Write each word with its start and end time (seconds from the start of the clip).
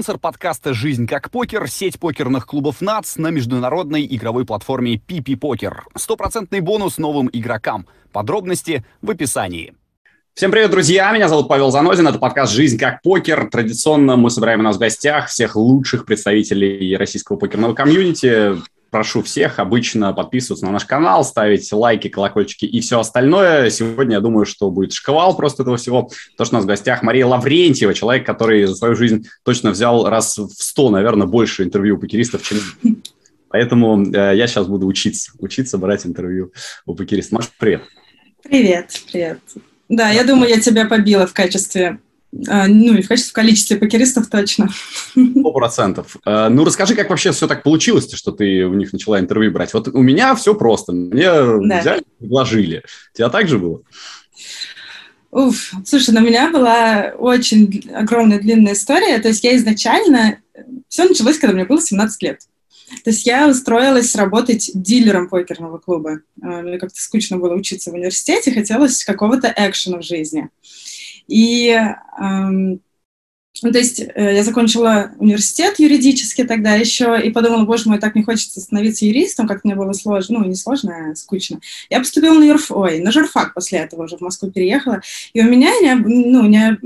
Спонсор 0.00 0.18
подкаста 0.18 0.72
«Жизнь 0.72 1.06
как 1.06 1.30
покер»— 1.30 1.68
сеть 1.68 2.00
покерных 2.00 2.46
клубов 2.46 2.80
НАЦ 2.80 3.18
на 3.18 3.28
международной 3.28 4.06
игровой 4.06 4.46
платформе 4.46 4.96
Пипи 4.96 5.36
Покер. 5.36 5.84
Стопроцентный 5.94 6.60
бонус 6.60 6.96
новым 6.96 7.28
игрокам. 7.30 7.86
Подробности 8.10 8.82
в 9.02 9.10
описании. 9.10 9.74
Всем 10.32 10.52
привет, 10.52 10.70
друзья! 10.70 11.12
Меня 11.12 11.28
зовут 11.28 11.48
Павел 11.48 11.70
Занозин. 11.70 12.08
Это 12.08 12.18
подкаст 12.18 12.54
«Жизнь 12.54 12.78
как 12.78 13.02
покер». 13.02 13.50
Традиционно 13.50 14.16
мы 14.16 14.30
собираем 14.30 14.60
у 14.60 14.62
нас 14.62 14.76
в 14.76 14.78
гостях 14.78 15.28
всех 15.28 15.54
лучших 15.54 16.06
представителей 16.06 16.96
российского 16.96 17.36
покерного 17.36 17.74
комьюнити 17.74 18.56
прошу 18.90 19.22
всех 19.22 19.58
обычно 19.58 20.12
подписываться 20.12 20.66
на 20.66 20.72
наш 20.72 20.84
канал, 20.84 21.24
ставить 21.24 21.72
лайки, 21.72 22.08
колокольчики 22.08 22.64
и 22.64 22.80
все 22.80 23.00
остальное. 23.00 23.70
Сегодня 23.70 24.16
я 24.16 24.20
думаю, 24.20 24.44
что 24.44 24.70
будет 24.70 24.92
шквал 24.92 25.36
просто 25.36 25.62
этого 25.62 25.76
всего. 25.76 26.10
То, 26.36 26.44
что 26.44 26.56
у 26.56 26.58
нас 26.58 26.64
в 26.64 26.68
гостях 26.68 27.02
Мария 27.02 27.26
Лаврентьева, 27.26 27.94
человек, 27.94 28.26
который 28.26 28.64
за 28.66 28.74
свою 28.74 28.94
жизнь 28.94 29.26
точно 29.44 29.70
взял 29.70 30.08
раз 30.08 30.36
в 30.38 30.50
сто, 30.50 30.90
наверное, 30.90 31.26
больше 31.26 31.62
интервью 31.62 31.96
у 31.96 31.98
покеристов, 31.98 32.42
чем... 32.42 32.58
Поэтому 33.48 34.00
э, 34.04 34.36
я 34.36 34.46
сейчас 34.46 34.68
буду 34.68 34.86
учиться, 34.86 35.32
учиться 35.40 35.76
брать 35.76 36.06
интервью 36.06 36.52
у 36.86 36.94
покеристов. 36.94 37.40
Маш, 37.40 37.50
привет. 37.58 37.82
Привет, 38.44 38.90
привет. 39.10 39.40
Да, 39.88 40.10
я 40.10 40.22
думаю, 40.22 40.50
я 40.50 40.60
тебя 40.60 40.86
побила 40.86 41.26
в 41.26 41.34
качестве 41.34 41.98
ну, 42.32 42.96
и 42.96 43.02
в 43.02 43.08
качестве, 43.08 43.30
в 43.30 43.34
количестве 43.34 43.76
покеристов 43.76 44.28
точно. 44.28 44.68
Сто 45.12 45.52
процентов. 45.52 46.16
А, 46.24 46.48
ну, 46.48 46.64
расскажи, 46.64 46.94
как 46.94 47.10
вообще 47.10 47.32
все 47.32 47.48
так 47.48 47.62
получилось, 47.62 48.12
что 48.12 48.30
ты 48.30 48.64
у 48.66 48.74
них 48.74 48.92
начала 48.92 49.18
интервью 49.18 49.50
брать. 49.50 49.74
Вот 49.74 49.88
у 49.88 50.02
меня 50.02 50.34
все 50.36 50.54
просто. 50.54 50.92
Мне 50.92 51.24
да. 51.24 51.80
взяли, 51.80 52.04
предложили. 52.18 52.84
У 53.12 53.16
тебя 53.16 53.28
так 53.30 53.48
же 53.48 53.58
было? 53.58 53.82
Уф, 55.32 55.72
слушай, 55.84 56.12
ну, 56.12 56.20
у 56.20 56.24
меня 56.24 56.50
была 56.50 57.12
очень 57.18 57.88
огромная 57.92 58.40
длинная 58.40 58.74
история. 58.74 59.18
То 59.18 59.28
есть 59.28 59.42
я 59.44 59.56
изначально... 59.56 60.38
Все 60.88 61.04
началось, 61.04 61.38
когда 61.38 61.54
мне 61.54 61.64
было 61.64 61.80
17 61.80 62.22
лет. 62.22 62.40
То 63.04 63.10
есть 63.10 63.24
я 63.26 63.48
устроилась 63.48 64.14
работать 64.16 64.70
дилером 64.74 65.28
покерного 65.28 65.78
клуба. 65.78 66.20
А, 66.42 66.62
мне 66.62 66.78
как-то 66.78 67.00
скучно 67.00 67.38
было 67.38 67.54
учиться 67.54 67.90
в 67.90 67.94
университете, 67.94 68.52
хотелось 68.52 69.04
какого-то 69.04 69.52
экшена 69.56 69.98
в 69.98 70.02
жизни. 70.02 70.48
И 71.30 71.68
эм, 72.20 72.80
ну, 73.62 73.72
то 73.72 73.78
есть 73.78 74.00
э, 74.00 74.34
я 74.34 74.42
закончила 74.42 75.12
университет 75.18 75.78
юридический 75.78 76.46
тогда 76.46 76.74
еще, 76.74 77.20
и 77.22 77.30
подумала, 77.30 77.64
боже 77.64 77.88
мой, 77.88 77.98
так 77.98 78.14
не 78.14 78.22
хочется 78.22 78.60
становиться 78.60 79.04
юристом, 79.04 79.46
как 79.46 79.64
мне 79.64 79.74
было 79.74 79.92
сложно, 79.92 80.38
ну, 80.38 80.44
не 80.46 80.54
сложно, 80.54 81.10
а 81.10 81.14
скучно. 81.14 81.60
Я 81.90 81.98
поступила 81.98 82.34
на 82.34 82.44
юрф, 82.44 82.70
ой, 82.70 83.00
на 83.00 83.12
журфак 83.12 83.52
после 83.54 83.80
этого 83.80 84.04
уже 84.04 84.16
в 84.16 84.20
Москву 84.20 84.50
переехала, 84.50 85.02
и 85.34 85.40
у 85.40 85.44
меня, 85.44 85.72
ну, 85.96 86.40
у 86.40 86.42
меня, 86.44 86.78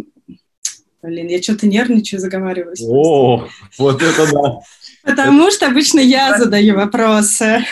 блин, 1.02 1.28
я 1.28 1.42
что-то 1.42 1.66
нервничаю, 1.66 2.20
заговариваюсь. 2.20 2.82
О, 2.82 3.46
вот 3.78 4.02
это 4.02 4.32
да. 4.32 4.58
Потому 5.04 5.50
что 5.50 5.66
обычно 5.66 6.00
я 6.00 6.38
задаю 6.38 6.76
вопросы. 6.76 7.64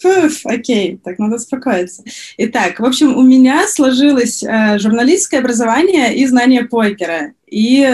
Фуф, 0.00 0.46
окей, 0.46 1.00
так 1.02 1.18
надо 1.18 1.36
успокоиться. 1.36 2.02
Итак, 2.38 2.80
в 2.80 2.84
общем, 2.84 3.16
у 3.16 3.22
меня 3.22 3.68
сложилось 3.68 4.42
э, 4.42 4.78
журналистское 4.78 5.40
образование 5.40 6.16
и 6.16 6.26
знание 6.26 6.64
покера. 6.64 7.32
И 7.46 7.86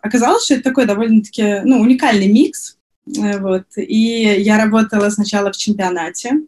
оказалось, 0.00 0.44
что 0.44 0.54
это 0.54 0.64
такой 0.64 0.86
довольно-таки 0.86 1.60
ну, 1.64 1.80
уникальный 1.80 2.32
микс. 2.32 2.78
Э, 3.06 3.38
вот. 3.38 3.64
И 3.76 4.22
я 4.38 4.56
работала 4.56 5.10
сначала 5.10 5.52
в 5.52 5.56
чемпионате, 5.56 6.40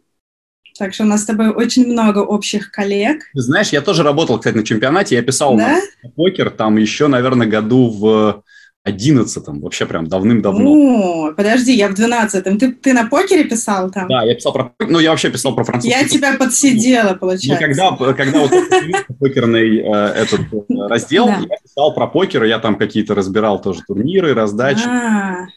так 0.77 0.93
что 0.93 1.03
у 1.03 1.07
нас 1.07 1.21
с 1.21 1.25
тобой 1.25 1.49
очень 1.49 1.85
много 1.85 2.19
общих 2.19 2.71
коллег. 2.71 3.23
знаешь, 3.33 3.69
я 3.69 3.81
тоже 3.81 4.03
работал, 4.03 4.39
кстати, 4.39 4.55
на 4.55 4.63
чемпионате. 4.63 5.15
Я 5.15 5.21
писал 5.21 5.55
да? 5.55 5.79
на 6.01 6.09
покер 6.09 6.49
там 6.49 6.77
еще, 6.77 7.07
наверное, 7.07 7.47
году 7.47 7.89
в 7.89 8.43
одиннадцатом, 8.83 9.61
вообще 9.61 9.85
прям 9.85 10.07
давным-давно. 10.07 11.29
О, 11.29 11.33
подожди, 11.33 11.73
я 11.73 11.87
в 11.87 11.93
двенадцатом. 11.93 12.59
Ты, 12.59 12.73
ты 12.73 12.93
на 12.93 13.07
покере 13.07 13.45
писал 13.45 13.89
там? 13.89 14.09
Да, 14.09 14.23
я 14.23 14.35
писал 14.35 14.51
про... 14.51 14.73
Ну, 14.79 14.99
я 14.99 15.11
вообще 15.11 15.29
писал 15.29 15.55
про 15.55 15.63
французский. 15.63 15.97
Я 15.97 16.07
тебя 16.07 16.37
подсидела, 16.37 17.13
получается. 17.13 17.65
Ну, 17.67 17.97
когда, 17.97 18.13
когда 18.13 18.39
вот 18.39 18.51
покерный 19.19 19.79
э, 19.79 19.91
этот 20.21 20.41
э, 20.41 20.87
раздел, 20.89 21.27
да. 21.27 21.39
я 21.49 21.57
писал 21.63 21.93
про 21.95 22.07
покер, 22.07 22.43
я 22.43 22.59
там 22.59 22.75
какие-то 22.75 23.15
разбирал 23.15 23.61
тоже 23.61 23.81
турниры, 23.87 24.33
раздачи. 24.33 24.85
А. 24.85 25.47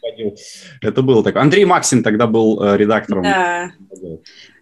Это 0.81 1.01
было 1.01 1.21
так. 1.21 1.35
Андрей 1.35 1.65
Максин 1.65 2.03
тогда 2.03 2.27
был 2.27 2.63
э, 2.63 2.77
редактором. 2.77 3.23
Да. 3.23 3.71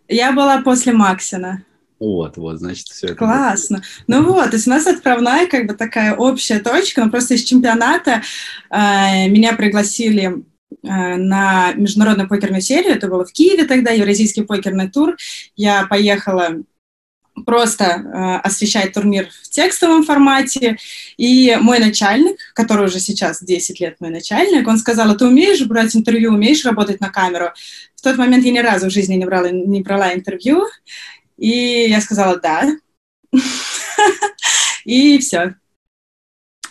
Я 0.08 0.32
была 0.32 0.62
после 0.62 0.92
Максина. 0.92 1.64
Вот, 2.00 2.38
вот, 2.38 2.60
значит, 2.60 2.88
все 2.88 3.08
это. 3.08 3.16
Классно. 3.16 3.82
Ну 4.08 4.24
вот, 4.24 4.50
то 4.50 4.56
есть 4.58 4.68
у 4.68 4.70
нас 4.70 4.86
отправная 4.86 5.48
как 5.48 5.68
бы 5.68 5.74
такая 5.74 6.16
общая 6.16 6.60
точка, 6.60 7.04
но 7.04 7.10
просто 7.10 7.36
из 7.36 7.44
чемпионата 7.44 8.22
э, 8.70 9.30
меня 9.30 9.54
пригласили 9.54 10.44
э, 10.84 11.16
на 11.16 11.72
международную 11.74 12.28
покерную 12.28 12.62
серию, 12.62 12.94
это 12.96 13.08
было 13.08 13.26
в 13.26 13.32
Киеве 13.32 13.66
тогда, 13.66 13.92
Евразийский 13.92 14.44
покерный 14.44 14.90
тур. 14.90 15.16
Я 15.56 15.86
поехала 15.86 16.64
просто 17.46 17.84
э, 17.86 18.48
освещать 18.48 18.94
турнир 18.94 19.28
в 19.44 19.50
текстовом 19.50 20.04
формате. 20.04 20.78
И 21.18 21.58
мой 21.60 21.80
начальник, 21.80 22.38
который 22.54 22.86
уже 22.86 23.00
сейчас 23.00 23.44
10 23.44 23.80
лет 23.80 23.96
мой 24.00 24.10
начальник, 24.10 24.68
он 24.68 24.78
сказал, 24.78 25.12
а 25.12 25.16
ты 25.16 25.26
умеешь 25.26 25.66
брать 25.66 25.96
интервью, 25.96 26.34
умеешь 26.34 26.66
работать 26.66 27.02
на 27.02 27.10
камеру? 27.10 27.52
В 27.96 28.02
тот 28.02 28.18
момент 28.18 28.46
я 28.46 28.52
ни 28.52 28.60
разу 28.60 28.88
в 28.88 28.94
жизни 28.94 29.16
не 29.16 29.26
брала, 29.26 29.50
не 29.50 29.82
брала 29.82 30.14
интервью. 30.14 30.66
И 31.38 31.88
я 31.90 32.02
сказала 32.02 32.40
«да». 32.40 32.76
И 34.86 35.18
все. 35.18 35.56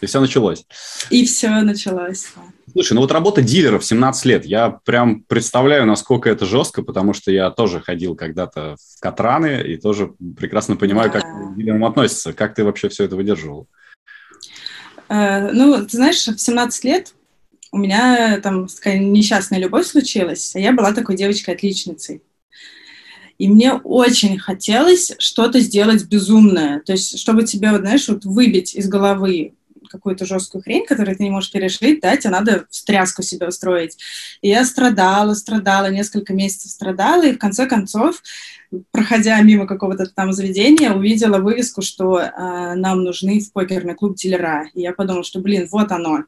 И 0.00 0.06
все 0.06 0.20
началось. 0.20 0.66
И 1.10 1.24
все 1.24 1.48
началось. 1.62 2.28
Слушай, 2.72 2.94
ну 2.94 3.00
вот 3.00 3.12
работа 3.12 3.42
дилера 3.42 3.78
в 3.78 3.84
17 3.84 4.24
лет, 4.24 4.44
я 4.44 4.70
прям 4.84 5.22
представляю, 5.22 5.86
насколько 5.86 6.28
это 6.28 6.44
жестко, 6.44 6.82
потому 6.82 7.12
что 7.12 7.30
я 7.30 7.50
тоже 7.50 7.80
ходил 7.80 8.16
когда-то 8.16 8.76
в 8.76 9.00
Катраны 9.00 9.62
и 9.62 9.76
тоже 9.76 10.14
прекрасно 10.36 10.76
понимаю, 10.76 11.10
да. 11.10 11.20
как 11.20 11.30
к 11.30 11.56
дилерам 11.56 11.84
относятся. 11.84 12.32
Как 12.32 12.54
ты 12.54 12.64
вообще 12.64 12.88
все 12.88 13.04
это 13.04 13.16
выдерживал? 13.16 13.68
Э, 15.08 15.50
ну, 15.52 15.84
ты 15.84 15.96
знаешь, 15.96 16.26
в 16.26 16.38
17 16.38 16.84
лет 16.84 17.14
у 17.70 17.78
меня 17.78 18.40
там 18.40 18.66
такая 18.68 18.98
несчастная 18.98 19.58
любовь 19.58 19.86
случилась, 19.86 20.54
а 20.54 20.58
я 20.58 20.72
была 20.72 20.92
такой 20.92 21.16
девочкой-отличницей. 21.16 22.22
И 23.38 23.48
мне 23.48 23.72
очень 23.72 24.38
хотелось 24.38 25.12
что-то 25.18 25.60
сделать 25.60 26.04
безумное. 26.04 26.80
То 26.80 26.92
есть, 26.92 27.18
чтобы 27.18 27.44
тебе, 27.44 27.70
вот, 27.70 27.80
знаешь, 27.80 28.08
вот 28.08 28.24
выбить 28.24 28.74
из 28.74 28.88
головы 28.88 29.54
какую-то 29.94 30.26
жесткую 30.26 30.62
хрень, 30.62 30.86
которую 30.86 31.16
ты 31.16 31.22
не 31.22 31.30
можешь 31.30 31.52
пережить, 31.52 32.00
да, 32.00 32.16
тебе 32.16 32.30
надо 32.30 32.66
встряску 32.70 33.22
себе 33.22 33.48
устроить. 33.48 33.96
И 34.42 34.48
я 34.48 34.64
страдала, 34.64 35.34
страдала, 35.34 35.90
несколько 35.90 36.32
месяцев 36.32 36.72
страдала, 36.72 37.22
и 37.24 37.32
в 37.32 37.38
конце 37.38 37.66
концов, 37.66 38.22
проходя 38.90 39.40
мимо 39.40 39.66
какого-то 39.66 40.06
там 40.06 40.32
заведения, 40.32 40.92
увидела 40.92 41.38
вывеску, 41.38 41.82
что 41.82 42.18
э, 42.18 42.74
нам 42.74 43.04
нужны 43.04 43.40
в 43.40 43.52
покерный 43.52 43.94
клуб 43.94 44.16
дилера. 44.16 44.68
И 44.74 44.80
я 44.80 44.92
подумала, 44.92 45.22
что, 45.22 45.38
блин, 45.38 45.68
вот 45.70 45.92
оно. 45.92 46.24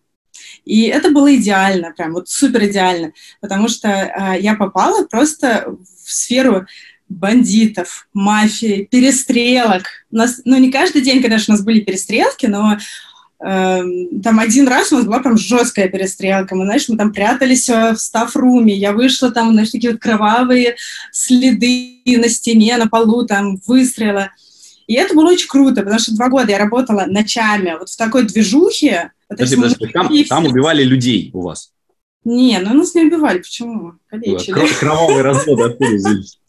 И 0.64 0.82
это 0.84 1.10
было 1.10 1.34
идеально, 1.34 1.92
прям 1.92 2.12
вот 2.12 2.28
супер 2.28 2.66
идеально, 2.66 3.12
потому 3.40 3.68
что 3.68 3.88
э, 3.88 4.40
я 4.40 4.54
попала 4.54 5.06
просто 5.06 5.76
в 6.04 6.12
сферу 6.12 6.66
бандитов, 7.08 8.08
мафии, 8.12 8.88
перестрелок. 8.90 9.84
У 10.10 10.16
нас, 10.16 10.40
ну, 10.44 10.56
не 10.58 10.70
каждый 10.70 11.02
день, 11.02 11.22
конечно, 11.22 11.54
у 11.54 11.56
нас 11.56 11.64
были 11.64 11.80
перестрелки, 11.80 12.46
но 12.46 12.78
э, 13.44 13.82
там 14.22 14.40
один 14.40 14.66
раз 14.68 14.92
у 14.92 14.96
нас 14.96 15.06
была 15.06 15.20
прям 15.20 15.36
жесткая 15.36 15.88
перестрелка. 15.88 16.54
Мы, 16.54 16.64
знаешь, 16.64 16.88
мы 16.88 16.96
там 16.96 17.12
прятались 17.12 17.68
э, 17.68 17.92
в 17.92 18.00
стаф-руме. 18.00 18.74
Я 18.74 18.92
вышла 18.92 19.30
там, 19.30 19.52
знаешь, 19.52 19.70
такие 19.70 19.92
вот 19.92 20.00
кровавые 20.00 20.76
следы 21.12 22.00
на 22.06 22.28
стене, 22.28 22.76
на 22.76 22.88
полу, 22.88 23.24
там, 23.24 23.56
выстрела. 23.66 24.30
И 24.86 24.94
это 24.94 25.14
было 25.14 25.30
очень 25.30 25.48
круто, 25.48 25.82
потому 25.82 25.98
что 25.98 26.14
два 26.14 26.28
года 26.28 26.52
я 26.52 26.58
работала 26.58 27.06
ночами 27.06 27.76
вот 27.78 27.88
в 27.88 27.96
такой 27.96 28.24
движухе. 28.24 29.12
Подожди, 29.28 29.56
подожди, 29.56 29.86
там, 29.88 30.24
там 30.28 30.46
убивали 30.46 30.84
людей 30.84 31.30
у 31.34 31.42
вас? 31.42 31.72
Не, 32.24 32.58
ну 32.58 32.74
нас 32.74 32.94
не 32.94 33.02
убивали, 33.02 33.38
почему? 33.38 33.94
Калечили. 34.08 34.66
Кровавые 34.80 35.22
разводы 35.22 35.62
откуда 35.62 35.96
здесь? 35.96 36.40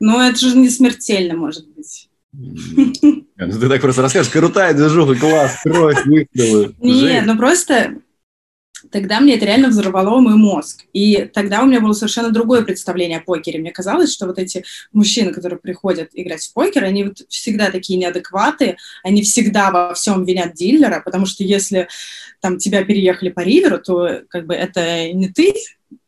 Ну, 0.00 0.20
это 0.20 0.38
же 0.38 0.56
не 0.56 0.70
смертельно, 0.70 1.34
может 1.34 1.68
быть. 1.74 2.08
Ну, 2.32 3.24
ты 3.36 3.68
так 3.68 3.80
просто 3.80 4.02
расскажешь, 4.02 4.32
крутая 4.32 4.74
движуха, 4.74 5.14
класс, 5.14 5.60
кровь, 5.62 6.04
выстрелы. 6.04 6.74
Нет, 6.80 7.24
ну 7.26 7.36
просто 7.36 7.96
тогда 8.90 9.20
мне 9.20 9.34
это 9.34 9.46
реально 9.46 9.68
взорвало 9.68 10.20
мой 10.20 10.34
мозг. 10.34 10.84
И 10.92 11.28
тогда 11.32 11.62
у 11.62 11.66
меня 11.66 11.80
было 11.80 11.92
совершенно 11.92 12.30
другое 12.30 12.62
представление 12.62 13.18
о 13.18 13.22
покере. 13.22 13.58
Мне 13.58 13.70
казалось, 13.70 14.12
что 14.12 14.26
вот 14.26 14.38
эти 14.38 14.64
мужчины, 14.92 15.32
которые 15.32 15.58
приходят 15.58 16.10
играть 16.12 16.44
в 16.44 16.52
покер, 16.52 16.84
они 16.84 17.04
вот 17.04 17.18
всегда 17.28 17.70
такие 17.70 17.98
неадекваты, 17.98 18.76
они 19.02 19.22
всегда 19.22 19.70
во 19.70 19.94
всем 19.94 20.24
винят 20.24 20.54
дилера, 20.54 21.00
потому 21.04 21.26
что 21.26 21.42
если 21.42 21.88
там 22.40 22.58
тебя 22.58 22.84
переехали 22.84 23.30
по 23.30 23.40
риверу, 23.40 23.78
то 23.78 24.22
как 24.28 24.46
бы 24.46 24.54
это 24.54 25.12
не 25.12 25.28
ты 25.28 25.54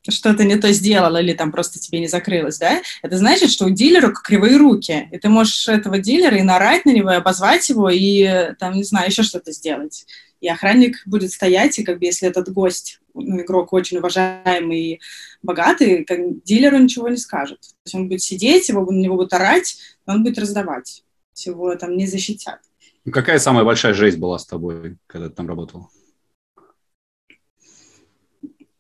что-то 0.08 0.44
не 0.44 0.56
то 0.56 0.72
сделал 0.72 1.16
или 1.16 1.32
там 1.32 1.52
просто 1.52 1.78
тебе 1.78 2.00
не 2.00 2.08
закрылось, 2.08 2.58
да, 2.58 2.82
это 3.02 3.18
значит, 3.18 3.50
что 3.50 3.66
у 3.66 3.70
дилера 3.70 4.12
кривые 4.12 4.56
руки, 4.56 5.08
и 5.12 5.18
ты 5.18 5.28
можешь 5.28 5.68
этого 5.68 5.98
дилера 5.98 6.36
и 6.36 6.42
нарать 6.42 6.84
на 6.84 6.90
него, 6.90 7.10
и 7.10 7.16
обозвать 7.16 7.68
его, 7.68 7.90
и 7.90 8.54
там, 8.58 8.74
не 8.74 8.84
знаю, 8.84 9.08
еще 9.08 9.22
что-то 9.22 9.52
сделать. 9.52 10.06
И 10.40 10.48
охранник 10.48 11.02
будет 11.04 11.32
стоять, 11.32 11.78
и 11.78 11.84
как 11.84 11.98
бы 11.98 12.06
если 12.06 12.28
этот 12.28 12.48
гость, 12.52 13.00
ну, 13.12 13.40
игрок 13.40 13.72
очень 13.72 13.98
уважаемый 13.98 14.80
и 14.80 15.00
богатый, 15.42 16.04
как 16.04 16.42
дилеру 16.44 16.78
ничего 16.78 17.08
не 17.08 17.16
скажет. 17.16 17.60
То 17.60 17.76
есть 17.84 17.94
он 17.94 18.08
будет 18.08 18.22
сидеть, 18.22 18.68
его, 18.68 18.84
на 18.84 18.98
него 18.98 19.16
будут 19.16 19.32
орать, 19.32 19.78
он 20.06 20.22
будет 20.22 20.38
раздавать. 20.38 21.02
Всего 21.32 21.74
там 21.74 21.96
не 21.96 22.06
защитят. 22.06 22.60
Ну, 23.04 23.12
какая 23.12 23.38
самая 23.38 23.64
большая 23.64 23.94
жесть 23.94 24.18
была 24.18 24.38
с 24.38 24.46
тобой, 24.46 24.96
когда 25.06 25.28
ты 25.28 25.34
там 25.34 25.48
работал? 25.48 25.88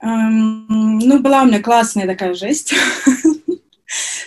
Эм, 0.00 0.98
ну, 0.98 1.18
была 1.20 1.42
у 1.42 1.46
меня 1.46 1.60
классная 1.60 2.06
такая 2.06 2.34
жесть. 2.34 2.74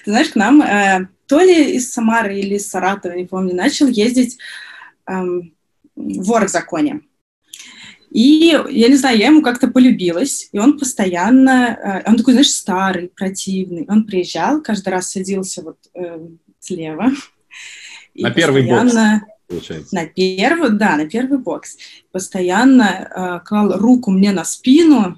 Ты 0.03 0.12
знаешь, 0.12 0.29
к 0.29 0.35
нам 0.35 0.62
э, 0.62 1.07
то 1.27 1.39
ли 1.39 1.75
из 1.75 1.91
Самары 1.91 2.39
или 2.39 2.56
из 2.56 2.69
Саратова, 2.69 3.13
не 3.13 3.25
помню, 3.25 3.56
начал 3.56 3.88
ездить 3.88 4.38
эм, 5.07 5.53
вор 5.95 6.45
в 6.45 6.50
законе. 6.50 7.01
И, 8.09 8.59
я 8.69 8.89
не 8.89 8.95
знаю, 8.95 9.18
я 9.18 9.27
ему 9.27 9.41
как-то 9.41 9.69
полюбилась, 9.69 10.50
и 10.51 10.59
он 10.59 10.77
постоянно, 10.77 11.79
э, 11.81 12.09
он 12.09 12.17
такой, 12.17 12.33
знаешь, 12.33 12.50
старый, 12.50 13.07
противный, 13.07 13.85
он 13.88 14.06
приезжал, 14.06 14.62
каждый 14.62 14.89
раз 14.89 15.12
садился 15.12 15.62
вот 15.62 15.77
э, 15.94 16.19
слева. 16.59 17.12
На 18.13 18.31
первый 18.31 18.67
бокс, 18.67 18.94
получается. 19.51 19.95
На 19.95 20.06
первый, 20.06 20.71
да, 20.71 20.95
на 20.95 21.07
первый 21.07 21.38
бокс. 21.38 21.77
Постоянно 22.12 23.42
э, 23.44 23.45
клал 23.45 23.77
руку 23.77 24.12
мне 24.12 24.31
на 24.31 24.44
спину, 24.44 25.18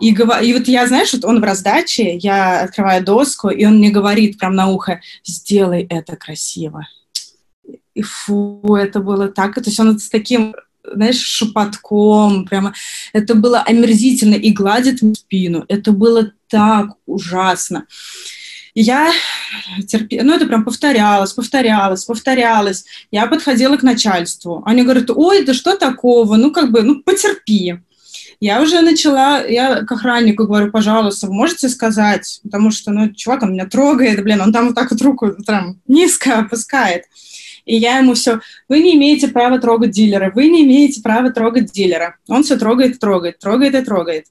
и, 0.00 0.08
и 0.10 0.52
вот 0.52 0.68
я, 0.68 0.86
знаешь, 0.86 1.12
вот 1.12 1.24
он 1.24 1.40
в 1.40 1.44
раздаче, 1.44 2.16
я 2.16 2.62
открываю 2.62 3.04
доску, 3.04 3.50
и 3.50 3.64
он 3.64 3.78
мне 3.78 3.90
говорит 3.90 4.38
прям 4.38 4.54
на 4.54 4.68
ухо, 4.68 5.00
сделай 5.24 5.86
это 5.88 6.16
красиво. 6.16 6.86
И 7.94 8.02
фу, 8.02 8.76
это 8.76 9.00
было 9.00 9.28
так, 9.28 9.54
то 9.54 9.62
есть 9.64 9.80
он 9.80 9.98
с 9.98 10.08
таким 10.08 10.54
знаешь, 10.94 11.20
шепотком, 11.20 12.46
прямо, 12.46 12.72
это 13.12 13.34
было 13.34 13.60
омерзительно, 13.60 14.34
и 14.34 14.52
гладит 14.52 15.00
спину, 15.16 15.64
это 15.68 15.92
было 15.92 16.32
так 16.48 16.90
ужасно. 17.04 17.84
Я 18.80 19.12
терпела, 19.88 20.24
ну, 20.24 20.34
это 20.34 20.46
прям 20.46 20.64
повторялось, 20.64 21.32
повторялось, 21.32 22.04
повторялось. 22.04 22.84
Я 23.10 23.26
подходила 23.26 23.76
к 23.76 23.82
начальству. 23.82 24.62
Они 24.64 24.82
говорят, 24.82 25.10
ой, 25.10 25.44
да 25.44 25.52
что 25.52 25.76
такого, 25.76 26.36
ну, 26.36 26.52
как 26.52 26.70
бы, 26.70 26.82
ну, 26.82 27.02
потерпи. 27.02 27.80
Я 28.40 28.62
уже 28.62 28.80
начала, 28.82 29.44
я 29.44 29.82
к 29.82 29.90
охраннику 29.90 30.44
говорю, 30.44 30.70
пожалуйста, 30.70 31.26
вы 31.26 31.34
можете 31.34 31.68
сказать, 31.68 32.40
потому 32.44 32.70
что, 32.70 32.92
ну, 32.92 33.12
чувак, 33.12 33.42
он 33.42 33.54
меня 33.54 33.66
трогает, 33.66 34.22
блин, 34.22 34.40
он 34.40 34.52
там 34.52 34.66
вот 34.66 34.76
так 34.76 34.92
вот 34.92 35.02
руку 35.02 35.32
прям 35.44 35.80
низко 35.88 36.38
опускает. 36.38 37.04
И 37.64 37.76
я 37.76 37.98
ему 37.98 38.14
все, 38.14 38.40
вы 38.68 38.78
не 38.78 38.94
имеете 38.94 39.26
права 39.26 39.58
трогать 39.58 39.90
дилера, 39.90 40.30
вы 40.32 40.48
не 40.48 40.62
имеете 40.64 41.02
права 41.02 41.30
трогать 41.30 41.72
дилера. 41.72 42.16
Он 42.28 42.44
все 42.44 42.56
трогает, 42.56 43.00
трогает, 43.00 43.40
трогает 43.40 43.74
и 43.74 43.82
трогает. 43.82 44.26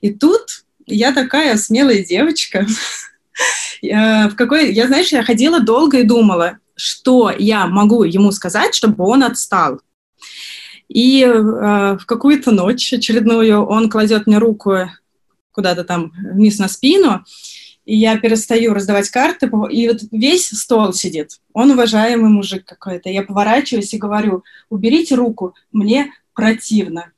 И 0.00 0.12
тут 0.12 0.64
я 0.86 1.12
такая 1.12 1.56
смелая 1.56 2.04
девочка, 2.04 2.66
в 3.82 4.34
какой, 4.36 4.72
я, 4.72 4.86
знаешь, 4.86 5.12
я 5.12 5.22
ходила 5.22 5.60
долго 5.60 5.98
и 5.98 6.04
думала, 6.04 6.58
что 6.74 7.32
я 7.36 7.66
могу 7.66 8.04
ему 8.04 8.32
сказать, 8.32 8.74
чтобы 8.74 9.04
он 9.04 9.22
отстал. 9.22 9.80
И 10.88 11.22
э, 11.24 11.96
в 11.96 12.04
какую-то 12.06 12.50
ночь 12.50 12.92
очередную 12.92 13.64
он 13.64 13.88
кладет 13.88 14.26
мне 14.26 14.38
руку 14.38 14.90
куда-то 15.50 15.84
там 15.84 16.12
вниз 16.34 16.58
на 16.58 16.68
спину, 16.68 17.24
и 17.84 17.96
я 17.96 18.18
перестаю 18.18 18.74
раздавать 18.74 19.08
карты, 19.10 19.50
и 19.70 19.88
вот 19.88 19.98
весь 20.10 20.48
стол 20.48 20.92
сидит. 20.92 21.40
Он 21.52 21.70
уважаемый 21.70 22.30
мужик 22.30 22.64
какой-то. 22.64 23.08
Я 23.08 23.22
поворачиваюсь 23.22 23.92
и 23.92 23.98
говорю, 23.98 24.44
уберите 24.70 25.14
руку, 25.14 25.54
мне 25.72 26.12
противно. 26.34 27.12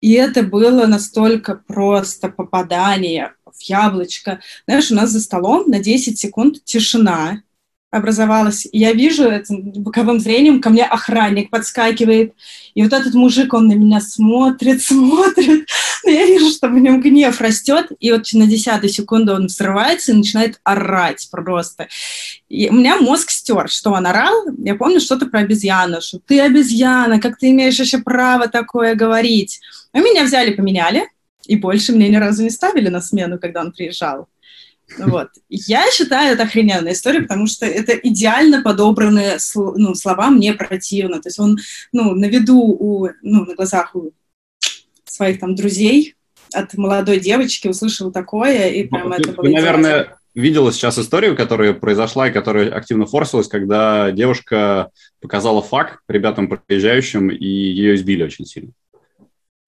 И 0.00 0.12
это 0.12 0.42
было 0.42 0.86
настолько 0.86 1.54
просто 1.54 2.28
попадание 2.28 3.34
яблочко. 3.62 4.40
Знаешь, 4.66 4.90
у 4.90 4.94
нас 4.94 5.10
за 5.10 5.20
столом 5.20 5.68
на 5.68 5.78
10 5.78 6.18
секунд 6.18 6.64
тишина, 6.64 7.42
образовалась. 7.90 8.66
И 8.70 8.78
я 8.78 8.92
вижу 8.92 9.24
это 9.24 9.54
боковым 9.56 10.20
зрением, 10.20 10.60
ко 10.60 10.70
мне 10.70 10.84
охранник 10.84 11.50
подскакивает, 11.50 12.34
и 12.74 12.82
вот 12.82 12.92
этот 12.92 13.14
мужик, 13.14 13.54
он 13.54 13.68
на 13.68 13.72
меня 13.72 14.00
смотрит, 14.00 14.82
смотрит, 14.82 15.66
но 16.04 16.10
я 16.10 16.26
вижу, 16.26 16.50
что 16.50 16.68
в 16.68 16.74
нем 16.74 17.00
гнев 17.00 17.40
растет, 17.40 17.86
и 17.98 18.12
вот 18.12 18.26
на 18.32 18.46
десятой 18.46 18.90
секунду 18.90 19.34
он 19.34 19.46
взрывается 19.46 20.12
и 20.12 20.16
начинает 20.16 20.60
орать 20.64 21.28
просто. 21.30 21.88
И 22.48 22.68
у 22.68 22.74
меня 22.74 22.98
мозг 22.98 23.30
стер, 23.30 23.68
что 23.70 23.92
он 23.92 24.06
орал, 24.06 24.46
я 24.58 24.74
помню 24.74 25.00
что-то 25.00 25.26
про 25.26 25.40
обезьяну, 25.40 26.02
что 26.02 26.18
ты 26.18 26.40
обезьяна, 26.40 27.20
как 27.20 27.38
ты 27.38 27.50
имеешь 27.50 27.80
еще 27.80 27.98
право 27.98 28.48
такое 28.48 28.94
говорить? 28.94 29.60
А 29.92 30.00
меня 30.00 30.24
взяли, 30.24 30.52
поменяли, 30.52 31.08
и 31.46 31.56
больше 31.56 31.92
мне 31.92 32.08
ни 32.08 32.16
разу 32.16 32.42
не 32.42 32.50
ставили 32.50 32.88
на 32.88 33.00
смену, 33.00 33.38
когда 33.38 33.60
он 33.60 33.72
приезжал. 33.72 34.28
Вот. 34.98 35.28
Я 35.48 35.90
считаю, 35.90 36.32
это 36.32 36.44
охрененная 36.44 36.92
история, 36.92 37.20
потому 37.20 37.46
что 37.46 37.66
это 37.66 37.92
идеально 37.92 38.62
подобранные 38.62 39.36
ну, 39.54 39.94
слова 39.94 40.30
мне 40.30 40.54
противно. 40.54 41.20
То 41.20 41.28
есть 41.28 41.38
он 41.38 41.58
ну, 41.92 42.14
на 42.14 42.24
виду, 42.26 42.58
у, 42.58 43.08
ну, 43.22 43.44
на 43.44 43.54
глазах 43.54 43.94
у 43.94 44.12
своих 45.04 45.40
там 45.40 45.54
друзей 45.54 46.14
от 46.54 46.74
молодой 46.74 47.20
девочки 47.20 47.68
услышал 47.68 48.10
такое, 48.10 48.68
и 48.70 48.84
прям 48.84 49.10
ну, 49.10 49.14
это 49.16 49.32
было... 49.32 49.44
Ты, 49.46 49.52
наверное, 49.52 50.16
видела 50.34 50.72
сейчас 50.72 50.98
историю, 50.98 51.36
которая 51.36 51.74
произошла 51.74 52.28
и 52.28 52.32
которая 52.32 52.70
активно 52.70 53.06
форсилась, 53.06 53.48
когда 53.48 54.10
девушка 54.12 54.90
показала 55.20 55.60
факт 55.60 56.00
ребятам 56.08 56.48
проезжающим, 56.48 57.30
и 57.30 57.44
ее 57.44 57.94
избили 57.96 58.22
очень 58.22 58.46
сильно. 58.46 58.72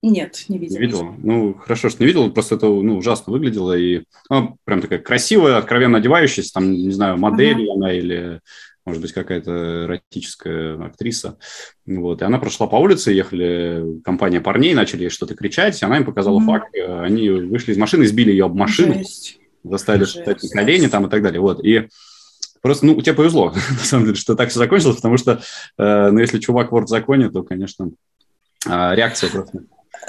Нет, 0.02 0.46
не 0.48 0.58
видела. 0.58 0.78
Не 0.78 0.86
видела? 0.86 1.14
Ну, 1.22 1.54
хорошо, 1.54 1.90
что 1.90 2.02
не 2.02 2.06
видела, 2.06 2.28
просто 2.30 2.54
это 2.54 2.66
ну, 2.66 2.96
ужасно 2.96 3.32
выглядело. 3.32 3.76
И 3.76 4.04
ну, 4.30 4.56
прям 4.64 4.80
такая 4.80 4.98
красивая, 4.98 5.58
откровенно 5.58 5.98
одевающаяся, 5.98 6.54
там, 6.54 6.72
не 6.72 6.90
знаю, 6.90 7.18
модель 7.18 7.64
ага. 7.64 7.72
она 7.74 7.92
или, 7.92 8.40
может 8.86 9.02
быть, 9.02 9.12
какая-то 9.12 9.84
эротическая 9.84 10.82
актриса. 10.82 11.36
Вот. 11.84 12.22
И 12.22 12.24
она 12.24 12.38
прошла 12.38 12.66
по 12.66 12.76
улице, 12.76 13.12
ехали 13.12 14.00
компания 14.02 14.40
парней, 14.40 14.72
начали 14.72 15.10
что-то 15.10 15.34
кричать, 15.34 15.80
и 15.80 15.84
она 15.84 15.98
им 15.98 16.06
показала 16.06 16.36
угу. 16.36 16.46
факт. 16.46 16.74
Они 16.74 17.28
вышли 17.28 17.72
из 17.72 17.76
машины, 17.76 18.06
сбили 18.06 18.30
ее 18.30 18.46
об 18.46 18.54
машину, 18.54 18.94
Жесть. 18.94 19.38
заставили 19.64 20.04
встать 20.04 20.42
на 20.42 20.48
колени 20.48 20.86
там 20.86 21.06
и 21.06 21.10
так 21.10 21.22
далее. 21.22 21.40
Вот. 21.40 21.62
И 21.62 21.88
Просто, 22.62 22.84
ну, 22.84 23.00
тебе 23.00 23.14
повезло, 23.14 23.54
на 23.70 23.84
самом 23.84 24.04
деле, 24.04 24.16
что 24.16 24.34
так 24.34 24.50
все 24.50 24.58
закончилось, 24.58 24.96
потому 24.96 25.16
что, 25.16 25.40
э, 25.78 26.10
ну, 26.10 26.18
если 26.18 26.38
чувак 26.38 26.72
в 26.72 26.86
законе, 26.86 27.30
то, 27.30 27.42
конечно, 27.42 27.90
э, 28.66 28.94
реакция 28.94 29.30
просто 29.30 29.62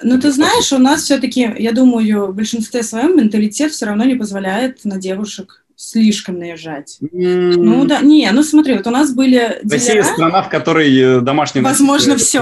ну, 0.04 0.20
ты 0.20 0.32
знаешь, 0.32 0.72
у 0.72 0.78
нас 0.78 1.04
все-таки, 1.04 1.54
я 1.58 1.72
думаю, 1.72 2.28
в 2.28 2.36
большинстве 2.36 2.84
своем 2.84 3.18
менталитет 3.18 3.72
все 3.72 3.86
равно 3.86 4.04
не 4.06 4.16
позволяет 4.16 4.84
на 4.86 4.98
девушек 4.98 5.64
слишком 5.76 6.38
наезжать. 6.38 7.00
Mm. 7.02 7.56
Ну 7.58 7.86
да, 7.86 8.02
не, 8.02 8.30
ну 8.32 8.44
смотри, 8.44 8.76
вот 8.76 8.86
у 8.86 8.92
нас 8.92 9.14
были 9.14 9.60
Россия 9.64 10.04
страна, 10.04 10.44
в 10.44 10.50
которой 10.50 10.96
э, 10.96 11.22
домашний 11.22 11.62
Возможно, 11.62 12.18
все. 12.18 12.42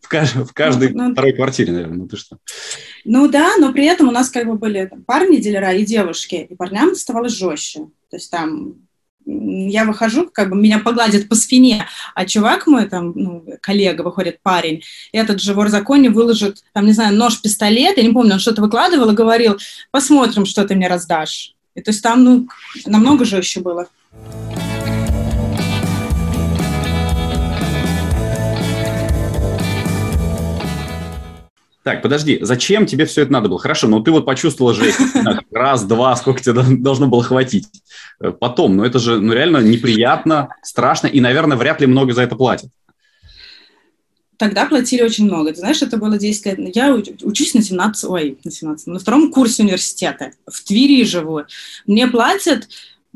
В, 0.00 0.08
кажд... 0.08 0.36
в 0.36 0.52
каждой 0.54 0.90
ну, 0.90 1.08
ну, 1.08 1.12
второй 1.12 1.32
квартире, 1.32 1.72
наверное, 1.72 1.98
ну 1.98 2.08
ты 2.08 2.16
что? 2.16 2.38
Ну 3.04 3.28
да, 3.28 3.56
но 3.58 3.72
при 3.72 3.84
этом 3.84 4.08
у 4.08 4.12
нас 4.12 4.30
как 4.30 4.46
бы 4.46 4.54
были 4.54 4.86
там, 4.86 5.02
парни 5.02 5.38
дилера 5.38 5.72
и 5.72 5.84
девушки, 5.84 6.46
и 6.48 6.54
парням 6.54 6.92
оставалось 6.92 7.32
жестче. 7.32 7.80
То 8.10 8.16
есть 8.16 8.30
там 8.30 8.76
я 9.28 9.84
выхожу, 9.84 10.28
как 10.32 10.50
бы 10.50 10.56
меня 10.56 10.78
погладят 10.78 11.28
по 11.28 11.34
спине, 11.34 11.86
а 12.14 12.24
чувак 12.24 12.66
мой, 12.66 12.88
там, 12.88 13.12
ну, 13.14 13.44
коллега, 13.60 14.02
выходит 14.02 14.40
парень, 14.42 14.82
этот 15.12 15.40
же 15.40 15.52
вор 15.52 15.68
законе 15.68 16.08
выложит, 16.08 16.64
там, 16.72 16.86
не 16.86 16.92
знаю, 16.92 17.14
нож, 17.14 17.40
пистолет, 17.40 17.98
я 17.98 18.02
не 18.02 18.12
помню, 18.12 18.34
он 18.34 18.38
что-то 18.40 18.62
выкладывал 18.62 19.10
и 19.10 19.14
говорил, 19.14 19.58
посмотрим, 19.90 20.46
что 20.46 20.66
ты 20.66 20.74
мне 20.74 20.88
раздашь. 20.88 21.54
И, 21.74 21.82
то 21.82 21.90
есть 21.90 22.02
там, 22.02 22.24
ну, 22.24 22.48
намного 22.86 23.24
жестче 23.24 23.60
было. 23.60 23.86
Так, 31.88 32.02
подожди, 32.02 32.38
зачем 32.42 32.84
тебе 32.84 33.06
все 33.06 33.22
это 33.22 33.32
надо 33.32 33.48
было? 33.48 33.58
Хорошо, 33.58 33.88
но 33.88 34.00
ты 34.00 34.10
вот 34.10 34.26
почувствовала 34.26 34.74
жесть. 34.74 34.98
Раз, 35.50 35.84
два, 35.84 36.14
сколько 36.16 36.42
тебе 36.42 36.52
должно 36.76 37.06
было 37.06 37.22
хватить. 37.22 37.66
Э, 38.20 38.30
потом, 38.30 38.76
ну 38.76 38.84
это 38.84 38.98
же 38.98 39.18
ну, 39.18 39.32
реально 39.32 39.62
неприятно, 39.62 40.50
страшно, 40.62 41.06
и, 41.06 41.18
наверное, 41.18 41.56
вряд 41.56 41.80
ли 41.80 41.86
много 41.86 42.12
за 42.12 42.20
это 42.20 42.36
платят. 42.36 42.68
Тогда 44.36 44.66
платили 44.66 45.00
очень 45.00 45.24
много. 45.24 45.54
Ты 45.54 45.60
знаешь, 45.60 45.80
это 45.80 45.96
было 45.96 46.18
10 46.18 46.44
лет. 46.44 46.76
Я 46.76 46.94
учусь 46.94 47.54
на 47.54 47.62
17, 47.62 48.04
ой, 48.10 48.38
на 48.44 48.50
17, 48.50 48.86
на 48.88 48.98
втором 48.98 49.32
курсе 49.32 49.62
университета. 49.62 50.32
В 50.46 50.62
Твери 50.64 51.04
живу. 51.04 51.44
Мне 51.86 52.06
платят 52.08 52.68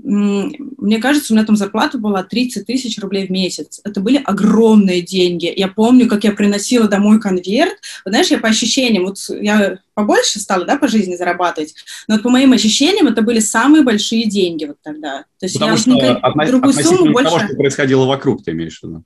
мне 0.05 0.99
кажется, 0.99 1.33
у 1.33 1.37
меня 1.37 1.47
там 1.47 1.57
зарплата 1.57 1.97
была 1.97 2.25
30 2.25 2.67
тысяч 2.67 2.99
рублей 2.99 3.27
в 3.27 3.31
месяц. 3.31 3.81
Это 3.85 4.01
были 4.01 4.21
огромные 4.25 5.01
деньги. 5.01 5.53
Я 5.55 5.69
помню, 5.69 6.09
как 6.09 6.25
я 6.25 6.33
приносила 6.33 6.89
домой 6.89 7.21
конверт. 7.21 7.75
Вот, 8.05 8.11
знаешь, 8.11 8.29
я 8.29 8.39
по 8.39 8.49
ощущениям, 8.49 9.05
вот 9.05 9.19
я 9.41 9.79
побольше 9.95 10.41
стала, 10.41 10.65
да, 10.65 10.77
по 10.77 10.89
жизни 10.89 11.15
зарабатывать, 11.15 11.75
но 12.09 12.15
вот 12.15 12.23
по 12.23 12.31
моим 12.31 12.53
ощущениям 12.53 13.07
это 13.07 13.23
были 13.23 13.41
самые 13.41 13.83
большие 13.85 14.27
деньги 14.29 14.65
вот 14.65 14.77
тогда. 14.83 15.25
То 15.39 15.47
есть 15.47 15.55
Потому 15.55 15.73
я 15.73 15.79
что 15.79 15.91
вот 15.93 16.19
отно- 16.23 16.47
другую 16.47 16.73
сумму 16.73 17.13
больше... 17.13 17.31
того, 17.31 17.45
что 17.45 17.57
происходило 17.57 18.05
вокруг, 18.07 18.45
ты 18.45 18.53
имеешь 18.53 18.81
в 18.81 18.83
виду? 18.85 19.05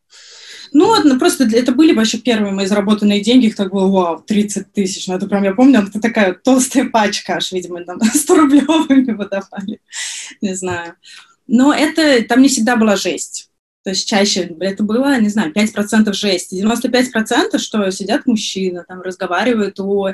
Ну, 0.78 0.94
ну, 1.04 1.18
просто 1.18 1.44
это 1.44 1.72
были 1.72 1.94
вообще 1.94 2.18
первые 2.18 2.52
мои 2.52 2.66
заработанные 2.66 3.22
деньги, 3.22 3.46
их 3.46 3.56
так 3.56 3.72
было, 3.72 3.88
вау, 3.88 4.20
30 4.20 4.74
тысяч. 4.74 5.06
Ну, 5.06 5.14
это 5.14 5.26
прям, 5.26 5.42
я 5.42 5.54
помню, 5.54 5.80
это 5.80 5.98
такая 6.02 6.34
толстая 6.34 6.90
пачка, 6.90 7.36
аж, 7.36 7.50
видимо, 7.52 7.82
там 7.82 7.98
100 8.14 8.34
рублевыми 8.34 9.12
выдавали, 9.12 9.80
не 10.42 10.54
знаю. 10.54 10.96
Но 11.46 11.72
это, 11.72 12.22
там 12.28 12.42
не 12.42 12.48
всегда 12.48 12.76
была 12.76 12.96
жесть. 12.96 13.48
То 13.86 13.90
есть 13.90 14.08
чаще 14.08 14.52
это 14.58 14.82
было, 14.82 15.16
не 15.20 15.28
знаю, 15.28 15.52
5% 15.52 16.12
жести. 16.12 16.60
95% 16.60 17.56
что 17.58 17.88
сидят 17.92 18.26
мужчины, 18.26 18.82
там 18.82 19.00
разговаривают 19.00 19.78
о, 19.78 20.12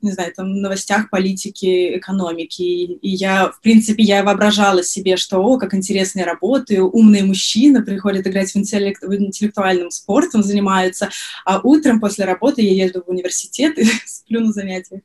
не 0.00 0.10
знаю, 0.10 0.32
там 0.34 0.54
новостях 0.62 1.10
политики, 1.10 1.98
экономики. 1.98 2.62
И 2.62 3.10
я, 3.10 3.50
в 3.50 3.60
принципе, 3.60 4.04
я 4.04 4.24
воображала 4.24 4.82
себе, 4.82 5.18
что, 5.18 5.40
о, 5.40 5.58
как 5.58 5.74
интересно 5.74 6.20
я 6.20 6.24
работаю, 6.24 6.88
умные 6.88 7.22
мужчины 7.22 7.84
приходят 7.84 8.26
играть 8.26 8.52
в, 8.52 8.56
интеллект, 8.56 9.02
в 9.02 9.14
интеллектуальном 9.14 9.90
спортом, 9.90 10.42
занимаются, 10.42 11.10
а 11.44 11.60
утром 11.62 12.00
после 12.00 12.24
работы 12.24 12.62
я 12.62 12.72
езжу 12.86 13.02
в 13.06 13.10
университет 13.10 13.78
и 13.78 13.84
сплю 14.06 14.40
на 14.40 14.52
занятиях. 14.52 15.02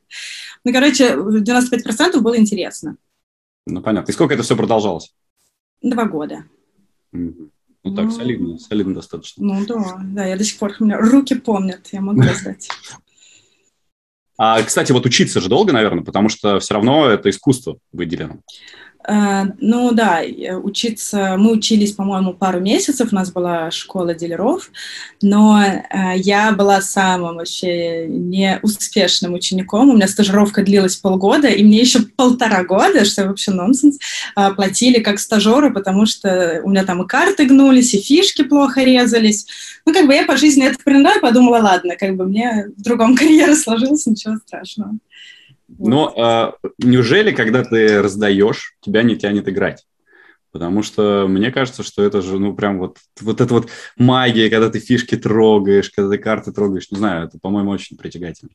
Ну, 0.64 0.72
короче, 0.72 1.16
95% 1.16 2.18
было 2.20 2.38
интересно. 2.38 2.96
Ну, 3.66 3.82
понятно. 3.82 4.10
И 4.10 4.14
сколько 4.14 4.32
это 4.32 4.42
все 4.42 4.56
продолжалось? 4.56 5.12
Два 5.82 6.06
года. 6.06 6.46
Mm-hmm. 7.14 7.50
Ну 7.86 7.94
так, 7.94 8.06
ну, 8.06 8.10
солидно, 8.10 8.58
солидно 8.58 8.94
достаточно. 8.94 9.44
Ну 9.44 9.64
да, 9.64 10.00
да, 10.02 10.26
я 10.26 10.36
до 10.36 10.42
сих 10.42 10.58
пор, 10.58 10.74
у 10.80 10.84
меня 10.84 10.98
руки 10.98 11.36
помнят, 11.36 11.88
я 11.92 12.00
могу 12.00 12.20
раздать. 12.22 12.68
А, 14.38 14.60
кстати, 14.62 14.90
вот 14.92 15.06
учиться 15.06 15.40
же 15.40 15.48
долго, 15.48 15.72
наверное, 15.72 16.04
потому 16.04 16.28
что 16.28 16.58
все 16.58 16.74
равно 16.74 17.08
это 17.08 17.30
искусство 17.30 17.78
выделено. 17.92 18.40
Э, 19.06 19.44
ну 19.60 19.92
да, 19.92 20.22
учиться, 20.62 21.36
мы 21.38 21.52
учились, 21.52 21.92
по-моему, 21.92 22.34
пару 22.34 22.60
месяцев, 22.60 23.12
у 23.12 23.14
нас 23.14 23.30
была 23.30 23.70
школа 23.70 24.14
дилеров, 24.14 24.70
но 25.22 25.62
э, 25.62 26.16
я 26.16 26.52
была 26.52 26.80
самым 26.80 27.36
вообще 27.36 28.06
неуспешным 28.08 29.34
учеником, 29.34 29.90
у 29.90 29.94
меня 29.94 30.08
стажировка 30.08 30.62
длилась 30.62 30.96
полгода, 30.96 31.48
и 31.48 31.62
мне 31.62 31.80
еще 31.80 32.00
полтора 32.00 32.64
года, 32.64 33.04
что 33.04 33.26
вообще 33.26 33.52
нонсенс, 33.52 33.98
э, 34.36 34.50
платили 34.54 35.00
как 35.00 35.20
стажеру, 35.20 35.72
потому 35.72 36.06
что 36.06 36.60
у 36.64 36.70
меня 36.70 36.84
там 36.84 37.02
и 37.02 37.06
карты 37.06 37.46
гнулись, 37.46 37.94
и 37.94 38.00
фишки 38.00 38.42
плохо 38.42 38.82
резались. 38.82 39.46
Ну, 39.84 39.94
как 39.94 40.06
бы 40.06 40.14
я 40.14 40.24
по 40.26 40.36
жизни 40.36 40.66
это 40.66 40.78
приняла 40.82 41.20
подумала, 41.20 41.58
ладно, 41.58 41.94
как 41.96 42.16
бы 42.16 42.26
мне 42.26 42.66
в 42.76 42.82
другом 42.82 43.14
карьера 43.16 43.54
сложилась, 43.54 44.06
ничего 44.06 44.36
страшного. 44.36 44.98
Но 45.68 46.12
э, 46.62 46.68
неужели, 46.78 47.32
когда 47.32 47.64
ты 47.64 48.00
раздаешь, 48.00 48.76
тебя 48.80 49.02
не 49.02 49.16
тянет 49.16 49.48
играть? 49.48 49.84
Потому 50.52 50.82
что 50.82 51.26
мне 51.28 51.50
кажется, 51.50 51.82
что 51.82 52.02
это 52.02 52.22
же, 52.22 52.38
ну, 52.38 52.54
прям 52.54 52.78
вот, 52.78 52.98
вот 53.20 53.40
эта 53.40 53.52
вот 53.52 53.68
магия, 53.96 54.48
когда 54.48 54.70
ты 54.70 54.78
фишки 54.78 55.16
трогаешь, 55.16 55.90
когда 55.90 56.10
ты 56.10 56.18
карты 56.18 56.52
трогаешь, 56.52 56.90
не 56.90 56.98
знаю, 56.98 57.26
это, 57.26 57.38
по-моему, 57.38 57.70
очень 57.70 57.96
притягательно. 57.96 58.52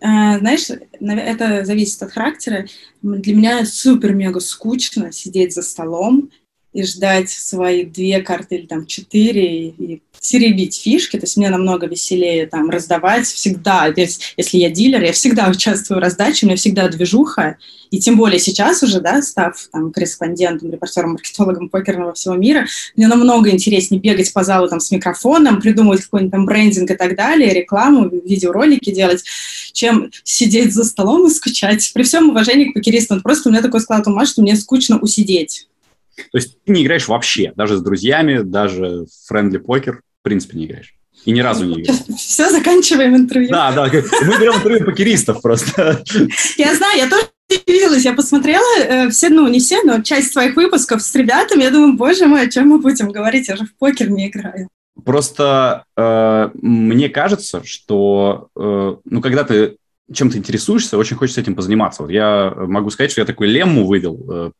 А, 0.00 0.38
знаешь, 0.38 0.66
это 1.00 1.64
зависит 1.64 2.02
от 2.02 2.12
характера. 2.12 2.66
Для 3.00 3.34
меня 3.34 3.64
супер-мега 3.64 4.40
скучно 4.40 5.12
сидеть 5.12 5.54
за 5.54 5.62
столом 5.62 6.30
и 6.76 6.82
ждать 6.84 7.30
свои 7.30 7.86
две 7.86 8.20
карты 8.20 8.56
или 8.56 8.66
там 8.66 8.84
четыре 8.84 9.68
и 9.68 10.02
теребить 10.20 10.76
фишки, 10.76 11.16
то 11.16 11.24
есть 11.24 11.38
мне 11.38 11.48
намного 11.48 11.86
веселее 11.86 12.46
там 12.46 12.68
раздавать 12.68 13.26
всегда, 13.26 13.92
есть, 13.96 14.34
если 14.36 14.58
я 14.58 14.68
дилер, 14.68 15.02
я 15.02 15.12
всегда 15.12 15.48
участвую 15.50 15.98
в 15.98 16.02
раздаче, 16.02 16.44
у 16.44 16.48
меня 16.48 16.56
всегда 16.56 16.88
движуха, 16.88 17.56
и 17.90 17.98
тем 17.98 18.18
более 18.18 18.38
сейчас 18.38 18.82
уже, 18.82 19.00
да, 19.00 19.22
став 19.22 19.56
там 19.72 19.90
корреспондентом, 19.90 20.70
репортером, 20.70 21.12
маркетологом 21.12 21.70
покерного 21.70 22.12
всего 22.12 22.34
мира, 22.34 22.66
мне 22.94 23.06
намного 23.06 23.50
интереснее 23.50 24.00
бегать 24.00 24.30
по 24.34 24.44
залу 24.44 24.68
там 24.68 24.80
с 24.80 24.90
микрофоном, 24.90 25.62
придумывать 25.62 26.02
какой-нибудь 26.02 26.32
там 26.32 26.44
брендинг 26.44 26.90
и 26.90 26.94
так 26.94 27.16
далее, 27.16 27.54
рекламу, 27.54 28.10
видеоролики 28.10 28.92
делать, 28.92 29.24
чем 29.72 30.10
сидеть 30.24 30.74
за 30.74 30.84
столом 30.84 31.26
и 31.26 31.30
скучать. 31.30 31.90
При 31.94 32.02
всем 32.02 32.30
уважении 32.30 32.66
к 32.66 32.74
покеристам, 32.74 33.22
просто 33.22 33.48
у 33.48 33.52
меня 33.52 33.62
такой 33.62 33.80
склад 33.80 34.06
ума, 34.06 34.26
что 34.26 34.42
мне 34.42 34.56
скучно 34.56 34.98
усидеть. 34.98 35.68
То 36.16 36.38
есть 36.38 36.62
ты 36.64 36.72
не 36.72 36.82
играешь 36.82 37.08
вообще, 37.08 37.52
даже 37.56 37.76
с 37.76 37.82
друзьями, 37.82 38.40
даже 38.42 39.04
в 39.04 39.28
френдли 39.28 39.58
покер, 39.58 40.02
в 40.20 40.22
принципе, 40.22 40.58
не 40.58 40.66
играешь. 40.66 40.94
И 41.24 41.32
ни 41.32 41.40
разу 41.40 41.64
не 41.64 41.82
играл. 41.82 41.96
Все, 42.16 42.50
заканчиваем 42.50 43.16
интервью. 43.16 43.50
Да, 43.50 43.72
да, 43.72 43.84
мы 43.84 44.38
берем 44.38 44.54
интервью 44.54 44.84
покеристов 44.84 45.42
просто. 45.42 46.04
Я 46.56 46.74
знаю, 46.74 46.98
я 46.98 47.08
тоже 47.08 47.28
удивилась, 47.48 48.04
я 48.04 48.12
посмотрела 48.12 48.78
э, 48.78 49.08
все, 49.10 49.28
ну, 49.28 49.46
не 49.48 49.60
все, 49.60 49.82
но 49.82 50.02
часть 50.02 50.32
своих 50.32 50.56
выпусков 50.56 51.00
с 51.00 51.14
ребятами, 51.14 51.62
я 51.62 51.70
думаю, 51.70 51.96
боже 51.96 52.26
мой, 52.26 52.42
о 52.42 52.50
чем 52.50 52.68
мы 52.68 52.78
будем 52.78 53.10
говорить, 53.10 53.48
я 53.48 53.56
же 53.56 53.64
в 53.64 53.76
покер 53.76 54.10
не 54.10 54.28
играю. 54.28 54.68
Просто 55.04 55.84
э, 55.96 56.50
мне 56.54 57.08
кажется, 57.08 57.62
что, 57.64 58.48
э, 58.56 58.96
ну, 59.04 59.20
когда 59.20 59.44
ты 59.44 59.76
чем-то 60.12 60.38
интересуешься, 60.38 60.98
очень 60.98 61.16
хочется 61.16 61.40
этим 61.40 61.54
позаниматься. 61.54 62.02
Вот 62.02 62.10
я 62.10 62.52
могу 62.56 62.90
сказать, 62.90 63.10
что 63.10 63.20
я 63.20 63.26
такой 63.26 63.48
лемму 63.48 63.86
вывел, 63.86 64.26
э, 64.28 64.50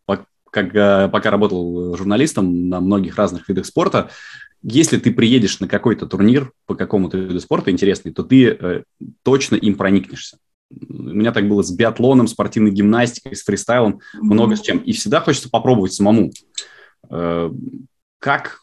как, 0.57 0.75
э, 0.75 1.09
пока 1.13 1.31
работал 1.31 1.95
журналистом 1.99 2.71
на 2.71 2.81
многих 2.81 3.17
разных 3.17 3.47
видах 3.47 3.67
спорта, 3.67 4.09
если 4.63 4.97
ты 4.97 5.13
приедешь 5.13 5.61
на 5.61 5.69
какой-то 5.69 6.07
турнир 6.07 6.51
по 6.65 6.75
какому-то 6.75 7.19
виду 7.19 7.39
спорта 7.41 7.71
интересный, 7.71 8.11
то 8.11 8.23
ты 8.23 8.47
э, 8.49 8.83
точно 9.23 9.57
им 9.57 9.75
проникнешься. 9.75 10.39
У 10.71 10.95
меня 10.95 11.33
так 11.33 11.47
было 11.47 11.63
с 11.63 11.71
биатлоном, 11.71 12.27
спортивной 12.27 12.71
гимнастикой, 12.71 13.37
с 13.37 13.45
фристайлом, 13.45 13.97
mm-hmm. 13.97 14.21
много 14.23 14.57
с 14.57 14.63
чем. 14.63 14.79
И 14.79 14.93
всегда 14.93 15.21
хочется 15.21 15.51
попробовать 15.51 15.93
самому. 15.93 16.33
Э, 17.11 17.51
как 18.19 18.63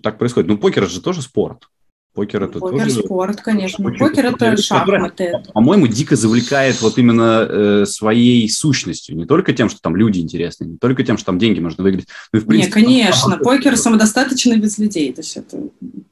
так 0.00 0.18
происходит? 0.18 0.48
Ну, 0.48 0.58
покер 0.58 0.88
же 0.88 1.02
тоже 1.02 1.22
спорт. 1.22 1.68
Покер 2.14 2.42
это 2.42 2.58
Покер 2.58 2.84
тоже... 2.84 3.02
спорт, 3.02 3.40
конечно. 3.40 3.86
Очень 3.86 3.98
Покер 3.98 4.26
это 4.26 4.56
шахматы. 4.56 5.32
По-моему, 5.54 5.86
дико 5.86 6.14
завлекает 6.14 6.80
вот 6.82 6.98
именно 6.98 7.46
э, 7.48 7.84
своей 7.86 8.48
сущностью. 8.50 9.16
Не 9.16 9.24
только 9.24 9.54
тем, 9.54 9.70
что 9.70 9.80
там 9.80 9.96
люди 9.96 10.18
интересные, 10.18 10.70
не 10.70 10.76
только 10.76 11.04
тем, 11.04 11.16
что 11.16 11.26
там 11.26 11.38
деньги 11.38 11.60
можно 11.60 11.82
выиграть. 11.82 12.06
Но 12.32 12.38
и, 12.38 12.42
в 12.42 12.46
принципе, 12.46 12.80
Не, 12.80 12.86
конечно. 12.86 13.30
Там... 13.32 13.40
Покер 13.40 13.78
самодостаточный 13.78 14.58
без 14.58 14.76
людей. 14.76 15.10
То 15.12 15.22
есть 15.22 15.38
это, 15.38 15.56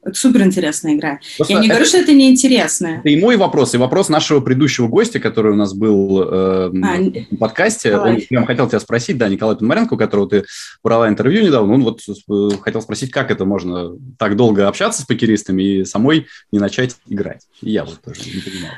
супер 0.13 0.43
интересная 0.43 0.95
игра. 0.95 1.19
Просто 1.37 1.53
Я 1.53 1.59
не 1.59 1.67
это... 1.67 1.75
говорю, 1.75 1.85
что 1.87 1.97
это 1.97 2.13
неинтересная. 2.13 2.99
Это 2.99 3.09
и 3.09 3.19
мой 3.19 3.37
вопрос, 3.37 3.73
и 3.73 3.77
вопрос 3.77 4.09
нашего 4.09 4.39
предыдущего 4.39 4.87
гостя, 4.87 5.19
который 5.19 5.53
у 5.53 5.55
нас 5.55 5.73
был 5.73 6.21
э, 6.21 6.25
а, 6.25 6.97
в 7.31 7.37
подкасте. 7.37 7.91
Давай. 7.91 8.15
Он 8.15 8.21
прям 8.21 8.45
хотел 8.45 8.67
тебя 8.67 8.79
спросить, 8.79 9.17
да, 9.17 9.29
Николай 9.29 9.55
Пономаренко, 9.55 9.93
у 9.93 9.97
которого 9.97 10.29
ты 10.29 10.45
брала 10.83 11.09
интервью 11.09 11.43
недавно, 11.43 11.73
он 11.73 11.83
вот 11.83 12.01
э, 12.07 12.57
хотел 12.61 12.81
спросить, 12.81 13.11
как 13.11 13.31
это 13.31 13.45
можно 13.45 13.91
так 14.17 14.35
долго 14.35 14.67
общаться 14.67 15.01
с 15.01 15.05
покеристами 15.05 15.63
и 15.63 15.85
самой 15.85 16.27
не 16.51 16.59
начать 16.59 16.95
играть. 17.07 17.41
И 17.61 17.71
я 17.71 17.85
вот 17.85 18.01
тоже 18.01 18.21
не 18.25 18.41
понимаю. 18.41 18.73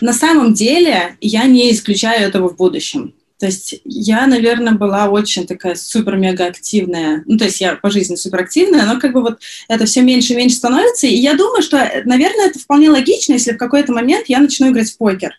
На 0.00 0.12
самом 0.12 0.54
деле 0.54 1.16
я 1.20 1.44
не 1.44 1.70
исключаю 1.72 2.26
этого 2.26 2.48
в 2.48 2.56
будущем. 2.56 3.14
То 3.38 3.46
есть 3.46 3.80
я, 3.84 4.26
наверное, 4.26 4.72
была 4.72 5.08
очень 5.08 5.46
такая 5.46 5.76
супер-мега 5.76 6.46
активная. 6.46 7.22
Ну, 7.26 7.38
то 7.38 7.44
есть 7.44 7.60
я 7.60 7.76
по 7.76 7.90
жизни 7.90 8.16
суперактивная, 8.16 8.84
но 8.84 8.98
как 8.98 9.12
бы 9.12 9.22
вот 9.22 9.38
это 9.68 9.86
все 9.86 10.02
меньше 10.02 10.32
и 10.32 10.36
меньше 10.36 10.56
становится. 10.56 11.06
И 11.06 11.14
я 11.14 11.34
думаю, 11.34 11.62
что, 11.62 11.76
наверное, 12.04 12.48
это 12.48 12.58
вполне 12.58 12.90
логично, 12.90 13.34
если 13.34 13.52
в 13.52 13.58
какой-то 13.58 13.92
момент 13.92 14.28
я 14.28 14.40
начну 14.40 14.70
играть 14.70 14.90
в 14.90 14.96
покер. 14.96 15.34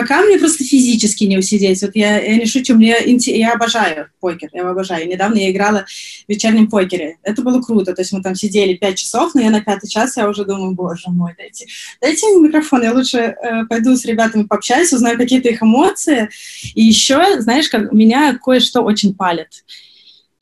Пока 0.00 0.22
мне 0.22 0.38
просто 0.38 0.64
физически 0.64 1.24
не 1.24 1.36
усидеть. 1.36 1.82
Вот 1.82 1.90
я, 1.92 2.18
я 2.18 2.36
не 2.36 2.46
шучу, 2.46 2.74
мне, 2.74 2.96
я 3.04 3.52
обожаю 3.52 4.08
покер, 4.18 4.48
я 4.54 4.66
обожаю. 4.66 5.06
Недавно 5.06 5.36
я 5.36 5.50
играла 5.50 5.84
в 6.26 6.28
вечернем 6.30 6.70
покере. 6.70 7.18
Это 7.22 7.42
было 7.42 7.60
круто. 7.60 7.92
То 7.94 8.00
есть 8.00 8.10
мы 8.12 8.22
там 8.22 8.34
сидели 8.34 8.72
пять 8.72 8.96
часов, 8.96 9.34
но 9.34 9.42
я 9.42 9.50
на 9.50 9.60
пятый 9.60 9.90
час, 9.90 10.16
я 10.16 10.26
уже 10.26 10.46
думаю, 10.46 10.72
боже 10.74 11.10
мой, 11.10 11.34
дайте, 11.36 11.66
дайте 12.00 12.26
мне 12.28 12.48
микрофон, 12.48 12.82
я 12.82 12.94
лучше 12.94 13.18
э, 13.18 13.66
пойду 13.68 13.94
с 13.94 14.06
ребятами 14.06 14.44
пообщаюсь, 14.44 14.90
узнаю 14.90 15.18
какие-то 15.18 15.50
их 15.50 15.62
эмоции. 15.62 16.30
И 16.74 16.82
еще, 16.82 17.38
знаешь, 17.42 17.68
как 17.68 17.92
меня 17.92 18.38
кое-что 18.42 18.80
очень 18.80 19.12
палит 19.12 19.64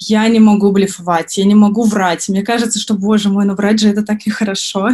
я 0.00 0.28
не 0.28 0.38
могу 0.38 0.70
блефовать, 0.70 1.36
я 1.38 1.44
не 1.44 1.56
могу 1.56 1.82
врать. 1.82 2.28
Мне 2.28 2.44
кажется, 2.44 2.78
что, 2.78 2.94
боже 2.94 3.30
мой, 3.30 3.44
ну 3.44 3.56
врать 3.56 3.80
же 3.80 3.88
это 3.88 4.04
так 4.04 4.20
и 4.28 4.30
хорошо. 4.30 4.90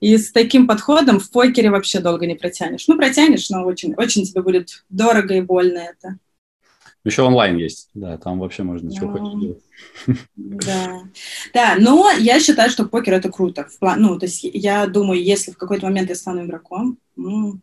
И 0.00 0.16
с 0.16 0.32
таким 0.32 0.66
подходом 0.66 1.18
в 1.20 1.30
покере 1.30 1.70
вообще 1.70 2.00
долго 2.00 2.26
не 2.26 2.34
протянешь. 2.34 2.88
Ну, 2.88 2.96
протянешь, 2.96 3.50
но 3.50 3.64
очень, 3.64 3.94
очень 3.94 4.24
тебе 4.24 4.42
будет 4.42 4.84
дорого 4.88 5.34
и 5.34 5.40
больно 5.40 5.78
это. 5.78 6.18
Еще 7.04 7.22
онлайн 7.22 7.56
есть, 7.56 7.90
да, 7.94 8.16
там 8.16 8.38
вообще 8.38 8.62
можно 8.62 8.88
ну, 8.88 8.94
чего 8.94 9.10
хочешь 9.10 9.40
делать. 9.40 9.62
Да, 10.36 11.02
да, 11.52 11.76
но 11.76 12.10
я 12.12 12.38
считаю, 12.38 12.70
что 12.70 12.86
покер 12.86 13.14
это 13.14 13.28
круто. 13.28 13.68
Ну, 13.80 14.18
то 14.18 14.26
есть 14.26 14.44
я 14.44 14.86
думаю, 14.86 15.22
если 15.22 15.50
в 15.50 15.56
какой-то 15.56 15.86
момент 15.86 16.10
я 16.10 16.14
стану 16.14 16.44
игроком, 16.44 16.98
ну, 17.16 17.60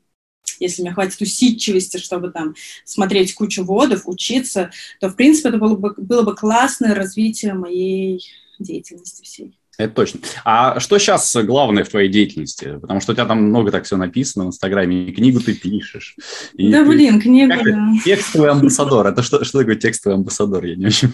если 0.59 0.81
мне 0.81 0.91
хватит 0.91 1.21
усидчивости, 1.21 1.97
чтобы 1.97 2.31
там 2.31 2.55
смотреть 2.83 3.33
кучу 3.33 3.63
водов, 3.63 4.03
учиться, 4.05 4.71
то, 4.99 5.09
в 5.09 5.15
принципе, 5.15 5.49
это 5.49 5.57
было 5.57 5.75
бы, 5.75 5.93
было 5.97 6.23
бы 6.23 6.35
классное 6.35 6.93
развитие 6.93 7.53
моей 7.53 8.25
деятельности 8.59 9.23
всей. 9.23 9.58
Это 9.79 9.93
точно. 9.93 10.19
А 10.43 10.77
что 10.81 10.99
сейчас 10.99 11.33
главное 11.37 11.85
в 11.85 11.89
твоей 11.89 12.09
деятельности? 12.09 12.77
Потому 12.81 12.99
что 12.99 13.13
у 13.13 13.15
тебя 13.15 13.25
там 13.25 13.43
много 13.43 13.71
так 13.71 13.85
все 13.85 13.95
написано 13.95 14.43
в 14.43 14.47
Инстаграме, 14.49 15.05
и 15.05 15.13
книгу 15.13 15.39
ты 15.39 15.55
пишешь. 15.55 16.17
И 16.53 16.69
да, 16.69 16.83
ты... 16.83 16.89
блин, 16.89 17.21
книгу, 17.21 17.53
да. 17.63 17.93
Текстовый 18.03 18.49
амбассадор. 18.49 19.07
Это 19.07 19.23
что, 19.23 19.45
что 19.45 19.59
такое 19.59 19.77
текстовый 19.77 20.17
амбассадор? 20.17 20.65
Я 20.65 20.75
не 20.75 20.87
очень. 20.87 21.09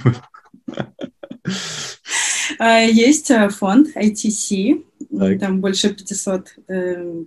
Э, 2.60 2.90
есть 2.90 3.32
э, 3.32 3.50
фонд 3.50 3.90
ITC, 3.96 4.84
так. 5.18 5.40
там 5.40 5.62
больше 5.62 5.90
500 5.90 6.56
э, 6.68 7.24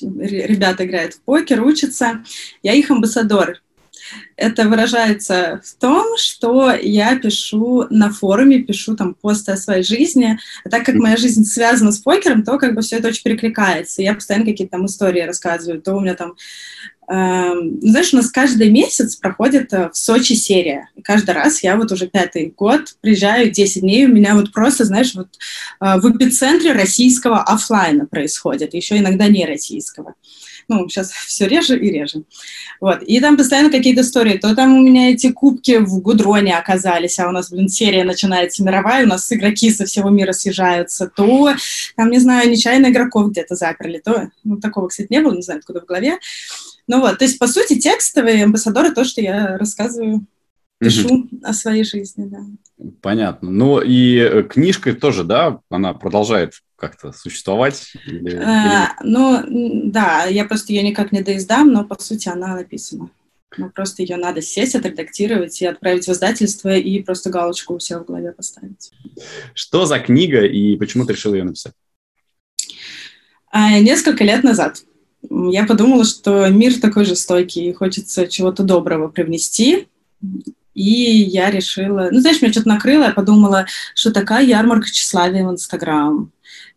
ребят 0.00 0.80
играют 0.80 1.14
в 1.14 1.20
покер, 1.22 1.62
учатся. 1.62 2.24
Я 2.62 2.74
их 2.74 2.90
амбассадор. 2.90 3.60
Это 4.36 4.68
выражается 4.68 5.60
в 5.64 5.74
том, 5.80 6.16
что 6.16 6.72
я 6.72 7.18
пишу 7.18 7.86
на 7.90 8.10
форуме, 8.10 8.60
пишу 8.60 8.96
там 8.96 9.14
посты 9.14 9.52
о 9.52 9.56
своей 9.56 9.82
жизни. 9.82 10.38
А 10.64 10.68
так 10.68 10.84
как 10.84 10.96
моя 10.96 11.16
жизнь 11.16 11.44
связана 11.44 11.92
с 11.92 11.98
покером, 11.98 12.42
то 12.42 12.58
как 12.58 12.74
бы 12.74 12.82
все 12.82 12.96
это 12.96 13.08
очень 13.08 13.22
перекликается. 13.22 14.02
Я 14.02 14.14
постоянно 14.14 14.46
какие-то 14.46 14.72
там 14.72 14.86
истории 14.86 15.22
рассказываю. 15.22 15.80
То 15.80 15.94
у 15.94 16.00
меня 16.00 16.14
там 16.14 16.34
Эм, 17.10 17.80
знаешь, 17.82 18.14
у 18.14 18.18
нас 18.18 18.30
каждый 18.30 18.70
месяц 18.70 19.16
проходит 19.16 19.72
э, 19.72 19.90
в 19.92 19.96
Сочи 19.96 20.34
серия. 20.34 20.90
И 20.94 21.02
каждый 21.02 21.34
раз 21.34 21.60
я 21.64 21.74
вот 21.76 21.90
уже 21.90 22.06
пятый 22.06 22.54
год 22.56 22.94
приезжаю 23.00 23.50
10 23.50 23.82
дней, 23.82 24.06
у 24.06 24.14
меня 24.14 24.36
вот 24.36 24.52
просто, 24.52 24.84
знаешь, 24.84 25.12
вот 25.16 25.26
э, 25.80 25.98
в 25.98 26.08
эпицентре 26.08 26.70
российского 26.70 27.42
офлайна 27.42 28.06
происходит, 28.06 28.74
еще 28.74 28.96
иногда 28.96 29.26
не 29.26 29.44
российского. 29.44 30.14
Ну, 30.70 30.88
сейчас 30.88 31.10
все 31.26 31.48
реже 31.48 31.76
и 31.76 31.90
реже. 31.90 32.22
Вот. 32.80 33.02
И 33.02 33.20
там 33.20 33.36
постоянно 33.36 33.70
какие-то 33.70 34.02
истории. 34.02 34.38
То 34.38 34.54
там 34.54 34.78
у 34.78 34.80
меня 34.80 35.10
эти 35.10 35.32
кубки 35.32 35.78
в 35.78 36.00
Гудроне 36.00 36.56
оказались, 36.56 37.18
а 37.18 37.28
у 37.28 37.32
нас, 37.32 37.50
блин, 37.50 37.68
серия 37.68 38.04
начинается 38.04 38.62
мировая, 38.62 39.04
у 39.04 39.08
нас 39.08 39.30
игроки 39.32 39.70
со 39.70 39.84
всего 39.84 40.10
мира 40.10 40.32
съезжаются. 40.32 41.10
То 41.14 41.54
там, 41.96 42.10
не 42.10 42.20
знаю, 42.20 42.48
нечаянно 42.48 42.86
игроков 42.86 43.30
где-то 43.30 43.56
заперли. 43.56 43.98
То, 43.98 44.30
ну, 44.44 44.58
такого, 44.58 44.86
кстати, 44.86 45.08
не 45.10 45.20
было, 45.20 45.34
не 45.34 45.42
знаю, 45.42 45.58
откуда 45.58 45.80
в 45.80 45.86
голове. 45.86 46.18
Ну 46.86 47.00
вот, 47.00 47.18
то 47.18 47.24
есть, 47.24 47.38
по 47.38 47.48
сути, 47.48 47.78
текстовые 47.78 48.44
амбассадоры 48.44 48.92
то, 48.92 49.04
что 49.04 49.20
я 49.20 49.58
рассказываю, 49.58 50.24
пишу 50.78 51.08
угу. 51.08 51.28
о 51.42 51.52
своей 51.52 51.84
жизни, 51.84 52.26
да. 52.26 52.38
Понятно. 53.02 53.50
Ну 53.50 53.80
и 53.80 54.16
э, 54.16 54.42
книжка 54.44 54.92
тоже, 54.94 55.24
да, 55.24 55.60
она 55.68 55.94
продолжает 55.94 56.54
как-то 56.80 57.12
существовать? 57.12 57.92
Или, 58.06 58.36
а, 58.36 58.96
или... 59.00 59.08
Ну, 59.08 59.90
да, 59.90 60.24
я 60.24 60.44
просто 60.44 60.72
ее 60.72 60.82
никак 60.82 61.12
не 61.12 61.22
доиздам, 61.22 61.72
но, 61.72 61.84
по 61.84 62.00
сути, 62.00 62.28
она 62.28 62.56
написана. 62.56 63.10
Ну, 63.56 63.68
просто 63.70 64.02
ее 64.02 64.16
надо 64.16 64.42
сесть, 64.42 64.74
отредактировать 64.74 65.60
и 65.60 65.66
отправить 65.66 66.06
в 66.06 66.12
издательство, 66.12 66.76
и 66.76 67.02
просто 67.02 67.30
галочку 67.30 67.74
у 67.74 67.80
себя 67.80 67.98
в 67.98 68.06
голове 68.06 68.32
поставить. 68.32 68.90
Что 69.54 69.86
за 69.86 69.98
книга 69.98 70.44
и 70.44 70.76
почему 70.76 71.04
ты 71.04 71.12
решил 71.12 71.34
ее 71.34 71.44
написать? 71.44 71.72
А, 73.52 73.78
несколько 73.80 74.24
лет 74.24 74.44
назад 74.44 74.82
я 75.28 75.66
подумала, 75.66 76.04
что 76.04 76.48
мир 76.48 76.80
такой 76.80 77.04
жестокий, 77.04 77.68
и 77.68 77.72
хочется 77.72 78.26
чего-то 78.26 78.62
доброго 78.62 79.08
привнести. 79.08 79.88
И 80.74 80.82
я 80.82 81.50
решила... 81.50 82.08
Ну, 82.10 82.20
знаешь, 82.20 82.40
меня 82.40 82.52
что-то 82.52 82.68
накрыло, 82.68 83.04
я 83.04 83.10
подумала, 83.10 83.66
что 83.94 84.12
такая 84.12 84.44
ярмарка 84.44 84.86
тщеславия 84.86 85.44
в 85.44 85.50
Инстаграм. 85.50 86.30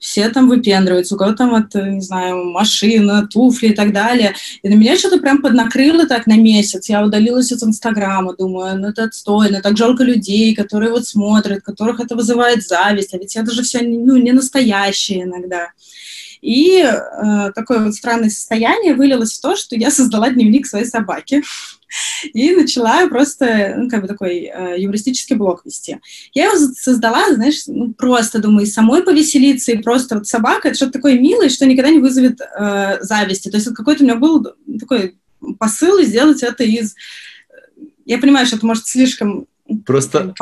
Все 0.03 0.27
там 0.27 0.49
выпендриваются, 0.49 1.15
у 1.15 1.17
кого 1.17 1.31
там, 1.31 1.51
вот, 1.51 1.73
не 1.75 2.01
знаю, 2.01 2.43
машина, 2.51 3.25
туфли 3.25 3.69
и 3.69 3.73
так 3.73 3.93
далее. 3.93 4.35
И 4.61 4.67
на 4.67 4.73
меня 4.73 4.97
что-то 4.97 5.17
прям 5.17 5.41
поднакрыло 5.41 6.05
так 6.05 6.27
на 6.27 6.35
месяц. 6.35 6.89
Я 6.89 7.05
удалилась 7.05 7.53
из 7.53 7.63
Инстаграма, 7.63 8.35
думаю, 8.35 8.77
ну 8.77 8.89
это 8.89 9.05
отстойно, 9.05 9.61
так 9.61 9.77
жалко 9.77 10.03
людей, 10.03 10.53
которые 10.53 10.91
вот 10.91 11.07
смотрят, 11.07 11.63
которых 11.63 12.01
это 12.01 12.15
вызывает 12.15 12.67
зависть, 12.67 13.13
а 13.13 13.17
ведь 13.17 13.37
это 13.37 13.49
же 13.53 13.63
все 13.63 13.79
ну, 13.81 14.17
не 14.17 14.33
настоящее 14.33 15.23
иногда. 15.23 15.69
И 16.41 16.83
э, 16.83 17.51
такое 17.55 17.85
вот 17.85 17.95
странное 17.95 18.29
состояние 18.29 18.95
вылилось 18.95 19.31
в 19.31 19.41
то, 19.41 19.55
что 19.55 19.77
я 19.77 19.89
создала 19.89 20.29
дневник 20.29 20.67
своей 20.67 20.85
собаки 20.85 21.43
и 22.33 22.55
начала 22.55 23.07
просто, 23.07 23.75
ну, 23.77 23.89
как 23.89 24.01
бы 24.01 24.07
такой 24.07 24.51
э, 24.53 24.75
юмористический 24.77 25.35
блог 25.35 25.65
вести. 25.65 25.99
Я 26.33 26.45
его 26.45 26.57
создала, 26.75 27.33
знаешь, 27.33 27.63
ну, 27.67 27.93
просто, 27.93 28.39
думаю, 28.39 28.65
самой 28.65 29.03
повеселиться, 29.03 29.71
и 29.71 29.81
просто 29.81 30.15
вот 30.15 30.27
собака— 30.27 30.67
это 30.69 30.77
что-то 30.77 30.93
такое 30.93 31.19
милое, 31.19 31.49
что 31.49 31.65
никогда 31.65 31.91
не 31.91 31.99
вызовет 31.99 32.39
э, 32.41 32.97
зависти. 33.01 33.49
То 33.49 33.57
есть 33.57 33.67
вот 33.67 33.75
какой-то 33.75 34.03
у 34.03 34.07
меня 34.07 34.15
был 34.15 34.45
такой 34.79 35.15
посыл 35.59 36.01
сделать 36.01 36.41
это 36.43 36.63
из... 36.63 36.95
Я 38.05 38.17
понимаю, 38.17 38.45
что 38.45 38.57
это 38.57 38.65
может 38.65 38.87
слишком 38.87 39.47
Просто 39.85 40.33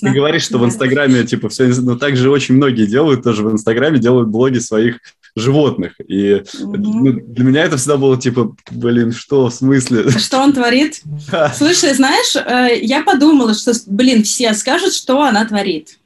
Ты, 0.00 0.08
ты 0.08 0.12
говоришь, 0.12 0.42
что 0.42 0.58
в 0.58 0.64
Инстаграме, 0.64 1.24
типа, 1.24 1.48
все, 1.48 1.68
но 1.80 1.96
также 1.96 2.30
очень 2.30 2.56
многие 2.56 2.84
делают 2.86 3.22
тоже 3.22 3.44
в 3.44 3.52
Инстаграме, 3.52 4.00
делают 4.00 4.28
блоги 4.28 4.58
своих 4.58 4.98
животных. 5.36 5.94
И 6.06 6.42
угу. 6.60 6.76
ну, 6.76 7.12
для 7.12 7.44
меня 7.44 7.64
это 7.64 7.76
всегда 7.76 7.96
было 7.96 8.20
типа, 8.20 8.56
блин, 8.70 9.12
что 9.12 9.48
в 9.48 9.54
смысле? 9.54 10.10
Что 10.10 10.40
он 10.40 10.52
творит? 10.52 11.02
Слушай, 11.56 11.94
знаешь, 11.94 12.36
э, 12.36 12.80
я 12.82 13.02
подумала, 13.02 13.54
что, 13.54 13.72
блин, 13.86 14.22
все 14.22 14.54
скажут, 14.54 14.94
что 14.94 15.22
она 15.22 15.44
творит. 15.44 15.98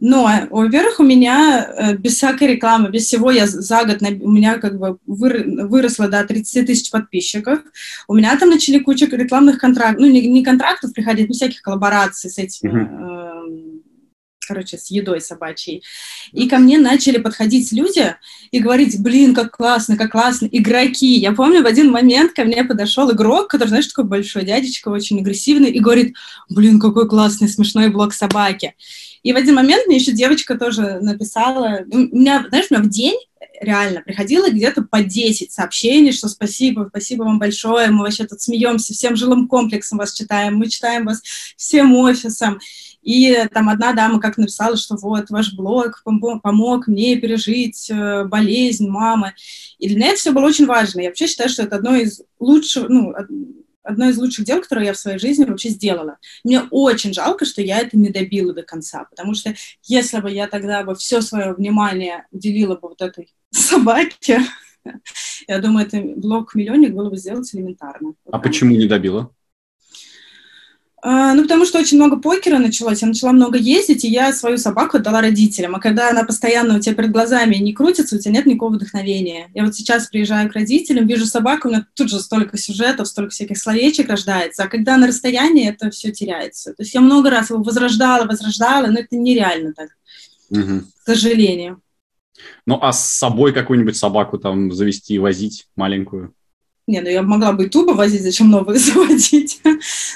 Но, 0.00 0.28
во-первых, 0.50 1.00
у 1.00 1.04
меня 1.04 1.66
э, 1.66 1.96
без 1.96 2.16
всякой 2.16 2.48
рекламы, 2.48 2.90
без 2.90 3.06
всего, 3.06 3.30
я 3.30 3.46
за 3.46 3.84
год, 3.84 3.98
у 4.02 4.30
меня 4.30 4.58
как 4.58 4.78
бы 4.78 4.98
выросло 5.06 6.08
до 6.08 6.24
30 6.24 6.66
тысяч 6.66 6.90
подписчиков. 6.90 7.60
У 8.08 8.14
меня 8.14 8.36
там 8.36 8.50
начали 8.50 8.80
куча 8.80 9.06
рекламных 9.06 9.58
контрактов, 9.58 10.00
ну, 10.00 10.06
не, 10.06 10.26
не 10.28 10.44
контрактов 10.44 10.92
приходить, 10.92 11.28
но 11.28 11.34
всяких 11.34 11.62
коллабораций 11.62 12.28
с 12.28 12.38
этими, 12.38 12.70
uh-huh. 12.70 13.82
Короче, 14.46 14.78
с 14.78 14.90
едой 14.90 15.20
собачьей. 15.20 15.82
И 16.32 16.48
ко 16.48 16.58
мне 16.58 16.78
начали 16.78 17.18
подходить 17.18 17.72
люди 17.72 18.14
и 18.50 18.60
говорить, 18.60 19.00
блин, 19.02 19.34
как 19.34 19.56
классно, 19.56 19.96
как 19.96 20.12
классно, 20.12 20.48
игроки. 20.50 21.18
Я 21.18 21.32
помню, 21.32 21.62
в 21.62 21.66
один 21.66 21.90
момент 21.90 22.32
ко 22.32 22.44
мне 22.44 22.64
подошел 22.64 23.10
игрок, 23.12 23.48
который, 23.48 23.68
знаешь, 23.68 23.86
такой 23.86 24.04
большой 24.04 24.44
дядечка, 24.44 24.88
очень 24.88 25.20
агрессивный, 25.20 25.70
и 25.70 25.80
говорит, 25.80 26.14
блин, 26.48 26.80
какой 26.80 27.08
классный, 27.08 27.48
смешной 27.48 27.88
блог 27.88 28.12
собаки. 28.14 28.74
И 29.22 29.32
в 29.32 29.36
один 29.36 29.54
момент 29.54 29.86
мне 29.86 29.96
еще 29.96 30.12
девочка 30.12 30.56
тоже 30.56 30.98
написала, 31.00 31.80
у 31.90 31.98
меня, 31.98 32.44
знаешь, 32.48 32.66
у 32.70 32.74
меня 32.74 32.84
в 32.84 32.90
день 32.90 33.16
реально 33.60 34.02
приходило 34.02 34.50
где-то 34.50 34.82
по 34.82 35.02
10 35.02 35.50
сообщений, 35.52 36.12
что 36.12 36.28
спасибо, 36.28 36.86
спасибо 36.90 37.22
вам 37.22 37.38
большое, 37.38 37.90
мы 37.90 38.04
вообще 38.04 38.24
тут 38.24 38.40
смеемся, 38.40 38.92
всем 38.92 39.16
жилым 39.16 39.48
комплексом 39.48 39.98
вас 39.98 40.12
читаем, 40.12 40.56
мы 40.56 40.68
читаем 40.68 41.06
вас 41.06 41.22
всем 41.56 41.94
офисом. 41.96 42.60
И 43.04 43.46
там 43.52 43.68
одна 43.68 43.92
дама 43.92 44.18
как 44.18 44.38
написала, 44.38 44.76
что 44.76 44.96
вот 44.96 45.30
ваш 45.30 45.54
блог 45.54 46.02
помог 46.42 46.88
мне 46.88 47.16
пережить 47.16 47.90
э, 47.90 48.24
болезнь 48.24 48.88
мамы. 48.88 49.34
И 49.78 49.88
для 49.88 49.96
меня 49.96 50.08
это 50.08 50.18
все 50.18 50.32
было 50.32 50.46
очень 50.46 50.66
важно. 50.66 51.00
Я 51.00 51.08
вообще 51.08 51.26
считаю, 51.26 51.50
что 51.50 51.62
это 51.62 51.76
одно 51.76 51.94
из 51.94 52.22
лучших, 52.40 52.88
ну, 52.88 53.14
одно 53.82 54.08
из 54.08 54.18
лучших 54.18 54.46
дел, 54.46 54.60
которое 54.60 54.86
я 54.86 54.92
в 54.94 54.98
своей 54.98 55.18
жизни 55.18 55.44
вообще 55.44 55.68
сделала. 55.68 56.16
Мне 56.42 56.62
очень 56.70 57.12
жалко, 57.12 57.44
что 57.44 57.62
я 57.62 57.78
это 57.78 57.96
не 57.96 58.08
добила 58.08 58.52
до 58.52 58.62
конца, 58.62 59.04
потому 59.04 59.34
что 59.34 59.54
если 59.84 60.20
бы 60.20 60.30
я 60.30 60.48
тогда 60.48 60.82
бы 60.82 60.94
все 60.94 61.20
свое 61.20 61.52
внимание 61.52 62.26
уделила 62.32 62.74
бы 62.74 62.88
вот 62.88 63.02
этой 63.02 63.32
собаке, 63.52 64.40
я 65.48 65.58
думаю, 65.58 65.86
это 65.86 66.00
блок 66.00 66.54
миллионник 66.54 66.94
было 66.94 67.10
бы 67.10 67.16
сделать 67.16 67.54
элементарно. 67.54 68.14
А 68.30 68.38
почему 68.38 68.74
не 68.74 68.86
добила? 68.86 69.30
А, 71.06 71.34
ну, 71.34 71.42
потому 71.42 71.66
что 71.66 71.78
очень 71.78 71.98
много 71.98 72.16
покера 72.16 72.56
началось, 72.56 73.02
я 73.02 73.08
начала 73.08 73.30
много 73.32 73.58
ездить, 73.58 74.06
и 74.06 74.08
я 74.08 74.32
свою 74.32 74.56
собаку 74.56 74.96
отдала 74.96 75.20
родителям. 75.20 75.74
А 75.74 75.78
когда 75.78 76.08
она 76.08 76.24
постоянно 76.24 76.76
у 76.76 76.80
тебя 76.80 76.94
перед 76.94 77.10
глазами 77.10 77.56
не 77.56 77.74
крутится, 77.74 78.16
у 78.16 78.18
тебя 78.18 78.32
нет 78.32 78.46
никакого 78.46 78.76
вдохновения. 78.76 79.50
Я 79.52 79.66
вот 79.66 79.74
сейчас 79.74 80.06
приезжаю 80.06 80.48
к 80.50 80.54
родителям, 80.54 81.06
вижу 81.06 81.26
собаку, 81.26 81.68
у 81.68 81.72
меня 81.72 81.86
тут 81.94 82.08
же 82.08 82.18
столько 82.20 82.56
сюжетов, 82.56 83.06
столько 83.06 83.32
всяких 83.32 83.58
словечек 83.58 84.08
рождается, 84.08 84.62
а 84.62 84.68
когда 84.68 84.96
на 84.96 85.06
расстоянии, 85.06 85.68
это 85.68 85.90
все 85.90 86.10
теряется. 86.10 86.72
То 86.72 86.82
есть 86.82 86.94
я 86.94 87.02
много 87.02 87.28
раз 87.28 87.50
его 87.50 87.62
возрождала, 87.62 88.24
возрождала, 88.24 88.86
но 88.86 89.00
это 89.00 89.14
нереально 89.14 89.74
так, 89.74 89.90
угу. 90.48 90.84
к 91.02 91.06
сожалению. 91.06 91.82
Ну, 92.64 92.78
а 92.80 92.94
с 92.94 93.04
собой 93.04 93.52
какую-нибудь 93.52 93.98
собаку 93.98 94.38
там 94.38 94.72
завести, 94.72 95.18
возить 95.18 95.66
маленькую? 95.76 96.32
Не, 96.86 97.00
ну 97.00 97.08
я 97.08 97.22
могла 97.22 97.52
бы 97.52 97.66
и 97.66 97.68
тубы 97.68 97.94
возить, 97.94 98.22
зачем 98.22 98.50
новые 98.50 98.78
заводить? 98.78 99.60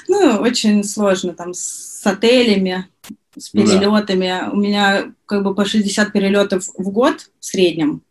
ну, 0.07 0.37
очень 0.37 0.83
сложно 0.83 1.33
там 1.33 1.53
с 1.53 2.01
отелями, 2.05 2.87
с 3.37 3.49
перелетами. 3.49 4.27
Да. 4.27 4.49
У 4.51 4.57
меня 4.57 5.11
как 5.25 5.43
бы 5.43 5.55
по 5.55 5.65
60 5.65 6.11
перелетов 6.11 6.67
в 6.77 6.89
год 6.91 7.29
в 7.39 7.45
среднем. 7.45 8.01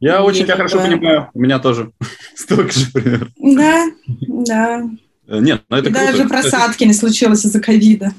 Я 0.00 0.18
и 0.18 0.22
очень 0.22 0.44
тебя 0.44 0.56
хорошо 0.56 0.78
бы... 0.78 0.84
понимаю, 0.84 1.30
у 1.34 1.40
меня 1.40 1.58
тоже 1.58 1.92
столько 2.34 2.72
же 2.72 2.90
примерно. 2.92 3.30
Да, 3.38 3.86
да. 4.08 4.90
Э, 5.30 5.38
нет, 5.38 5.62
но 5.68 5.78
это 5.78 5.88
и 5.88 5.92
круто. 5.92 6.12
Даже 6.12 6.28
просадки 6.28 6.84
не 6.84 6.92
случилось 6.92 7.44
из-за 7.44 7.60
ковида. 7.60 8.12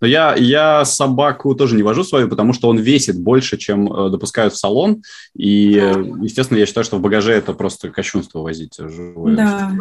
Но 0.00 0.06
я, 0.06 0.34
я 0.36 0.84
собаку 0.84 1.54
тоже 1.54 1.76
не 1.76 1.82
вожу 1.82 2.04
свою, 2.04 2.28
потому 2.28 2.52
что 2.52 2.68
он 2.68 2.78
весит 2.78 3.18
больше, 3.18 3.56
чем 3.56 3.90
э, 3.92 4.10
допускают 4.10 4.52
в 4.52 4.58
салон. 4.58 5.02
И, 5.36 5.76
э, 5.76 6.04
естественно, 6.20 6.58
я 6.58 6.66
считаю, 6.66 6.84
что 6.84 6.98
в 6.98 7.00
багаже 7.00 7.32
это 7.32 7.52
просто 7.52 7.88
кощунство 7.88 8.40
возить 8.40 8.74
живое. 8.78 9.36
Да. 9.36 9.72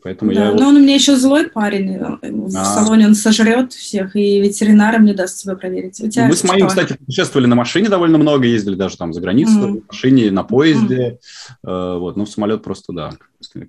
Поэтому 0.00 0.32
да, 0.32 0.50
я 0.50 0.52
но 0.52 0.68
он 0.68 0.76
у 0.76 0.80
меня 0.80 0.94
еще 0.94 1.16
злой 1.16 1.48
парень. 1.48 1.94
Э, 1.94 2.18
в 2.22 2.56
а. 2.56 2.64
салоне 2.64 3.06
он 3.06 3.14
сожрет 3.14 3.72
всех, 3.72 4.14
и 4.14 4.40
ветеринарам 4.40 5.04
не 5.04 5.14
даст 5.14 5.38
себя 5.38 5.56
проверить. 5.56 6.00
У 6.00 6.08
тебя 6.08 6.28
Мы 6.28 6.36
с 6.36 6.44
моим, 6.44 6.68
что? 6.68 6.82
кстати, 6.82 6.98
путешествовали 6.98 7.46
на 7.46 7.56
машине 7.56 7.88
довольно 7.88 8.18
много, 8.18 8.46
ездили 8.46 8.74
даже 8.74 8.96
там 8.96 9.12
за 9.12 9.20
границу, 9.20 9.58
mm. 9.58 9.66
на 9.66 9.80
машине, 9.88 10.30
на 10.30 10.44
поезде. 10.44 11.18
Mm. 11.66 11.98
вот, 11.98 12.16
но 12.16 12.26
в 12.26 12.30
самолет 12.30 12.62
просто, 12.62 12.92
да, 12.92 13.12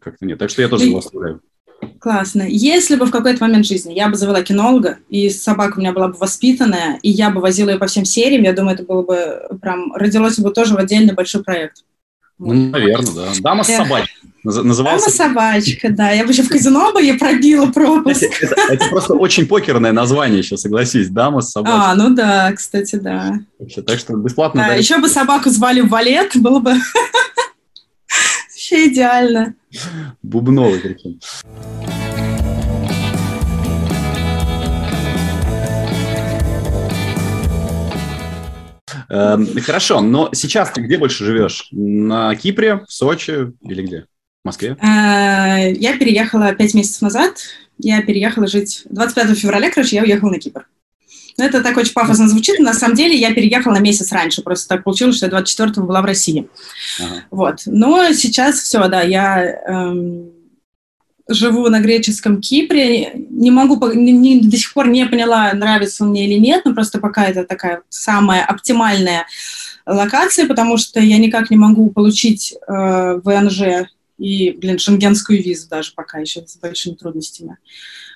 как-то 0.01 0.25
нет. 0.25 0.37
Так 0.37 0.49
что 0.49 0.61
я 0.61 0.67
тоже 0.67 0.83
ну, 0.83 0.89
его 0.89 0.99
оставляю. 0.99 1.41
Классно. 1.99 2.43
Если 2.47 2.95
бы 2.95 3.05
в 3.05 3.11
какой-то 3.11 3.43
момент 3.43 3.65
жизни 3.65 3.93
я 3.93 4.07
бы 4.07 4.15
завела 4.15 4.41
кинолога, 4.41 4.97
и 5.09 5.29
собака 5.29 5.77
у 5.77 5.79
меня 5.81 5.91
была 5.91 6.07
бы 6.07 6.17
воспитанная, 6.17 6.99
и 7.01 7.09
я 7.09 7.29
бы 7.29 7.41
возила 7.41 7.69
ее 7.69 7.77
по 7.77 7.87
всем 7.87 8.05
сериям, 8.05 8.43
я 8.43 8.53
думаю, 8.53 8.75
это 8.75 8.83
было 8.83 9.03
бы 9.03 9.41
прям, 9.61 9.93
родилось 9.93 10.39
бы 10.39 10.51
тоже 10.51 10.75
в 10.75 10.77
отдельный 10.77 11.13
большой 11.13 11.43
проект. 11.43 11.83
Ну, 12.39 12.53
наверное, 12.53 13.13
да. 13.13 13.27
Дама 13.41 13.63
с 13.63 13.67
собачкой. 13.67 14.15
Назывался... 14.45 15.05
Дама 15.05 15.33
собачка, 15.33 15.89
да. 15.89 16.11
Я 16.11 16.23
бы 16.23 16.31
еще 16.31 16.43
в 16.43 16.49
казино 16.49 16.93
бы 16.93 17.03
ей 17.03 17.19
пробила 17.19 17.65
пропуск. 17.65 18.23
Это, 18.41 18.55
это 18.69 18.85
просто 18.87 19.13
очень 19.15 19.45
покерное 19.45 19.91
название 19.91 20.39
еще, 20.39 20.55
согласись. 20.55 21.09
Дама 21.09 21.41
с 21.41 21.51
собачкой. 21.51 21.81
А, 21.81 21.95
ну 21.95 22.15
да, 22.15 22.53
кстати, 22.53 22.95
да. 22.95 23.39
Так 23.85 23.99
что 23.99 24.15
бесплатно. 24.15 24.65
Да, 24.69 24.75
еще 24.75 24.99
бы 24.99 25.09
собаку 25.09 25.49
звали 25.49 25.81
Валет, 25.81 26.31
было 26.35 26.59
бы 26.59 26.75
вообще 28.69 28.87
идеально. 28.87 29.55
Бубновый 30.21 30.79
причем. 30.79 31.19
Эм, 39.11 39.47
хорошо, 39.61 40.01
но 40.01 40.29
сейчас 40.33 40.71
ты 40.71 40.81
где 40.81 40.97
больше 40.97 41.25
живешь? 41.25 41.67
На 41.71 42.35
Кипре, 42.35 42.85
в 42.87 42.91
Сочи 42.91 43.53
или 43.61 43.81
где? 43.81 44.05
В 44.43 44.45
Москве? 44.45 44.77
Э, 44.81 45.71
я 45.73 45.97
переехала 45.97 46.53
пять 46.53 46.75
месяцев 46.75 47.01
назад. 47.01 47.39
Я 47.79 48.01
переехала 48.03 48.45
жить 48.45 48.83
25 48.89 49.37
февраля, 49.37 49.71
короче, 49.71 49.95
я 49.95 50.03
уехала 50.03 50.29
на 50.29 50.39
Кипр. 50.39 50.67
Ну, 51.39 51.45
это 51.45 51.63
так 51.63 51.77
очень 51.77 51.93
пафосно 51.93 52.27
звучит. 52.27 52.59
На 52.59 52.73
самом 52.73 52.95
деле 52.95 53.15
я 53.15 53.33
переехала 53.33 53.73
на 53.73 53.79
месяц 53.79 54.11
раньше. 54.11 54.41
Просто 54.41 54.67
так 54.67 54.83
получилось, 54.83 55.15
что 55.15 55.27
я 55.27 55.31
24-го 55.31 55.85
была 55.85 56.01
в 56.01 56.05
России. 56.05 56.49
Ага. 56.99 57.23
Вот. 57.31 57.61
Но 57.65 58.11
сейчас 58.11 58.59
все, 58.59 58.89
да, 58.89 59.01
я 59.03 59.41
эм, 59.65 60.31
живу 61.29 61.69
на 61.69 61.79
греческом 61.79 62.41
Кипре. 62.41 63.13
Не 63.29 63.51
могу, 63.51 63.89
не, 63.93 64.11
не, 64.11 64.41
до 64.41 64.57
сих 64.57 64.73
пор 64.73 64.89
не 64.89 65.05
поняла, 65.05 65.53
нравится 65.53 66.03
он 66.03 66.09
мне 66.09 66.27
или 66.27 66.37
нет, 66.37 66.65
но 66.65 66.73
просто 66.73 66.99
пока 66.99 67.23
это 67.23 67.45
такая 67.45 67.83
самая 67.87 68.43
оптимальная 68.43 69.25
локация, 69.85 70.45
потому 70.45 70.75
что 70.75 70.99
я 70.99 71.17
никак 71.19 71.49
не 71.49 71.57
могу 71.57 71.89
получить 71.89 72.53
э, 72.67 73.21
ВНЖ 73.23 73.87
и, 74.17 74.51
блин, 74.51 74.77
шенгенскую 74.77 75.41
визу 75.41 75.69
даже 75.69 75.93
пока 75.95 76.19
еще 76.19 76.45
с 76.45 76.57
большими 76.57 76.95
трудностями. 76.95 77.57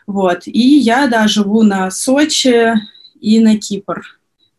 Вот. 0.08 0.42
И 0.46 0.78
я, 0.80 1.08
да, 1.08 1.30
живу 1.30 1.64
на 1.64 1.90
Сочи 1.90 2.74
и 3.24 3.40
на 3.40 3.58
Кипр 3.58 4.04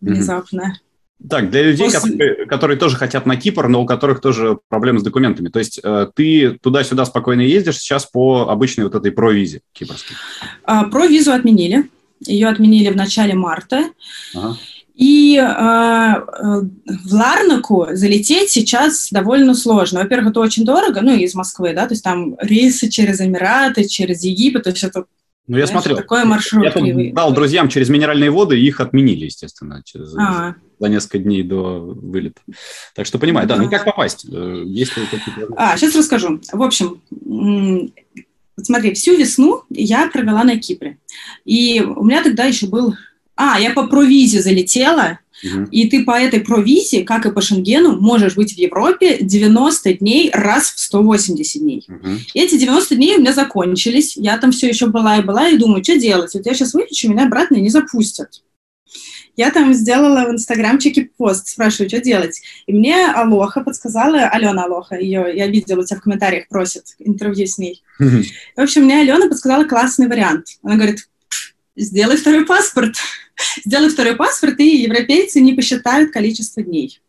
внезапно. 0.00 0.80
Так, 1.28 1.50
для 1.50 1.62
людей, 1.62 1.86
После... 1.86 2.12
которые, 2.12 2.46
которые 2.46 2.78
тоже 2.78 2.96
хотят 2.96 3.24
на 3.24 3.36
Кипр, 3.36 3.68
но 3.68 3.82
у 3.82 3.86
которых 3.86 4.20
тоже 4.20 4.58
проблемы 4.68 4.98
с 4.98 5.02
документами. 5.02 5.48
То 5.48 5.58
есть 5.58 5.80
э, 5.82 6.08
ты 6.14 6.58
туда-сюда 6.60 7.04
спокойно 7.04 7.42
ездишь 7.42 7.78
сейчас 7.78 8.06
по 8.06 8.48
обычной 8.48 8.84
вот 8.84 8.94
этой 8.94 9.12
провизе 9.12 9.60
кипрской? 9.72 10.16
А, 10.64 10.84
провизу 10.84 11.32
отменили. 11.32 11.88
Ее 12.26 12.48
отменили 12.48 12.90
в 12.90 12.96
начале 12.96 13.34
марта. 13.34 13.90
Ага. 14.34 14.56
И 14.94 15.36
э, 15.36 15.42
э, 15.42 16.60
в 17.04 17.12
Ларнаку 17.12 17.88
залететь 17.92 18.50
сейчас 18.50 19.08
довольно 19.10 19.54
сложно. 19.54 20.00
Во-первых, 20.00 20.30
это 20.30 20.40
очень 20.40 20.64
дорого, 20.64 21.00
ну, 21.02 21.14
из 21.14 21.34
Москвы, 21.34 21.74
да, 21.74 21.86
то 21.86 21.94
есть 21.94 22.04
там 22.04 22.36
рейсы 22.40 22.88
через 22.88 23.20
Эмираты, 23.20 23.88
через 23.88 24.22
Египет, 24.22 24.64
то 24.64 24.70
есть 24.70 24.84
это 24.84 25.04
ну, 25.46 25.58
я 25.58 25.66
смотрел. 25.66 25.96
Такой 25.96 26.24
маршрут. 26.24 26.64
Я 26.64 27.12
дал 27.12 27.32
друзьям 27.34 27.68
через 27.68 27.90
минеральные 27.90 28.30
воды, 28.30 28.58
их 28.58 28.80
отменили, 28.80 29.26
естественно, 29.26 29.82
через, 29.84 30.14
а. 30.16 30.54
за 30.78 30.88
несколько 30.88 31.18
дней 31.18 31.42
до 31.42 31.80
вылета. 31.80 32.40
Так 32.94 33.04
что 33.04 33.18
понимаю, 33.18 33.46
да. 33.46 33.56
да. 33.56 33.62
Ну, 33.62 33.70
как 33.70 33.84
попасть? 33.84 34.26
Э, 34.30 34.62
есть 34.64 34.96
ли 34.96 35.04
какие-то... 35.04 35.52
А, 35.56 35.76
сейчас 35.76 35.94
расскажу. 35.94 36.40
В 36.50 36.62
общем, 36.62 37.02
смотри, 38.56 38.94
всю 38.94 39.16
весну 39.16 39.64
я 39.68 40.08
провела 40.08 40.44
на 40.44 40.58
Кипре. 40.58 40.96
И 41.44 41.80
у 41.80 42.04
меня 42.04 42.22
тогда 42.22 42.44
еще 42.44 42.66
был... 42.66 42.94
А, 43.36 43.60
я 43.60 43.72
по 43.74 43.86
провизе 43.86 44.40
залетела, 44.40 45.18
и 45.42 45.88
ты 45.88 46.04
по 46.04 46.18
этой 46.18 46.40
провизе, 46.40 47.04
как 47.04 47.26
и 47.26 47.30
по 47.30 47.40
Шенгену, 47.40 48.00
можешь 48.00 48.34
быть 48.34 48.54
в 48.54 48.58
Европе 48.58 49.18
90 49.20 49.94
дней 49.94 50.30
раз 50.32 50.70
в 50.70 50.80
180 50.80 51.60
дней. 51.60 51.84
Угу. 51.88 52.08
Эти 52.34 52.56
90 52.56 52.96
дней 52.96 53.16
у 53.16 53.20
меня 53.20 53.32
закончились. 53.32 54.16
Я 54.16 54.38
там 54.38 54.52
все 54.52 54.68
еще 54.68 54.86
была 54.86 55.18
и 55.18 55.22
была, 55.22 55.48
и 55.48 55.58
думаю, 55.58 55.84
что 55.84 55.98
делать? 55.98 56.34
Вот 56.34 56.46
я 56.46 56.54
сейчас 56.54 56.74
выключу, 56.74 57.10
меня 57.10 57.26
обратно 57.26 57.56
не 57.56 57.68
запустят. 57.68 58.42
Я 59.36 59.50
там 59.50 59.74
сделала 59.74 60.28
в 60.28 60.32
инстаграмчике 60.32 61.10
пост, 61.16 61.48
спрашиваю, 61.48 61.88
что 61.88 62.00
делать. 62.00 62.40
И 62.66 62.72
мне 62.72 63.06
Алоха 63.10 63.62
подсказала, 63.62 64.28
Алена 64.28 64.64
Алоха, 64.64 64.96
ее 64.96 65.26
я 65.34 65.48
видела, 65.48 65.80
у 65.80 65.84
тебя 65.84 65.98
в 65.98 66.02
комментариях 66.02 66.46
просит 66.48 66.84
интервью 67.00 67.46
с 67.46 67.58
ней. 67.58 67.82
В 68.56 68.60
общем, 68.60 68.84
мне 68.84 69.00
Алена 69.00 69.28
подсказала 69.28 69.64
классный 69.64 70.06
вариант. 70.06 70.46
Она 70.62 70.76
говорит, 70.76 71.08
сделай 71.74 72.16
второй 72.16 72.46
паспорт. 72.46 72.94
Сделай 73.64 73.88
второй 73.88 74.16
паспорт, 74.16 74.58
и 74.60 74.82
европейцы 74.82 75.40
не 75.40 75.54
посчитают 75.54 76.12
количество 76.12 76.62
дней. 76.62 77.00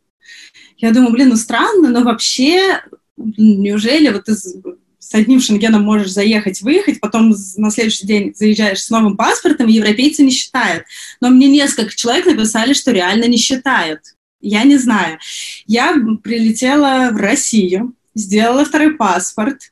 Я 0.78 0.92
думаю, 0.92 1.14
блин, 1.14 1.30
ну 1.30 1.36
странно, 1.36 1.90
но 1.90 2.04
вообще, 2.04 2.82
неужели 3.18 4.10
вот 4.10 4.26
ты 4.26 4.36
с 4.36 5.14
одним 5.14 5.40
шенгеном 5.40 5.84
можешь 5.84 6.12
заехать, 6.12 6.62
выехать, 6.62 7.00
потом 7.00 7.34
на 7.58 7.70
следующий 7.70 8.08
день 8.08 8.34
заезжаешь 8.36 8.82
с 8.82 8.90
новым 8.90 9.16
паспортом, 9.16 9.68
и 9.68 9.74
европейцы 9.74 10.24
не 10.24 10.32
считают. 10.32 10.86
Но 11.22 11.30
мне 11.30 11.48
несколько 11.48 11.96
человек 11.96 12.26
написали, 12.26 12.74
что 12.74 12.92
реально 12.92 13.26
не 13.26 13.38
считают. 13.38 14.02
Я 14.42 14.64
не 14.64 14.78
знаю. 14.78 15.20
Я 15.68 15.96
прилетела 16.24 17.12
в 17.12 17.18
Россию, 17.18 17.94
сделала 18.16 18.66
второй 18.66 18.96
паспорт, 18.96 19.72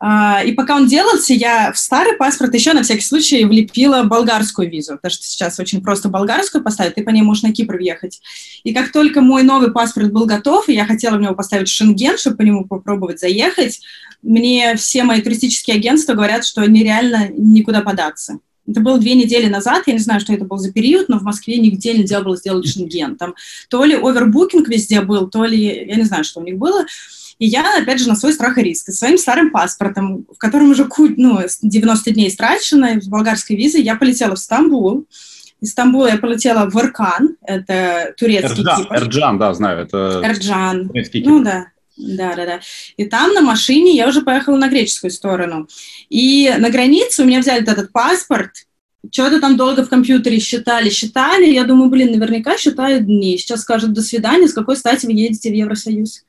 и 0.00 0.52
пока 0.52 0.76
он 0.76 0.86
делался, 0.86 1.34
я 1.34 1.72
в 1.72 1.78
старый 1.78 2.14
паспорт 2.14 2.54
еще 2.54 2.72
на 2.72 2.82
всякий 2.82 3.04
случай 3.04 3.44
влепила 3.44 4.04
болгарскую 4.04 4.70
визу, 4.70 4.92
потому 4.92 5.10
что 5.10 5.24
сейчас 5.24 5.58
очень 5.58 5.82
просто 5.82 6.08
болгарскую 6.08 6.62
поставить, 6.62 6.94
ты 6.94 7.02
по 7.02 7.10
ней 7.10 7.22
можешь 7.22 7.42
на 7.42 7.52
Кипр 7.52 7.76
въехать. 7.76 8.20
И 8.62 8.72
как 8.72 8.92
только 8.92 9.20
мой 9.20 9.42
новый 9.42 9.72
паспорт 9.72 10.12
был 10.12 10.26
готов, 10.26 10.68
и 10.68 10.74
я 10.74 10.86
хотела 10.86 11.16
в 11.16 11.20
него 11.20 11.34
поставить 11.34 11.68
шенген, 11.68 12.16
чтобы 12.16 12.36
по 12.36 12.42
нему 12.42 12.64
попробовать 12.64 13.18
заехать, 13.18 13.80
мне 14.22 14.76
все 14.76 15.02
мои 15.02 15.20
туристические 15.20 15.76
агентства 15.76 16.14
говорят, 16.14 16.44
что 16.44 16.64
нереально 16.64 17.28
никуда 17.36 17.80
податься. 17.80 18.38
Это 18.68 18.80
было 18.80 18.98
две 18.98 19.14
недели 19.14 19.48
назад, 19.48 19.84
я 19.86 19.94
не 19.94 19.98
знаю, 19.98 20.20
что 20.20 20.32
это 20.34 20.44
был 20.44 20.58
за 20.58 20.70
период, 20.72 21.08
но 21.08 21.18
в 21.18 21.22
Москве 21.22 21.56
нигде 21.56 21.94
нельзя 21.94 22.20
было 22.20 22.36
сделать 22.36 22.68
шенген. 22.68 23.16
Там 23.16 23.34
то 23.70 23.82
ли 23.84 23.94
овербукинг 23.94 24.68
везде 24.68 25.00
был, 25.00 25.28
то 25.28 25.44
ли, 25.44 25.86
я 25.88 25.96
не 25.96 26.04
знаю, 26.04 26.22
что 26.22 26.40
у 26.40 26.44
них 26.44 26.58
было, 26.58 26.84
и 27.38 27.46
я, 27.46 27.78
опять 27.78 28.00
же, 28.00 28.08
на 28.08 28.16
свой 28.16 28.32
страх 28.32 28.58
и 28.58 28.62
риск. 28.62 28.88
И 28.88 28.92
своим 28.92 29.16
старым 29.16 29.50
паспортом, 29.50 30.26
в 30.32 30.38
котором 30.38 30.70
уже 30.70 30.88
ну, 31.16 31.40
90 31.62 32.10
дней 32.10 32.30
страчено, 32.30 33.00
с 33.00 33.06
болгарской 33.06 33.56
визой, 33.56 33.82
я 33.82 33.94
полетела 33.94 34.34
в 34.34 34.38
Стамбул. 34.38 35.06
Из 35.60 35.70
Стамбула 35.70 36.08
я 36.08 36.18
полетела 36.18 36.68
в 36.68 36.76
Иркан, 36.76 37.36
это 37.42 38.14
турецкий 38.16 38.62
Эрджан, 38.62 38.82
Кипр. 38.82 38.94
Эрджан, 38.94 39.38
да, 39.38 39.54
знаю, 39.54 39.80
это 39.80 40.20
Эрджан. 40.24 40.90
Ну 41.24 41.42
да, 41.42 41.66
да, 41.96 42.34
да, 42.36 42.46
да. 42.46 42.60
И 42.96 43.04
там 43.06 43.34
на 43.34 43.40
машине 43.40 43.96
я 43.96 44.08
уже 44.08 44.22
поехала 44.22 44.56
на 44.56 44.68
греческую 44.68 45.10
сторону. 45.10 45.68
И 46.08 46.52
на 46.58 46.70
границе 46.70 47.22
у 47.22 47.26
меня 47.26 47.40
взяли 47.40 47.62
этот 47.62 47.90
паспорт, 47.92 48.52
что-то 49.10 49.40
там 49.40 49.56
долго 49.56 49.84
в 49.84 49.88
компьютере 49.88 50.38
считали, 50.38 50.90
считали. 50.90 51.46
Я 51.46 51.64
думаю, 51.64 51.90
блин, 51.90 52.12
наверняка 52.12 52.56
считают 52.56 53.06
дни. 53.06 53.36
Сейчас 53.38 53.62
скажут 53.62 53.92
до 53.92 54.02
свидания, 54.02 54.48
с 54.48 54.52
какой 54.52 54.76
стати 54.76 55.06
вы 55.06 55.12
едете 55.12 55.50
в 55.50 55.54
Евросоюз. 55.54 56.24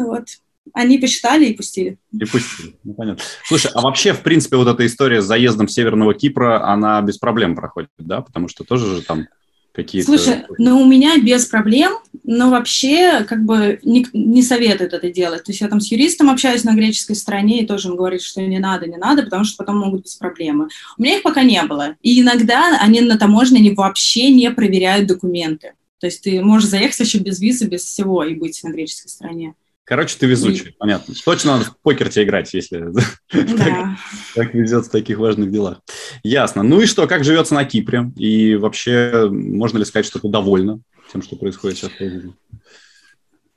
Ну 0.00 0.06
вот, 0.06 0.28
они 0.72 0.96
посчитали 0.96 1.46
и 1.46 1.54
пустили. 1.54 1.98
И 2.10 2.24
пустили, 2.24 2.74
ну 2.84 2.94
понятно. 2.94 3.22
Слушай, 3.44 3.70
а 3.74 3.82
вообще, 3.82 4.14
в 4.14 4.22
принципе, 4.22 4.56
вот 4.56 4.66
эта 4.66 4.86
история 4.86 5.20
с 5.20 5.26
заездом 5.26 5.68
Северного 5.68 6.14
Кипра, 6.14 6.66
она 6.66 7.02
без 7.02 7.18
проблем 7.18 7.54
проходит, 7.54 7.90
да? 7.98 8.22
Потому 8.22 8.48
что 8.48 8.64
тоже 8.64 8.96
же 8.96 9.02
там 9.02 9.26
какие-то... 9.74 10.06
Слушай, 10.06 10.44
ну 10.56 10.80
у 10.80 10.86
меня 10.86 11.18
без 11.18 11.44
проблем, 11.44 11.98
но 12.24 12.48
вообще 12.48 13.24
как 13.24 13.44
бы 13.44 13.78
не, 13.82 14.06
не 14.14 14.42
советуют 14.42 14.94
это 14.94 15.12
делать. 15.12 15.44
То 15.44 15.52
есть 15.52 15.60
я 15.60 15.68
там 15.68 15.80
с 15.80 15.92
юристом 15.92 16.30
общаюсь 16.30 16.64
на 16.64 16.74
греческой 16.74 17.16
стороне 17.16 17.62
и 17.62 17.66
тоже 17.66 17.88
им 17.88 17.96
говорит, 17.96 18.22
что 18.22 18.40
не 18.40 18.58
надо, 18.58 18.86
не 18.86 18.96
надо, 18.96 19.24
потому 19.24 19.44
что 19.44 19.58
потом 19.58 19.80
могут 19.80 20.04
быть 20.04 20.18
проблемы. 20.18 20.68
У 20.96 21.02
меня 21.02 21.18
их 21.18 21.22
пока 21.22 21.42
не 21.42 21.62
было. 21.64 21.96
И 22.00 22.22
иногда 22.22 22.78
они 22.80 23.02
на 23.02 23.18
таможне 23.18 23.58
они 23.58 23.72
вообще 23.72 24.30
не 24.30 24.50
проверяют 24.50 25.08
документы. 25.08 25.74
То 25.98 26.06
есть 26.06 26.22
ты 26.22 26.40
можешь 26.40 26.70
заехать 26.70 27.00
еще 27.00 27.18
без 27.18 27.38
визы, 27.40 27.66
без 27.66 27.84
всего 27.84 28.24
и 28.24 28.34
быть 28.34 28.58
на 28.64 28.70
греческой 28.70 29.10
стороне. 29.10 29.54
Короче, 29.84 30.16
ты 30.18 30.26
везучий, 30.26 30.68
и... 30.68 30.74
понятно. 30.78 31.14
Точно 31.24 31.52
надо 31.52 31.64
в 31.64 31.78
покер 31.78 32.08
тебе 32.08 32.24
играть, 32.24 32.52
если 32.54 32.78
да. 32.92 33.02
так, 33.32 33.98
так 34.34 34.54
везет 34.54 34.86
в 34.86 34.90
таких 34.90 35.18
важных 35.18 35.50
делах. 35.50 35.80
Ясно. 36.22 36.62
Ну 36.62 36.80
и 36.80 36.86
что, 36.86 37.06
как 37.06 37.24
живется 37.24 37.54
на 37.54 37.64
Кипре? 37.64 38.12
И 38.16 38.54
вообще, 38.54 39.28
можно 39.30 39.78
ли 39.78 39.84
сказать, 39.84 40.06
что 40.06 40.20
ты 40.20 40.28
довольна 40.28 40.80
тем, 41.12 41.22
что 41.22 41.36
происходит 41.36 41.78
сейчас 41.78 41.90
в 41.92 41.98
жизни? 41.98 42.34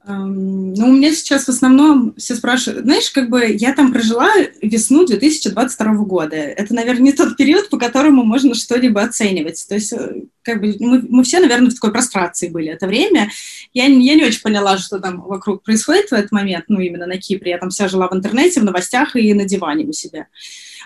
Ну, 0.05 0.89
у 0.89 0.91
меня 0.91 1.13
сейчас 1.13 1.45
в 1.45 1.49
основном 1.49 2.13
все 2.17 2.35
спрашивают, 2.35 2.83
знаешь, 2.83 3.09
как 3.09 3.29
бы 3.29 3.45
я 3.45 3.73
там 3.73 3.93
прожила 3.93 4.29
весну 4.61 5.05
2022 5.05 5.93
года. 6.03 6.35
Это, 6.35 6.73
наверное, 6.75 7.03
не 7.03 7.13
тот 7.13 7.37
период, 7.37 7.69
по 7.69 7.77
которому 7.77 8.25
можно 8.25 8.53
что-либо 8.53 9.01
оценивать. 9.01 9.65
То 9.67 9.75
есть, 9.75 9.93
э, 9.93 10.23
как 10.41 10.59
бы 10.59 10.75
мы, 10.79 11.05
мы 11.07 11.23
все, 11.23 11.39
наверное, 11.39 11.69
в 11.69 11.75
такой 11.75 11.93
прострации 11.93 12.49
были 12.49 12.67
это 12.67 12.85
время. 12.85 13.31
Я, 13.73 13.85
я 13.85 14.15
не 14.15 14.25
очень 14.25 14.41
поняла, 14.41 14.77
что 14.77 14.99
там 14.99 15.21
вокруг 15.21 15.63
происходит 15.63 16.09
в 16.09 16.13
этот 16.13 16.33
момент, 16.33 16.65
ну, 16.67 16.81
именно 16.81 17.05
на 17.05 17.17
Кипре. 17.17 17.51
Я 17.51 17.57
там 17.57 17.69
вся 17.69 17.87
жила 17.87 18.09
в 18.09 18.13
интернете, 18.13 18.59
в 18.59 18.65
новостях 18.65 19.15
и 19.15 19.33
на 19.33 19.45
диване 19.45 19.85
у 19.85 19.93
себя. 19.93 20.27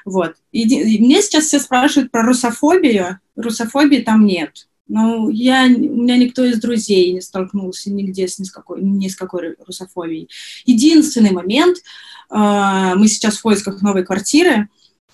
Вот. 0.06 0.36
И, 0.52 0.62
и 0.62 1.02
мне 1.02 1.24
сейчас 1.24 1.46
все 1.46 1.60
спрашивают 1.60 2.12
про 2.12 2.22
русофобию. 2.22 3.20
Русофобии 3.36 4.02
там 4.02 4.28
нет. 4.28 4.68
Но 4.88 5.30
я, 5.30 5.66
у 5.66 5.70
меня 5.70 6.18
никто 6.18 6.44
из 6.46 6.60
друзей 6.60 7.12
не 7.14 7.22
столкнулся 7.22 7.92
нигде 7.92 8.28
с 8.28 8.40
ни 8.40 8.46
с 8.46 8.52
какой, 8.52 8.82
ни 8.82 9.08
с 9.08 9.16
какой 9.16 9.56
русофобией. 9.66 10.30
Единственный 10.66 11.32
момент, 11.32 11.78
э, 11.78 12.94
мы 12.96 13.08
сейчас 13.08 13.38
в 13.38 13.42
поисках 13.42 13.82
новой 13.82 14.06
квартиры, 14.06 14.70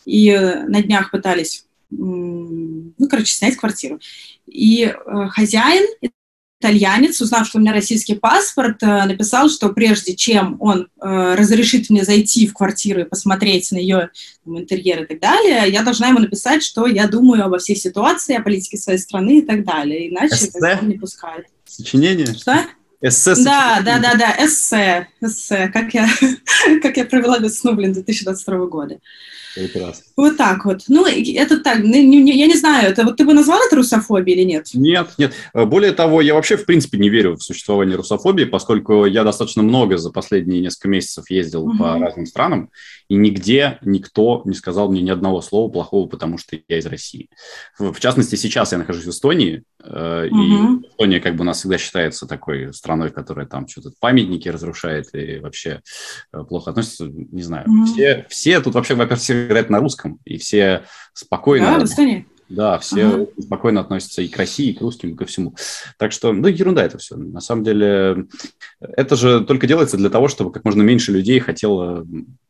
и 0.05 0.31
на 0.67 0.81
днях 0.81 1.11
пытались, 1.11 1.65
ну, 1.89 2.93
короче, 3.09 3.33
снять 3.33 3.55
квартиру. 3.55 3.99
И 4.47 4.83
э, 4.83 5.27
хозяин, 5.29 5.87
итальянец, 6.63 7.19
узнав, 7.19 7.45
что 7.45 7.57
у 7.57 7.61
меня 7.61 7.73
российский 7.73 8.15
паспорт, 8.15 8.81
э, 8.81 9.05
написал, 9.05 9.49
что 9.49 9.69
прежде 9.69 10.15
чем 10.15 10.55
он 10.59 10.87
э, 11.01 11.35
разрешит 11.35 11.89
мне 11.89 12.03
зайти 12.03 12.47
в 12.47 12.53
квартиру 12.53 13.01
и 13.01 13.05
посмотреть 13.05 13.71
на 13.71 13.77
ее 13.77 14.09
там, 14.45 14.59
интерьер 14.59 15.03
и 15.03 15.05
так 15.05 15.19
далее, 15.19 15.71
я 15.71 15.83
должна 15.83 16.07
ему 16.07 16.19
написать, 16.19 16.63
что 16.63 16.87
я 16.87 17.07
думаю 17.07 17.45
обо 17.45 17.57
всей 17.57 17.75
ситуации, 17.75 18.35
о 18.35 18.41
политике 18.41 18.77
своей 18.77 18.99
страны 18.99 19.39
и 19.39 19.41
так 19.41 19.65
далее. 19.65 20.09
Иначе 20.09 20.35
Эссе? 20.35 20.79
не 20.81 20.97
пускает. 20.97 21.47
Сочинение? 21.65 22.27
Что? 22.27 22.65
Эссе 23.01 23.35
Да, 23.43 23.81
да, 23.83 23.99
да, 23.99 24.15
да, 24.15 24.35
эссе, 24.39 25.09
эссе, 25.21 25.67
как 25.73 25.93
я, 25.93 26.07
как 26.81 26.95
я 26.95 27.03
провела 27.03 27.37
весну, 27.39 27.73
блин, 27.73 27.91
2022 27.91 28.65
года. 28.67 28.99
Прекрасно. 29.55 30.03
Вот 30.17 30.37
так 30.37 30.65
вот. 30.65 30.81
Ну, 30.87 31.05
это 31.05 31.59
так, 31.59 31.79
я 31.79 32.47
не 32.47 32.57
знаю, 32.57 32.89
это 32.89 33.03
вот 33.03 33.17
ты 33.17 33.25
бы 33.25 33.33
назвал 33.33 33.59
это 33.65 33.75
русофобией 33.75 34.39
или 34.39 34.45
нет? 34.45 34.67
Нет, 34.73 35.09
нет. 35.17 35.33
Более 35.53 35.91
того, 35.91 36.21
я 36.21 36.33
вообще, 36.33 36.57
в 36.57 36.65
принципе, 36.65 36.97
не 36.97 37.09
верю 37.09 37.35
в 37.35 37.43
существование 37.43 37.95
русофобии, 37.95 38.45
поскольку 38.45 39.05
я 39.05 39.23
достаточно 39.23 39.63
много 39.63 39.97
за 39.97 40.11
последние 40.11 40.61
несколько 40.61 40.87
месяцев 40.89 41.29
ездил 41.29 41.67
угу. 41.67 41.77
по 41.77 41.97
разным 41.99 42.25
странам, 42.25 42.69
и 43.09 43.15
нигде 43.15 43.79
никто 43.81 44.41
не 44.45 44.53
сказал 44.53 44.89
мне 44.89 45.01
ни 45.01 45.09
одного 45.09 45.41
слова 45.41 45.71
плохого, 45.71 46.07
потому 46.07 46.37
что 46.37 46.57
я 46.67 46.77
из 46.77 46.85
России. 46.85 47.29
В, 47.77 47.99
частности, 47.99 48.35
сейчас 48.35 48.71
я 48.71 48.77
нахожусь 48.77 49.05
в 49.05 49.09
Эстонии, 49.09 49.63
э, 49.83 50.27
угу. 50.31 50.41
и 50.41 50.87
Эстония 50.87 51.19
как 51.19 51.35
бы 51.35 51.41
у 51.41 51.45
нас 51.45 51.59
всегда 51.59 51.77
считается 51.77 52.25
такой 52.25 52.73
страной, 52.73 53.11
которая 53.11 53.45
там 53.45 53.67
что-то 53.67 53.91
памятники 53.99 54.49
разрушает 54.49 55.13
и 55.13 55.39
вообще 55.39 55.81
э, 56.31 56.43
плохо 56.43 56.71
относится, 56.71 57.05
не 57.07 57.41
знаю. 57.41 57.69
Угу. 57.69 57.85
Все, 57.85 58.25
все 58.29 58.59
тут 58.61 58.73
вообще, 58.73 58.95
во-первых, 58.95 59.21
говорят 59.43 59.69
на 59.69 59.79
русском, 59.79 60.19
и 60.25 60.37
все 60.37 60.83
спокойно... 61.13 61.65
Да, 61.65 61.79
в 61.79 61.83
Эстонии? 61.83 62.27
Да, 62.49 62.77
все 62.77 63.07
ага. 63.07 63.27
спокойно 63.39 63.81
относятся 63.81 64.21
и 64.21 64.27
к 64.27 64.37
России, 64.37 64.69
и 64.69 64.73
к 64.73 64.81
русским, 64.81 65.11
и 65.11 65.15
ко 65.15 65.25
всему. 65.25 65.55
Так 65.97 66.11
что, 66.11 66.33
ну, 66.33 66.47
ерунда 66.47 66.83
это 66.83 66.99
все. 66.99 67.15
На 67.15 67.39
самом 67.39 67.63
деле, 67.63 68.27
это 68.79 69.15
же 69.15 69.41
только 69.41 69.65
делается 69.65 69.97
для 69.97 70.09
того, 70.09 70.27
чтобы 70.27 70.51
как 70.51 70.63
можно 70.63 70.83
меньше 70.83 71.11
людей 71.11 71.39
хотело 71.39 72.05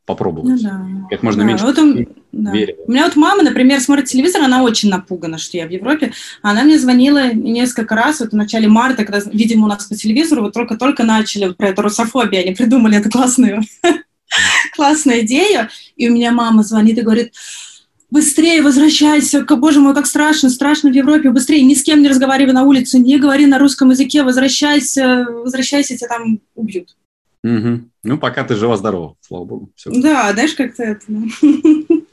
попробовать. 0.06 0.62
Ну, 0.62 0.70
да. 0.70 0.86
Как 1.10 1.24
можно 1.24 1.44
да. 1.44 1.48
меньше 1.48 1.64
вот 1.64 1.78
он, 1.78 2.08
да. 2.34 2.52
У 2.52 2.92
меня 2.92 3.06
вот 3.06 3.16
мама, 3.16 3.44
например, 3.44 3.80
смотрит 3.80 4.06
телевизор, 4.06 4.42
она 4.42 4.64
очень 4.64 4.90
напугана, 4.90 5.38
что 5.38 5.56
я 5.58 5.68
в 5.68 5.72
Европе. 5.72 6.12
Она 6.42 6.64
мне 6.64 6.78
звонила 6.78 7.34
несколько 7.34 7.96
раз, 7.96 8.20
вот 8.20 8.32
в 8.32 8.36
начале 8.36 8.68
марта, 8.68 9.06
когда, 9.06 9.22
видимо, 9.32 9.66
у 9.66 9.70
нас 9.70 9.86
по 9.86 9.96
телевизору 9.96 10.42
вот 10.42 10.54
только-только 10.54 11.04
начали 11.04 11.46
вот 11.46 11.56
про 11.56 11.70
эту 11.70 11.82
русофобию, 11.82 12.42
они 12.42 12.54
придумали 12.54 12.98
эту 12.98 13.10
классную, 13.10 13.62
классную 14.76 15.22
идею, 15.22 15.70
и 15.96 16.10
у 16.10 16.14
меня 16.14 16.32
мама 16.32 16.64
звонит 16.64 16.98
и 16.98 17.02
говорит, 17.02 17.34
быстрее 18.10 18.62
возвращайся, 18.62 19.44
боже 19.44 19.80
мой, 19.80 19.96
как 19.96 20.06
страшно, 20.06 20.50
страшно 20.50 20.92
в 20.92 20.94
Европе, 20.94 21.32
быстрее, 21.32 21.64
ни 21.64 21.74
с 21.74 21.84
кем 21.84 22.02
не 22.02 22.10
разговаривай 22.10 22.54
на 22.54 22.64
улице, 22.64 23.00
не 23.00 23.18
говори 23.18 23.46
на 23.48 23.58
русском 23.58 23.90
языке, 23.90 24.24
возвращайся, 24.24 25.26
возвращайся, 25.30 25.98
тебя 25.98 26.10
там 26.10 26.40
убьют. 26.56 26.96
Угу. 27.44 27.82
Ну, 28.04 28.18
пока 28.18 28.44
ты 28.44 28.56
жива-здорова, 28.56 29.18
слава 29.20 29.46
богу. 29.46 29.70
Все. 29.76 29.90
Да, 29.92 30.32
знаешь, 30.32 30.54
как-то 30.54 30.84
это 30.84 31.04
ну, 31.08 31.28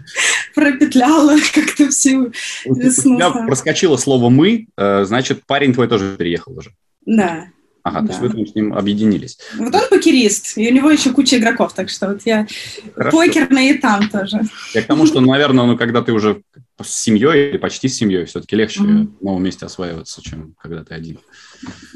пропетляла 0.54 1.36
как-то 1.54 1.88
всю 1.90 2.32
весну. 2.64 3.18
Проскочило 3.46 3.96
слово 3.96 4.28
«мы», 4.28 4.66
э, 4.76 5.04
значит, 5.04 5.44
парень 5.46 5.72
твой 5.72 5.86
тоже 5.86 6.16
переехал 6.16 6.58
уже. 6.58 6.72
Да. 7.06 7.46
Ага, 7.90 8.00
да. 8.00 8.06
то 8.06 8.12
есть 8.12 8.20
вы 8.20 8.30
там 8.30 8.46
с 8.46 8.54
ним 8.54 8.72
объединились. 8.72 9.38
Вот 9.56 9.74
он 9.74 9.82
покерист, 9.90 10.56
и 10.56 10.68
у 10.68 10.72
него 10.72 10.90
еще 10.90 11.10
куча 11.10 11.38
игроков, 11.38 11.72
так 11.74 11.90
что 11.90 12.08
вот 12.08 12.22
я 12.24 12.46
Хорошо. 12.94 13.16
покерный 13.16 13.70
и 13.70 13.78
там 13.78 14.08
тоже. 14.08 14.40
Я 14.74 14.82
к 14.82 14.86
тому, 14.86 15.06
что, 15.06 15.20
наверное, 15.20 15.64
ну, 15.64 15.76
когда 15.76 16.02
ты 16.02 16.12
уже 16.12 16.42
с 16.80 17.02
семьей 17.02 17.50
или 17.50 17.58
почти 17.58 17.88
с 17.88 17.96
семьей, 17.96 18.24
все-таки 18.24 18.56
легче 18.56 18.80
mm-hmm. 18.80 19.18
в 19.20 19.24
новом 19.24 19.42
месте 19.42 19.66
осваиваться, 19.66 20.22
чем 20.22 20.54
когда 20.60 20.84
ты 20.84 20.94
один. 20.94 21.18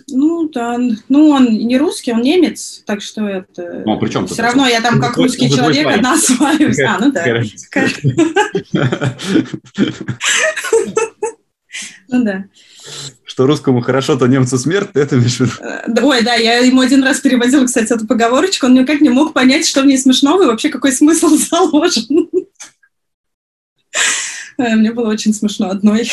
Ну, 0.09 0.49
да. 0.49 0.79
Ну, 1.09 1.29
он 1.29 1.47
не 1.47 1.79
русский, 1.79 2.13
он 2.13 2.23
немец, 2.23 2.83
так 2.85 3.01
что 3.01 3.27
это... 3.27 3.83
Ну, 3.87 3.99
при 3.99 4.11
чем 4.11 4.27
Все 4.27 4.43
равно 4.43 4.67
я 4.67 4.81
там 4.81 5.01
как 5.01 5.17
русский 5.17 5.49
человек 5.49 5.87
одна 5.87 6.15
осваиваюсь. 6.15 6.81
А, 6.81 6.99
ну 6.99 7.13
да. 7.13 7.43
Ну 12.09 12.25
да 12.25 12.45
что 13.25 13.47
русскому 13.47 13.81
хорошо, 13.81 14.17
то 14.17 14.27
немцу 14.27 14.59
смерть, 14.59 14.93
ты 14.93 15.01
это 15.01 15.17
имеешь 15.17 15.37
в 15.37 15.41
виду? 15.41 15.53
Э, 15.61 16.05
ой, 16.05 16.23
да, 16.23 16.35
я 16.35 16.59
ему 16.59 16.81
один 16.81 17.03
раз 17.03 17.21
переводила, 17.21 17.65
кстати, 17.65 17.93
эту 17.93 18.07
поговорочку, 18.07 18.67
он 18.67 18.75
никак 18.75 19.01
не 19.01 19.09
мог 19.09 19.33
понять, 19.33 19.67
что 19.67 19.83
в 19.83 19.87
ней 19.87 19.99
смешного 19.99 20.45
и 20.45 20.47
вообще 20.47 20.69
какой 20.69 20.93
смысл 20.93 21.29
заложен. 21.51 22.31
Э, 24.59 24.77
мне 24.77 24.93
было 24.93 25.09
очень 25.09 25.35
смешно 25.35 25.71
одной. 25.71 26.09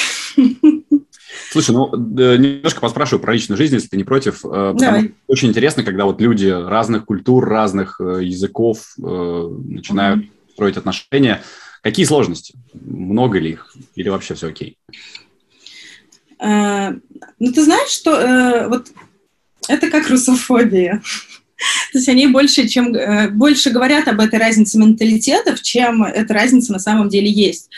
Слушай, 1.52 1.72
ну, 1.72 1.96
немножко 1.96 2.82
поспрашиваю 2.82 3.22
про 3.22 3.34
личную 3.34 3.58
жизнь, 3.58 3.76
если 3.76 3.90
ты 3.90 3.98
не 3.98 4.04
против. 4.04 4.44
Э, 4.44 4.74
Давай. 4.76 5.14
Очень 5.28 5.50
интересно, 5.50 5.84
когда 5.84 6.06
вот 6.06 6.22
люди 6.22 6.48
разных 6.48 7.06
культур, 7.06 7.46
разных 7.48 8.00
языков 8.00 8.94
начинают 8.98 10.26
mm-hmm. 10.26 10.54
строить 10.54 10.78
отношения. 10.78 11.44
Какие 11.84 12.06
сложности? 12.06 12.56
Много 12.74 13.40
ли 13.40 13.52
их? 13.52 13.76
Или 13.96 14.10
вообще 14.10 14.34
все 14.34 14.48
окей? 14.48 14.78
Э, 16.42 16.94
ну, 17.40 17.52
ты 17.52 17.64
знаешь, 17.64 17.90
что 17.90 18.20
э, 18.20 18.68
вот 18.68 18.88
это 19.68 19.90
как 19.90 20.10
русофобия. 20.10 21.02
То 21.92 21.98
есть 22.00 22.10
они 22.10 22.28
больше, 22.28 22.68
чем, 22.68 22.94
э, 22.96 23.30
больше 23.30 23.70
говорят 23.70 24.08
об 24.08 24.20
этой 24.20 24.40
разнице 24.40 24.78
менталитетов, 24.80 25.62
чем 25.62 26.04
эта 26.04 26.34
разница 26.34 26.72
на 26.72 26.80
самом 26.80 27.10
деле 27.10 27.30
есть. 27.30 27.70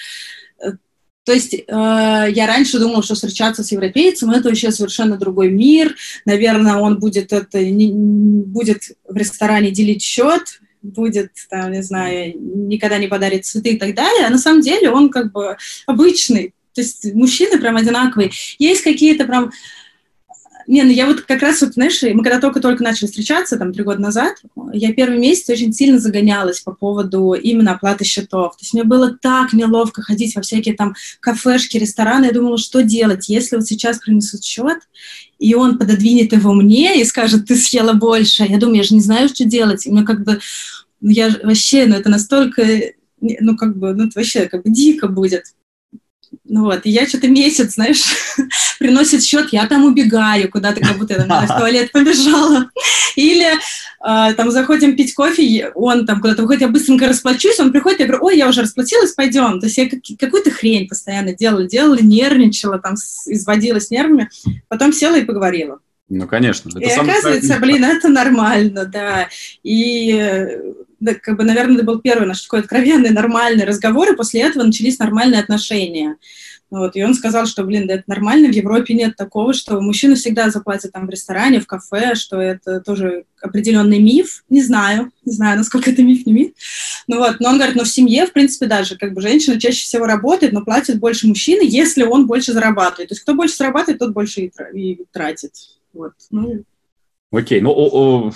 То 1.25 1.31
есть 1.31 1.53
э, 1.53 1.61
я 1.67 2.47
раньше 2.47 2.79
думала, 2.79 3.01
что 3.01 3.15
встречаться 3.15 3.63
с 3.63 3.71
европейцем 3.71 4.31
это 4.31 4.49
вообще 4.49 4.71
совершенно 4.71 5.17
другой 5.17 5.51
мир. 5.51 5.95
Наверное, 6.25 6.75
он 6.75 6.99
будет 6.99 7.31
это 7.31 7.63
не, 7.63 7.91
будет 7.93 8.91
в 9.07 9.15
ресторане 9.15 9.71
делить 9.71 10.01
счет, 10.01 10.59
будет 10.81 11.31
там, 11.49 11.71
не 11.71 11.81
знаю, 11.81 12.33
никогда 12.37 12.97
не 12.97 13.07
подарит 13.07 13.45
цветы 13.45 13.71
и 13.71 13.79
так 13.79 13.95
далее. 13.95 14.25
А 14.25 14.29
на 14.29 14.37
самом 14.37 14.61
деле 14.61 14.89
он 14.89 15.09
как 15.09 15.31
бы 15.31 15.55
обычный 15.85 16.53
то 16.73 16.81
есть 16.81 17.13
мужчины 17.13 17.59
прям 17.59 17.77
одинаковые. 17.77 18.31
Есть 18.59 18.83
какие-то 18.83 19.25
прям... 19.25 19.51
Не, 20.65 20.83
ну 20.83 20.91
я 20.91 21.07
вот 21.07 21.21
как 21.21 21.41
раз 21.41 21.61
вот, 21.61 21.73
знаешь, 21.73 22.01
мы 22.01 22.23
когда 22.23 22.39
только-только 22.39 22.83
начали 22.83 23.07
встречаться, 23.07 23.57
там, 23.57 23.73
три 23.73 23.83
года 23.83 24.01
назад, 24.01 24.37
я 24.71 24.93
первый 24.93 25.19
месяц 25.19 25.49
очень 25.49 25.73
сильно 25.73 25.99
загонялась 25.99 26.61
по 26.61 26.71
поводу 26.73 27.33
именно 27.33 27.73
оплаты 27.73 28.05
счетов. 28.05 28.53
То 28.53 28.61
есть 28.61 28.73
мне 28.73 28.85
было 28.85 29.13
так 29.13 29.51
неловко 29.51 30.01
ходить 30.01 30.35
во 30.35 30.41
всякие 30.41 30.73
там 30.75 30.95
кафешки, 31.19 31.75
рестораны. 31.77 32.27
Я 32.27 32.31
думала, 32.31 32.57
что 32.57 32.81
делать, 32.81 33.27
если 33.27 33.57
вот 33.57 33.67
сейчас 33.67 33.99
принесут 33.99 34.45
счет, 34.45 34.77
и 35.37 35.53
он 35.53 35.77
пододвинет 35.77 36.31
его 36.31 36.53
мне 36.53 37.01
и 37.01 37.03
скажет, 37.03 37.45
ты 37.45 37.57
съела 37.57 37.91
больше. 37.91 38.45
Я 38.47 38.57
думаю, 38.57 38.77
я 38.77 38.83
же 38.83 38.93
не 38.93 39.01
знаю, 39.01 39.27
что 39.27 39.43
делать. 39.43 39.85
И 39.85 39.91
мне 39.91 40.03
как 40.03 40.23
бы, 40.23 40.39
ну 41.01 41.09
я 41.09 41.29
вообще, 41.43 41.85
ну 41.87 41.95
это 41.95 42.09
настолько, 42.09 42.65
ну 43.19 43.57
как 43.57 43.77
бы, 43.77 43.93
ну 43.93 44.05
это 44.07 44.13
вообще 44.15 44.47
как 44.47 44.63
бы 44.63 44.69
дико 44.69 45.09
будет. 45.09 45.47
Ну 46.45 46.63
вот, 46.63 46.81
и 46.85 46.89
я 46.89 47.07
что-то 47.07 47.29
месяц, 47.29 47.75
знаешь, 47.75 48.03
приносит 48.79 49.23
счет, 49.23 49.53
я 49.53 49.65
там 49.65 49.85
убегаю 49.85 50.51
куда-то, 50.51 50.81
как 50.81 50.97
будто 50.97 51.13
я 51.13 51.23
там 51.23 51.45
в 51.45 51.47
туалет 51.57 51.91
побежала. 51.93 52.69
Или 53.15 53.53
э, 53.53 54.33
там 54.33 54.51
заходим 54.51 54.97
пить 54.97 55.13
кофе, 55.13 55.71
он 55.73 56.05
там 56.05 56.19
куда-то 56.19 56.41
выходит, 56.41 56.63
я 56.63 56.67
быстренько 56.67 57.07
расплачусь, 57.07 57.59
он 57.59 57.71
приходит, 57.71 58.01
я 58.01 58.07
говорю, 58.07 58.25
ой, 58.25 58.37
я 58.37 58.49
уже 58.49 58.61
расплатилась, 58.61 59.13
пойдем. 59.13 59.61
То 59.61 59.67
есть 59.67 59.77
я 59.77 59.89
какую-то 59.89 60.51
хрень 60.51 60.89
постоянно 60.89 61.33
делала, 61.33 61.63
делала, 61.63 61.97
нервничала, 62.01 62.77
там 62.77 62.95
изводилась 62.95 63.89
нервами, 63.89 64.29
потом 64.67 64.91
села 64.91 65.17
и 65.17 65.25
поговорила. 65.25 65.79
Ну, 66.09 66.27
конечно. 66.27 66.69
Это 66.77 66.79
и 66.79 66.91
оказывается, 66.91 67.57
блин, 67.59 67.85
это 67.85 68.09
нормально, 68.09 68.85
да. 68.85 69.29
И 69.63 70.59
да, 71.03 71.13
как 71.15 71.37
бы, 71.37 71.43
наверное, 71.43 71.75
это 71.75 71.85
был 71.85 71.99
первый 71.99 72.27
наш 72.27 72.41
такой 72.41 72.61
откровенный, 72.61 73.11
нормальный 73.11 73.65
разговор, 73.65 74.11
и 74.11 74.15
после 74.15 74.41
этого 74.41 74.63
начались 74.63 74.99
нормальные 74.99 75.41
отношения. 75.41 76.15
Вот, 76.69 76.95
и 76.95 77.03
он 77.03 77.13
сказал, 77.13 77.45
что, 77.45 77.63
блин, 77.63 77.85
да 77.85 77.95
это 77.95 78.03
нормально, 78.07 78.47
в 78.47 78.55
Европе 78.55 78.95
нет 78.95 79.15
такого, 79.15 79.53
что 79.53 79.79
мужчина 79.79 80.15
всегда 80.15 80.49
заплатит 80.49 80.93
там 80.93 81.05
в 81.05 81.09
ресторане, 81.09 81.59
в 81.59 81.67
кафе, 81.67 82.15
что 82.15 82.41
это 82.41 82.79
тоже 82.79 83.25
определенный 83.41 83.99
миф. 83.99 84.43
Не 84.49 84.63
знаю, 84.63 85.11
не 85.23 85.33
знаю, 85.33 85.57
насколько 85.57 85.91
это 85.91 86.01
миф, 86.01 86.25
не 86.25 86.33
миф. 86.33 86.51
Ну 87.07 87.19
вот, 87.19 87.39
но 87.39 87.49
он 87.49 87.57
говорит, 87.57 87.75
ну 87.75 87.83
в 87.83 87.89
семье, 87.89 88.25
в 88.25 88.33
принципе, 88.33 88.65
даже, 88.65 88.97
как 88.97 89.13
бы 89.13 89.21
женщина 89.21 89.59
чаще 89.59 89.83
всего 89.83 90.07
работает, 90.07 90.53
но 90.53 90.63
платит 90.63 90.99
больше 90.99 91.27
мужчины, 91.27 91.61
если 91.63 92.03
он 92.03 92.25
больше 92.25 92.53
зарабатывает. 92.53 93.09
То 93.09 93.13
есть 93.13 93.21
кто 93.21 93.35
больше 93.35 93.55
зарабатывает, 93.55 93.99
тот 93.99 94.13
больше 94.13 94.49
и 94.73 95.05
тратит. 95.11 95.51
Вот, 95.93 96.13
ну, 96.31 96.63
Окей, 97.33 97.61
ну 97.61 97.71
о, 97.71 97.89
о, 97.91 98.33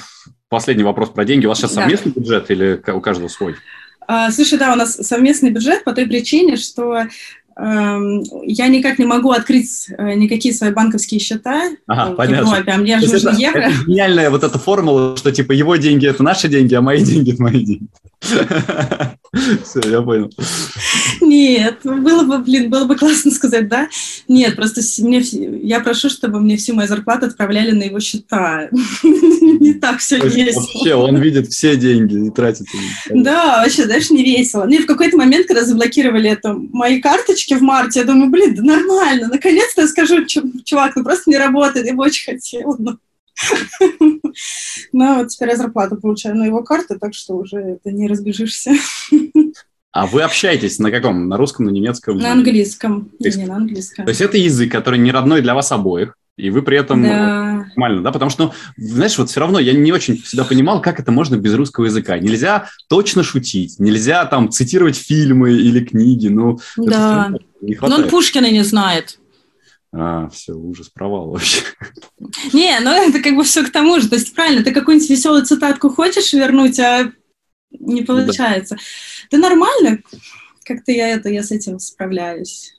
последний 0.50 0.84
вопрос 0.84 1.10
про 1.10 1.26
деньги. 1.26 1.46
У 1.46 1.50
вас 1.50 1.60
сейчас 1.60 1.74
да. 1.74 1.82
совместный 1.82 2.12
бюджет 2.12 2.52
или 2.52 2.82
у 2.88 3.02
каждого 3.02 3.28
свой? 3.28 3.56
А, 4.08 4.32
слушай, 4.32 4.58
да, 4.58 4.74
у 4.74 4.76
нас 4.76 4.94
совместный 4.94 5.52
бюджет 5.52 5.84
по 5.84 5.94
той 5.94 6.08
причине, 6.08 6.56
что 6.56 7.08
Эм, 7.60 8.24
я 8.44 8.68
никак 8.68 9.00
не 9.00 9.06
могу 9.06 9.32
открыть 9.32 9.88
э, 9.90 10.14
никакие 10.14 10.54
свои 10.54 10.70
банковские 10.72 11.20
счета 11.20 11.72
ага, 11.88 12.14
в 12.14 12.16
понятно. 12.16 12.50
Европе, 12.50 12.72
а 12.72 12.78
мне 12.78 13.00
же 13.00 13.12
нужно 13.12 13.30
это, 13.30 13.40
евро. 13.40 13.60
Это 13.62 13.74
гениальная 13.88 14.30
вот 14.30 14.44
эта 14.44 14.60
формула, 14.60 15.18
что 15.18 15.32
типа 15.32 15.54
его 15.54 15.76
деньги– 15.76 16.08
это 16.08 16.22
наши 16.22 16.50
деньги, 16.50 16.76
а 16.76 16.82
мои 16.82 17.04
деньги– 17.04 17.32
это 17.34 17.42
мои 17.42 17.64
деньги. 17.64 17.88
Все, 19.64 19.82
я 19.90 20.02
понял. 20.02 20.32
Нет, 21.22 21.80
было 21.84 22.24
бы, 22.24 22.40
блин, 22.40 22.70
было 22.70 22.86
бы 22.86 22.96
классно 22.96 23.32
сказать, 23.32 23.68
да? 23.68 23.90
Нет, 24.28 24.56
просто 24.56 24.82
мне, 25.00 25.20
я 25.20 25.80
прошу, 25.80 26.10
чтобы 26.10 26.40
мне 26.40 26.58
всю 26.58 26.74
мою 26.74 26.88
зарплату 26.88 27.26
отправляли 27.26 27.72
на 27.72 27.84
его 27.84 28.00
счета. 28.00 28.70
Не 29.02 29.74
так 29.74 30.00
все 30.00 30.18
есть. 30.18 30.58
Вообще, 30.58 30.96
он 30.96 31.18
видит 31.18 31.48
все 31.48 31.76
деньги 31.76 32.28
и 32.28 32.30
тратит. 32.30 32.68
Да, 33.10 33.62
вообще, 33.64 33.86
знаешь, 33.86 34.10
не 34.10 34.24
весело. 34.24 34.66
Ну 34.66 34.72
и 34.72 34.80
в 34.80 34.86
какой-то 34.86 35.18
момент, 35.18 35.48
когда 35.48 35.64
заблокировали 35.64 36.30
это, 36.30 36.54
мои 36.54 37.02
карточки 37.02 37.54
в 37.54 37.62
марте, 37.62 38.02
я 38.02 38.06
думаю, 38.06 38.30
блин, 38.30 38.56
да 38.56 38.64
нормально, 38.64 39.28
наконец-то 39.28 39.82
я 39.82 39.88
скажу, 39.88 40.26
чувак, 40.26 40.96
ну 40.96 41.04
просто 41.04 41.30
не 41.30 41.38
работает, 41.38 41.86
я 41.88 41.94
бы 41.94 42.04
очень 42.04 42.26
хотела. 42.26 42.78
Ну, 44.94 45.16
вот 45.16 45.28
теперь 45.30 45.50
я 45.50 45.58
зарплату 45.58 45.98
получаю 45.98 46.36
на 46.36 46.46
его 46.46 46.64
карту, 46.64 46.98
так 47.00 47.14
что 47.14 47.36
уже 47.36 47.58
это 47.58 47.92
не 47.92 48.08
разбежишься. 48.08 48.72
А 49.92 50.06
вы 50.06 50.22
общаетесь 50.22 50.78
на 50.80 50.92
каком? 50.92 51.28
На 51.28 51.38
русском, 51.38 51.66
на 51.66 51.72
немецком? 51.72 52.18
На 52.18 52.34
английском. 52.34 53.10
То 53.20 53.26
есть, 53.26 53.38
не, 53.38 53.46
на 53.46 53.56
английском. 53.56 54.06
То 54.06 54.10
есть 54.10 54.22
это 54.22 54.38
язык, 54.38 54.72
который 54.72 55.00
не 55.00 55.12
родной 55.12 55.42
для 55.42 55.56
вас 55.56 55.72
обоих, 55.72 56.16
и 56.38 56.52
вы 56.52 56.62
при 56.62 56.78
этом 56.78 57.02
да. 57.02 57.66
нормально, 57.68 58.04
да? 58.04 58.12
Потому 58.12 58.30
что, 58.30 58.46
ну, 58.46 58.54
знаешь, 58.78 59.18
вот 59.18 59.32
все 59.32 59.40
равно 59.40 59.58
я 59.58 59.74
не 59.74 59.92
очень 59.92 60.22
всегда 60.22 60.44
понимал, 60.44 60.82
как 60.82 61.00
это 61.00 61.12
можно 61.12 61.36
без 61.36 61.56
русского 61.56 61.86
языка. 61.86 62.20
Нельзя 62.20 62.70
точно 62.88 63.24
шутить, 63.24 63.80
нельзя 63.80 64.24
там 64.26 64.52
цитировать 64.52 64.98
фильмы 64.98 65.54
или 65.54 65.84
книги, 65.84 66.28
ну... 66.28 66.60
Да, 66.78 67.34
но 67.62 67.96
он 67.96 68.08
Пушкина 68.08 68.52
не 68.52 68.64
знает. 68.64 69.18
А, 69.94 70.28
все, 70.30 70.54
ужас, 70.54 70.90
провал 70.90 71.32
вообще. 71.32 71.62
Не, 72.54 72.80
ну 72.82 72.92
это 72.92 73.22
как 73.22 73.36
бы 73.36 73.44
все 73.44 73.64
к 73.64 73.72
тому 73.72 74.00
же. 74.00 74.10
То 74.10 74.16
есть 74.16 74.34
правильно, 74.36 74.64
ты 74.64 74.72
какую-нибудь 74.72 75.10
веселую 75.10 75.46
цитатку 75.46 75.90
хочешь 75.90 76.34
вернуть, 76.34 76.80
а 76.80 77.12
не 77.72 78.02
получается. 78.02 78.76
Да, 79.32 79.38
да 79.38 79.50
нормально, 79.50 80.00
как-то 80.64 80.92
я 80.92 81.10
это, 81.10 81.30
я 81.30 81.44
с 81.44 81.52
этим 81.52 81.80
справляюсь. 81.80 82.74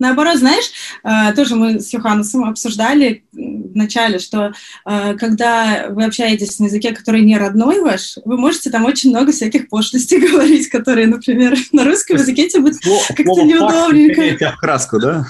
Наоборот, 0.00 0.36
знаешь, 0.36 0.70
э, 1.02 1.34
тоже 1.34 1.56
мы 1.56 1.80
с 1.80 1.92
Йоханнесом 1.92 2.44
обсуждали 2.44 3.24
в 3.32 3.76
начале, 3.76 4.20
что 4.20 4.52
э, 4.86 5.14
когда 5.16 5.88
вы 5.90 6.04
общаетесь 6.04 6.60
на 6.60 6.66
языке, 6.66 6.94
который 6.94 7.22
не 7.22 7.36
родной 7.36 7.80
ваш, 7.80 8.16
вы 8.24 8.36
можете 8.38 8.70
там 8.70 8.84
очень 8.84 9.10
много 9.10 9.32
всяких 9.32 9.68
пошлостей 9.68 10.20
говорить, 10.30 10.68
которые, 10.68 11.08
например, 11.08 11.56
на 11.72 11.84
русском 11.84 12.16
языке 12.16 12.48
тебе 12.48 12.62
будет 12.62 12.78
как-то 13.08 13.42
неудобненько. 13.42 14.52
в 14.52 14.60
краску, 14.60 15.00
да? 15.00 15.26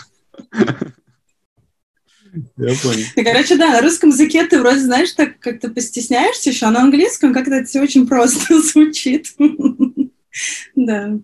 Я 2.57 2.74
понял. 2.83 3.05
Короче, 3.14 3.57
да, 3.57 3.72
на 3.72 3.81
русском 3.81 4.11
языке 4.11 4.44
ты 4.46 4.61
вроде, 4.61 4.81
знаешь, 4.81 5.12
так 5.12 5.38
как-то 5.38 5.70
постесняешься 5.70 6.51
еще, 6.51 6.66
а 6.66 6.70
на 6.70 6.83
английском 6.83 7.33
как-то 7.33 7.55
это 7.55 7.66
все 7.66 7.81
очень 7.81 8.07
просто 8.07 8.61
звучит. 8.62 9.35
Да, 10.77 11.18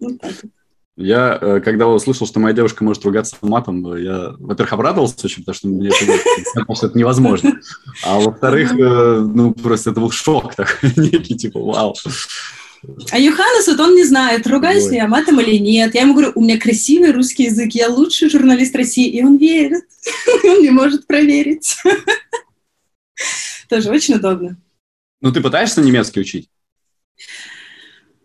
вот 0.00 0.20
так 0.20 0.32
Я, 0.96 1.38
э, 1.40 1.60
когда 1.60 1.86
услышал, 1.88 2.26
что 2.26 2.40
моя 2.40 2.54
девушка 2.54 2.84
может 2.84 3.04
ругаться 3.04 3.36
матом, 3.42 3.96
я, 3.96 4.34
во-первых, 4.38 4.72
обрадовался 4.72 5.14
очень, 5.24 5.42
потому 5.44 5.54
что 5.54 5.68
мне 5.68 5.88
это, 5.88 6.74
что 6.74 6.86
это 6.86 6.98
невозможно. 6.98 7.60
А 8.04 8.18
во-вторых, 8.18 8.72
э, 8.72 9.20
ну, 9.20 9.52
просто 9.52 9.90
это 9.90 10.00
был 10.00 10.10
шок 10.10 10.54
такой 10.54 10.92
некий, 10.96 11.36
типа, 11.36 11.60
вау. 11.60 11.94
А 13.10 13.18
Йоханнес, 13.18 13.66
вот 13.66 13.80
он 13.80 13.94
не 13.94 14.04
знает, 14.04 14.46
ругаюсь 14.46 14.88
ли 14.90 14.96
я 14.96 15.08
матом 15.08 15.40
или 15.40 15.56
нет. 15.56 15.94
Я 15.94 16.02
ему 16.02 16.14
говорю, 16.14 16.32
у 16.34 16.42
меня 16.42 16.58
красивый 16.58 17.12
русский 17.12 17.44
язык, 17.44 17.72
я 17.72 17.88
лучший 17.88 18.30
журналист 18.30 18.74
России, 18.76 19.08
и 19.08 19.22
он 19.22 19.36
верит. 19.36 19.84
Он 20.44 20.62
не 20.62 20.70
может 20.70 21.06
проверить. 21.06 21.76
Тоже 23.68 23.90
очень 23.90 24.14
удобно. 24.14 24.56
Ну, 25.20 25.32
ты 25.32 25.40
пытаешься 25.40 25.80
немецкий 25.80 26.20
учить? 26.20 26.48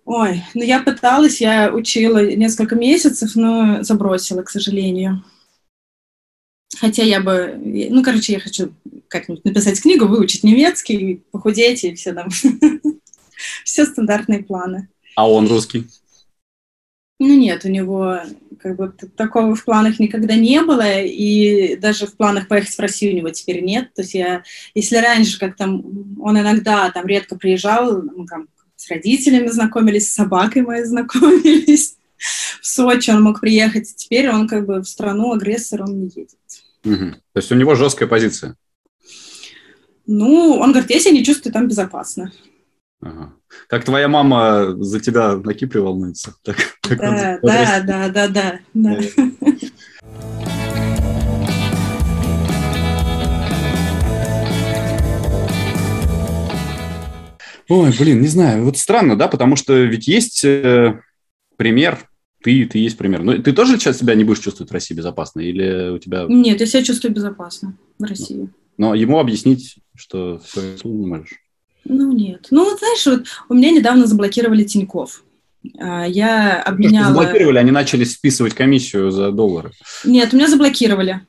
Ой, 0.05 0.43
ну 0.53 0.63
я 0.63 0.81
пыталась, 0.81 1.41
я 1.41 1.73
учила 1.73 2.23
несколько 2.23 2.75
месяцев, 2.75 3.35
но 3.35 3.81
забросила, 3.81 4.43
к 4.43 4.49
сожалению. 4.49 5.23
Хотя 6.79 7.03
я 7.03 7.21
бы, 7.21 7.55
ну, 7.57 8.03
короче, 8.03 8.33
я 8.33 8.39
хочу 8.39 8.73
как-нибудь 9.07 9.45
написать 9.45 9.81
книгу, 9.81 10.07
выучить 10.07 10.43
немецкий, 10.43 11.23
похудеть 11.31 11.83
и 11.83 11.95
все 11.95 12.13
там. 12.13 12.29
все 13.63 13.85
стандартные 13.85 14.43
планы. 14.43 14.89
А 15.15 15.29
он 15.29 15.47
русский? 15.47 15.87
Ну 17.19 17.37
нет, 17.37 17.65
у 17.65 17.69
него 17.69 18.19
как 18.59 18.77
бы 18.77 18.91
такого 19.15 19.55
в 19.55 19.63
планах 19.63 19.99
никогда 19.99 20.33
не 20.35 20.61
было, 20.61 21.01
и 21.01 21.75
даже 21.75 22.07
в 22.07 22.15
планах 22.15 22.47
поехать 22.47 22.73
в 22.73 22.79
Россию 22.79 23.13
у 23.13 23.17
него 23.17 23.29
теперь 23.29 23.63
нет. 23.63 23.93
То 23.93 24.01
есть 24.01 24.15
я, 24.15 24.43
если 24.73 24.95
раньше 24.95 25.39
как 25.39 25.55
там 25.55 25.83
он 26.19 26.39
иногда 26.39 26.89
там 26.89 27.05
редко 27.05 27.35
приезжал, 27.35 28.01
мы 28.01 28.25
там 28.25 28.47
с 28.75 28.89
родителями 28.89 29.47
знакомились, 29.47 30.09
с 30.09 30.15
собакой 30.15 30.63
моей 30.63 30.83
знакомились, 30.83 31.97
в 32.61 32.65
Сочи 32.65 33.11
он 33.11 33.21
мог 33.21 33.39
приехать, 33.39 33.95
теперь 33.95 34.29
он 34.29 34.47
как 34.47 34.65
бы 34.65 34.79
в 34.79 34.85
страну 34.85 35.31
агрессор 35.33 35.83
он 35.83 35.99
не 35.99 36.05
едет. 36.07 36.39
Угу. 36.83 37.11
То 37.33 37.37
есть 37.37 37.51
у 37.51 37.55
него 37.55 37.75
жесткая 37.75 38.09
позиция? 38.09 38.55
Ну, 40.07 40.57
он 40.59 40.71
говорит, 40.71 40.89
я 40.89 40.99
себя 40.99 41.11
не 41.11 41.23
чувствую 41.23 41.53
там 41.53 41.67
безопасно. 41.67 42.31
Ага. 43.01 43.33
Как 43.67 43.83
твоя 43.83 44.07
мама 44.07 44.75
за 44.77 44.99
тебя 44.99 45.35
на 45.35 45.53
Кипре 45.53 45.81
волнуется? 45.81 46.35
Так, 46.43 46.57
как 46.81 46.99
да, 46.99 47.39
да, 47.41 47.81
да, 47.81 48.09
да, 48.09 48.27
да, 48.27 48.59
да. 48.73 48.99
Ой, 57.69 57.93
блин, 57.97 58.21
не 58.21 58.27
знаю. 58.27 58.65
Вот 58.65 58.77
странно, 58.77 59.17
да, 59.17 59.27
потому 59.29 59.55
что 59.55 59.73
ведь 59.73 60.07
есть 60.07 60.43
э, 60.43 60.99
пример, 61.55 61.97
ты, 62.43 62.65
ты 62.65 62.79
есть 62.79 62.97
пример. 62.97 63.23
Но 63.23 63.37
ты 63.37 63.53
тоже 63.53 63.77
сейчас 63.77 63.97
себя 63.97 64.13
не 64.13 64.25
будешь 64.25 64.43
чувствовать 64.43 64.69
в 64.69 64.73
России 64.73 64.93
безопасно? 64.93 65.39
Или 65.39 65.89
у 65.89 65.97
тебя... 65.97 66.25
Нет, 66.27 66.59
я 66.59 66.65
себя 66.65 66.83
чувствую 66.83 67.13
безопасно 67.13 67.77
в 67.97 68.03
России. 68.03 68.49
Но 68.77 68.93
ему 68.93 69.19
объяснить, 69.19 69.77
что 69.95 70.39
все, 70.43 70.75
не 70.83 71.07
можешь. 71.07 71.39
Ну, 71.85 72.11
нет. 72.11 72.47
Ну, 72.51 72.65
вот 72.65 72.79
знаешь, 72.79 73.05
вот 73.05 73.27
у 73.49 73.53
меня 73.53 73.71
недавно 73.71 74.05
заблокировали 74.05 74.63
Тиньков. 74.63 75.23
А, 75.79 76.05
я 76.05 76.61
обменяла... 76.61 77.13
Заблокировали, 77.13 77.57
они 77.57 77.71
начали 77.71 78.03
списывать 78.03 78.53
комиссию 78.53 79.11
за 79.11 79.31
доллары. 79.31 79.71
Нет, 80.05 80.33
у 80.33 80.37
меня 80.37 80.47
заблокировали. 80.47 81.21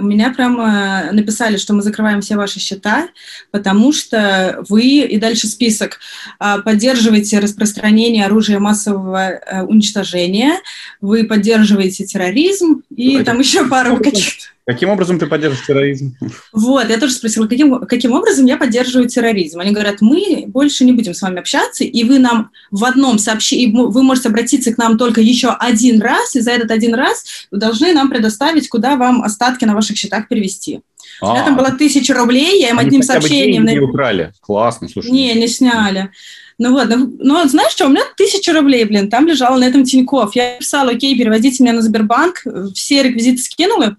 Меня 0.00 0.32
прямо 0.32 1.10
написали, 1.12 1.56
что 1.56 1.74
мы 1.74 1.82
закрываем 1.82 2.20
все 2.20 2.36
ваши 2.36 2.60
счета, 2.60 3.08
потому 3.50 3.92
что 3.92 4.62
вы, 4.68 5.00
и 5.00 5.18
дальше 5.18 5.46
список, 5.46 5.98
а, 6.38 6.58
поддерживаете 6.58 7.38
распространение 7.38 8.26
оружия 8.26 8.58
массового 8.58 9.30
э, 9.30 9.62
уничтожения, 9.62 10.60
вы 11.00 11.24
поддерживаете 11.24 12.04
терроризм, 12.04 12.82
и 12.94 13.16
Это... 13.16 13.26
там 13.26 13.40
еще 13.40 13.66
пару 13.66 13.96
каких-то... 13.96 14.46
Каким 14.66 14.90
образом 14.90 15.18
ты 15.18 15.26
поддерживаешь 15.26 15.66
терроризм? 15.66 16.16
Вот, 16.52 16.88
я 16.88 16.98
тоже 16.98 17.14
спросила, 17.14 17.48
каким, 17.48 17.80
каким 17.80 18.12
образом 18.12 18.46
я 18.46 18.56
поддерживаю 18.56 19.08
терроризм. 19.08 19.58
Они 19.58 19.72
говорят, 19.72 20.00
мы 20.00 20.44
больше 20.46 20.84
не 20.84 20.92
будем 20.92 21.12
с 21.12 21.22
вами 21.22 21.40
общаться, 21.40 21.82
и 21.82 22.04
вы 22.04 22.20
нам 22.20 22.50
в 22.70 22.84
одном 22.84 23.18
сообщении, 23.18 23.74
вы 23.74 24.02
можете 24.04 24.28
обратиться 24.28 24.72
к 24.72 24.78
нам 24.78 24.96
только 24.96 25.20
еще 25.20 25.48
один 25.48 26.00
раз, 26.00 26.36
и 26.36 26.40
за 26.40 26.52
этот 26.52 26.70
один 26.70 26.94
раз 26.94 27.24
вы 27.50 27.58
должны 27.58 27.92
нам 27.92 28.10
предоставить, 28.10 28.68
куда 28.68 28.94
вам 28.94 29.22
остатки 29.22 29.64
на 29.64 29.74
ваших 29.80 29.96
счетах 29.96 30.28
перевести. 30.28 30.80
А, 31.20 31.30
у 31.30 31.32
меня 31.32 31.44
там 31.44 31.56
было 31.56 31.72
тысяча 31.72 32.14
рублей, 32.14 32.60
я 32.60 32.70
им 32.70 32.78
одним 32.78 33.02
сообщением... 33.02 33.64
не 33.64 33.78
украли. 33.78 34.32
Классно, 34.40 34.88
слушай. 34.88 35.10
Не, 35.10 35.34
не 35.34 35.48
сняли. 35.48 36.10
Ну 36.58 36.72
вот, 36.72 36.88
ну, 36.88 37.10
ну 37.18 37.48
знаешь 37.48 37.72
что, 37.72 37.86
у 37.86 37.88
меня 37.88 38.02
тысяча 38.16 38.52
рублей, 38.52 38.84
блин, 38.84 39.08
там 39.08 39.26
лежало 39.26 39.58
на 39.58 39.64
этом 39.64 39.84
Тинькофф. 39.84 40.34
Я 40.34 40.58
писала, 40.58 40.90
окей, 40.90 41.16
переводите 41.16 41.62
меня 41.62 41.72
на 41.72 41.82
Сбербанк, 41.82 42.44
все 42.74 43.02
реквизиты 43.02 43.38
скинула, 43.38 43.96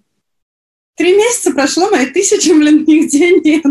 Три 1.01 1.15
месяца 1.15 1.51
прошло, 1.51 1.89
моих 1.89 2.13
тысячи, 2.13 2.51
блин, 2.51 2.83
нигде 2.85 3.39
нет. 3.39 3.65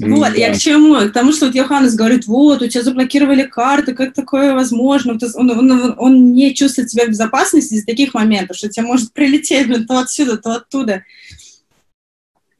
Вот, 0.00 0.32
да. 0.32 0.34
я 0.34 0.52
к 0.54 0.58
чему? 0.58 0.96
К 1.08 1.12
тому, 1.12 1.32
что 1.32 1.46
вот 1.46 1.54
Йоханнес 1.54 1.94
говорит, 1.94 2.26
вот, 2.26 2.62
у 2.62 2.68
тебя 2.68 2.82
заблокировали 2.82 3.44
карты, 3.44 3.94
как 3.94 4.14
такое 4.14 4.54
возможно? 4.54 5.18
Он, 5.34 5.50
он, 5.50 5.94
он 5.98 6.32
не 6.32 6.54
чувствует 6.54 6.90
себя 6.90 7.06
в 7.06 7.10
безопасности 7.10 7.74
из 7.74 7.84
таких 7.84 8.14
моментов, 8.14 8.56
что 8.56 8.68
тебе 8.68 8.86
может 8.86 9.12
прилететь, 9.12 9.66
блин, 9.66 9.86
то 9.86 9.98
отсюда, 9.98 10.36
то 10.36 10.56
оттуда. 10.56 11.04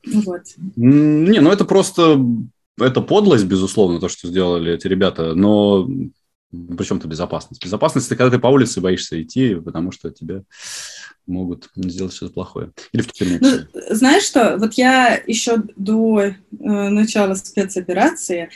Вот. 0.06 0.42
Не, 0.76 1.40
ну 1.40 1.50
это 1.50 1.64
просто, 1.64 2.20
это 2.78 3.00
подлость, 3.00 3.44
безусловно, 3.44 4.00
то, 4.00 4.08
что 4.08 4.28
сделали 4.28 4.72
эти 4.72 4.86
ребята, 4.86 5.34
но 5.34 5.88
причем 6.76 7.00
то 7.00 7.08
безопасность? 7.08 7.64
Безопасность– 7.64 8.06
это 8.08 8.16
когда 8.16 8.36
ты 8.36 8.40
по 8.40 8.48
улице 8.48 8.80
боишься 8.80 9.20
идти, 9.20 9.54
потому 9.56 9.90
что 9.92 10.10
тебя 10.10 10.42
могут 11.26 11.70
сделать 11.76 12.14
что-то 12.14 12.34
плохое. 12.34 12.72
Или 12.92 13.02
в 13.02 13.12
тюрьму. 13.12 13.38
Ну, 13.40 13.48
знаешь 13.90 14.24
что, 14.24 14.56
вот 14.58 14.74
я 14.74 15.20
еще 15.26 15.62
до 15.76 16.20
э, 16.20 16.32
начала 16.50 17.34
спецоперации 17.34 18.50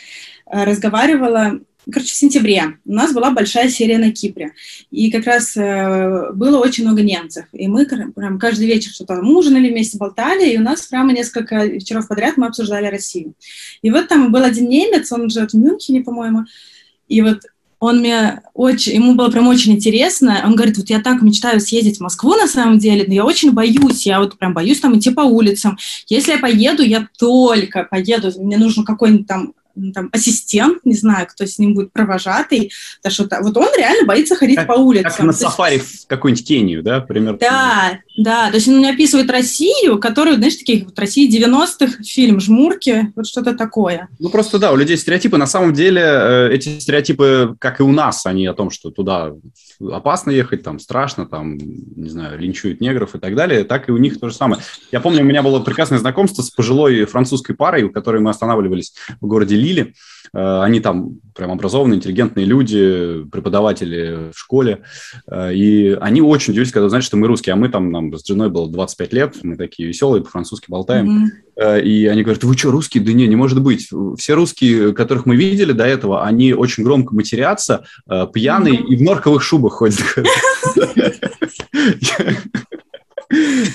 э, 0.47 0.64
разговаривала 0.64 1.61
короче, 1.91 2.12
в 2.12 2.16
сентябре 2.16 2.79
у 2.85 2.93
нас 2.93 3.12
была 3.12 3.31
большая 3.31 3.69
серия 3.69 3.99
на 3.99 4.12
Кипре, 4.12 4.53
и 4.91 5.11
как 5.11 5.25
раз 5.25 5.57
э, 5.57 6.33
было 6.33 6.59
очень 6.59 6.85
много 6.85 7.03
немцев, 7.03 7.47
и 7.53 7.66
мы 7.69 7.87
прям 7.87 8.39
каждый 8.39 8.66
вечер 8.66 8.91
что-то 8.91 9.21
ужинали 9.21 9.71
вместе, 9.71 9.99
болтали, 9.99 10.51
и 10.51 10.59
у 10.59 10.62
нас 10.62 10.87
прямо 10.87 11.12
несколько 11.12 11.64
вечеров 11.64 12.09
подряд 12.09 12.37
мы 12.37 12.47
обсуждали 12.47 12.87
Россию. 12.87 13.35
И 13.83 13.91
вот 13.91 14.09
там 14.09 14.31
был 14.33 14.43
один 14.43 14.69
немец, 14.69 15.11
он 15.12 15.31
живет 15.31 15.53
в 15.53 15.57
Мюнхене, 15.57 16.03
по-моему, 16.03 16.45
и 17.07 17.23
вот 17.23 17.41
он 17.81 18.01
мне 18.01 18.43
очень, 18.55 18.95
ему 18.95 19.14
было 19.14 19.31
прям 19.31 19.47
очень 19.47 19.72
интересно. 19.72 20.43
Он 20.45 20.57
говорит, 20.57 20.79
вот 20.79 20.91
я 20.91 21.01
так 21.01 21.22
мечтаю 21.22 21.61
съездить 21.61 21.99
в 21.99 22.03
Москву 22.03 22.35
на 22.35 22.49
самом 22.49 22.79
деле, 22.79 23.05
но 23.07 23.14
я 23.14 23.24
очень 23.24 23.53
боюсь, 23.53 24.07
я 24.07 24.18
вот 24.20 24.37
прям 24.37 24.53
боюсь 24.53 24.81
там 24.81 24.99
идти 24.99 25.11
по 25.11 25.20
улицам. 25.20 25.79
Если 26.09 26.33
я 26.33 26.39
поеду, 26.39 26.83
я 26.83 27.09
только 27.18 27.85
поеду, 27.85 28.33
мне 28.39 28.57
нужно 28.57 28.85
какой-нибудь 28.85 29.26
там 29.26 29.53
там, 29.95 30.09
ассистент, 30.12 30.85
не 30.85 30.95
знаю, 30.95 31.26
кто 31.29 31.47
с 31.47 31.59
ним 31.59 31.74
будет 31.74 31.93
провожатый, 31.93 32.72
потому 33.03 33.12
что 33.12 33.39
вот 33.43 33.57
он 33.57 33.68
реально 33.76 34.07
боится 34.07 34.37
ходить 34.37 34.57
как, 34.57 34.66
по 34.66 34.72
улицам. 34.72 35.11
Как 35.11 35.26
на 35.26 35.33
сафари 35.33 35.79
в 35.79 36.07
какую-нибудь 36.07 36.47
Кению, 36.47 36.83
да, 36.83 37.01
примерно? 37.01 37.39
Да, 37.39 37.99
да, 38.16 38.51
то 38.51 38.57
есть 38.57 38.68
он 38.68 38.85
описывает 38.85 39.31
Россию, 39.31 39.99
которую, 39.99 40.37
знаешь, 40.37 40.57
такие 40.57 40.85
вот 40.85 40.99
России 40.99 41.31
90-х, 41.31 42.03
фильм 42.03 42.41
«Жмурки», 42.41 43.12
вот 43.14 43.26
что-то 43.26 43.55
такое. 43.55 44.09
Ну, 44.18 44.29
просто, 44.29 44.59
да, 44.59 44.72
у 44.72 44.76
людей 44.76 44.97
стереотипы. 44.97 45.37
На 45.37 45.47
самом 45.47 45.72
деле 45.72 46.03
э, 46.03 46.51
эти 46.53 46.79
стереотипы, 46.79 47.57
как 47.59 47.81
и 47.81 47.83
у 47.83 47.93
нас, 47.93 48.26
они 48.26 48.47
о 48.47 48.55
том, 48.55 48.70
что 48.70 48.91
туда 48.91 49.33
опасно 49.81 50.31
ехать, 50.31 50.62
там 50.62 50.79
страшно, 50.79 51.26
там, 51.26 51.57
не 51.57 52.09
знаю, 52.09 52.39
линчуют 52.39 52.81
негров 52.81 53.14
и 53.14 53.18
так 53.18 53.37
далее, 53.37 53.64
так 53.64 53.89
и 53.89 53.93
у 53.93 53.97
них 53.97 54.18
то 54.18 54.29
же 54.29 54.35
самое. 54.35 54.62
Я 54.91 55.01
помню, 55.01 55.20
у 55.20 55.24
меня 55.24 55.43
было 55.43 55.61
прекрасное 55.61 55.99
знакомство 55.99 56.43
с 56.43 56.51
пожилой 56.51 57.05
французской 57.05 57.55
парой, 57.55 57.85
у 57.85 57.91
которой 57.91 58.20
мы 58.20 58.31
останавливались 58.31 58.95
в 59.20 59.26
городе 59.26 59.57
Лили. 59.69 59.95
Э, 60.35 60.62
они 60.62 60.81
там 60.81 61.21
прям 61.35 61.51
образованные, 61.53 61.99
интеллигентные 61.99 62.47
люди, 62.47 63.25
преподаватели 63.31 64.31
в 64.33 64.39
школе. 64.39 64.83
Э, 65.31 65.53
и 65.55 65.97
они 66.01 66.21
очень 66.21 66.53
удивились, 66.53 66.73
когда 66.73 66.87
узнали, 66.87 67.03
что 67.03 67.16
мы 67.16 67.27
русские. 67.27 67.53
А 67.53 67.57
мы 67.57 67.69
там, 67.69 67.91
нам 67.91 68.16
с 68.16 68.27
женой 68.27 68.51
было 68.51 68.71
25 68.71 69.12
лет, 69.12 69.37
мы 69.43 69.57
такие 69.57 69.89
веселые, 69.89 70.23
по-французски 70.23 70.66
болтаем. 70.71 71.33
Mm-hmm. 71.59 71.83
И 71.83 72.07
они 72.07 72.23
говорят, 72.23 72.45
вы 72.45 72.57
что, 72.57 72.71
русские? 72.71 73.03
Да 73.03 73.12
не, 73.12 73.27
не 73.27 73.37
может 73.37 73.61
быть. 73.61 73.89
Все 74.16 74.35
русские, 74.35 74.95
которых 74.95 75.27
мы 75.27 75.35
видели 75.35 75.73
до 75.73 75.85
этого, 75.85 76.25
они 76.25 76.53
очень 76.53 76.85
громко 76.85 77.14
матерятся, 77.14 77.85
пьяные 78.07 78.75
mm-hmm. 78.75 78.87
и 78.87 78.97
в 78.97 79.03
норковых 79.03 79.43
шубах 79.43 79.73
ходят. 79.73 79.99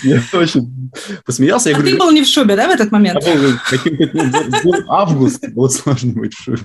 Я 0.03 0.22
очень 0.34 0.91
посмеялся. 1.26 1.70
Я 1.70 1.76
а 1.76 1.80
говорю, 1.80 1.95
ты 1.95 1.99
был 1.99 2.11
не 2.11 2.24
в 2.24 2.28
шубе, 2.28 2.55
да, 2.55 2.68
в 2.68 2.72
этот 2.72 2.91
момент? 2.91 3.24
Я 3.26 3.36
был 3.36 3.53
каким-то... 3.70 4.09
Ну, 4.64 4.74
август, 4.88 5.43
сложно 5.72 6.14
быть 6.14 6.34
в 6.34 6.43
шубе. 6.43 6.64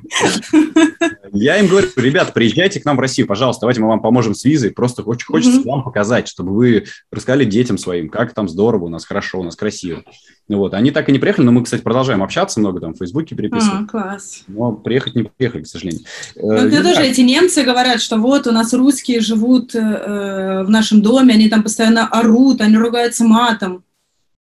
Я 1.32 1.59
им 1.59 1.68
говорю, 1.68 1.88
ребят, 1.96 2.32
приезжайте 2.34 2.80
к 2.80 2.84
нам 2.84 2.96
в 2.96 3.01
Россию, 3.01 3.26
пожалуйста, 3.26 3.62
давайте 3.62 3.80
мы 3.80 3.88
вам 3.88 4.01
поможем 4.01 4.34
с 4.34 4.44
визой. 4.44 4.70
Просто 4.70 5.03
очень 5.03 5.26
хочется 5.26 5.61
вам 5.62 5.82
показать, 5.82 6.28
чтобы 6.28 6.55
вы 6.55 6.86
рассказали 7.11 7.44
детям 7.44 7.78
своим, 7.78 8.09
как 8.09 8.34
там 8.34 8.49
здорово, 8.49 8.84
у 8.84 8.88
нас 8.88 9.05
хорошо, 9.05 9.40
у 9.40 9.44
нас 9.44 9.57
красиво. 9.57 10.03
Вот. 10.49 10.72
Они 10.72 10.90
так 10.90 11.09
и 11.09 11.12
не 11.12 11.18
приехали, 11.18 11.44
но 11.44 11.53
мы, 11.53 11.62
кстати, 11.62 11.82
продолжаем 11.82 12.22
общаться 12.22 12.59
много 12.59 12.80
там 12.80 12.94
в 12.94 12.99
Фейсбуке 12.99 13.34
переписываем. 13.34 13.84
А, 13.84 13.86
класс. 13.86 14.44
Но 14.46 14.72
приехать 14.72 15.14
не 15.14 15.24
приехали, 15.24 15.62
к 15.62 15.66
сожалению. 15.66 16.05
Ну, 16.36 16.53
это 16.53 16.82
тоже 16.82 17.03
эти 17.03 17.20
немцы 17.20 17.64
говорят, 17.64 18.01
что 18.01 18.16
вот 18.16 18.46
у 18.46 18.53
нас 18.53 18.72
русские 18.72 19.20
живут 19.20 19.74
э, 19.74 20.62
в 20.64 20.70
нашем 20.70 21.03
доме, 21.03 21.34
они 21.34 21.51
там 21.51 21.62
постоянно 21.62 22.09
орут, 22.09 22.62
они 22.62 22.78
ругаются 22.78 23.24
матом. 23.24 23.84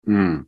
Mm. 0.08 0.46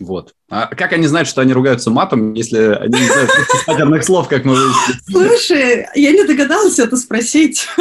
Вот. 0.00 0.34
А 0.50 0.66
как 0.66 0.92
они 0.92 1.06
знают, 1.06 1.28
что 1.28 1.40
они 1.40 1.54
ругаются 1.54 1.90
матом, 1.90 2.34
если 2.34 2.58
они 2.58 3.00
не 3.00 3.06
знают 3.06 3.30
ядерных 3.66 4.04
слов, 4.04 4.28
как 4.28 4.44
мы 4.44 4.56
Слушай, 5.08 5.86
я 5.94 6.12
не 6.12 6.24
догадалась 6.24 6.78
это 6.78 6.96
спросить. 6.96 7.66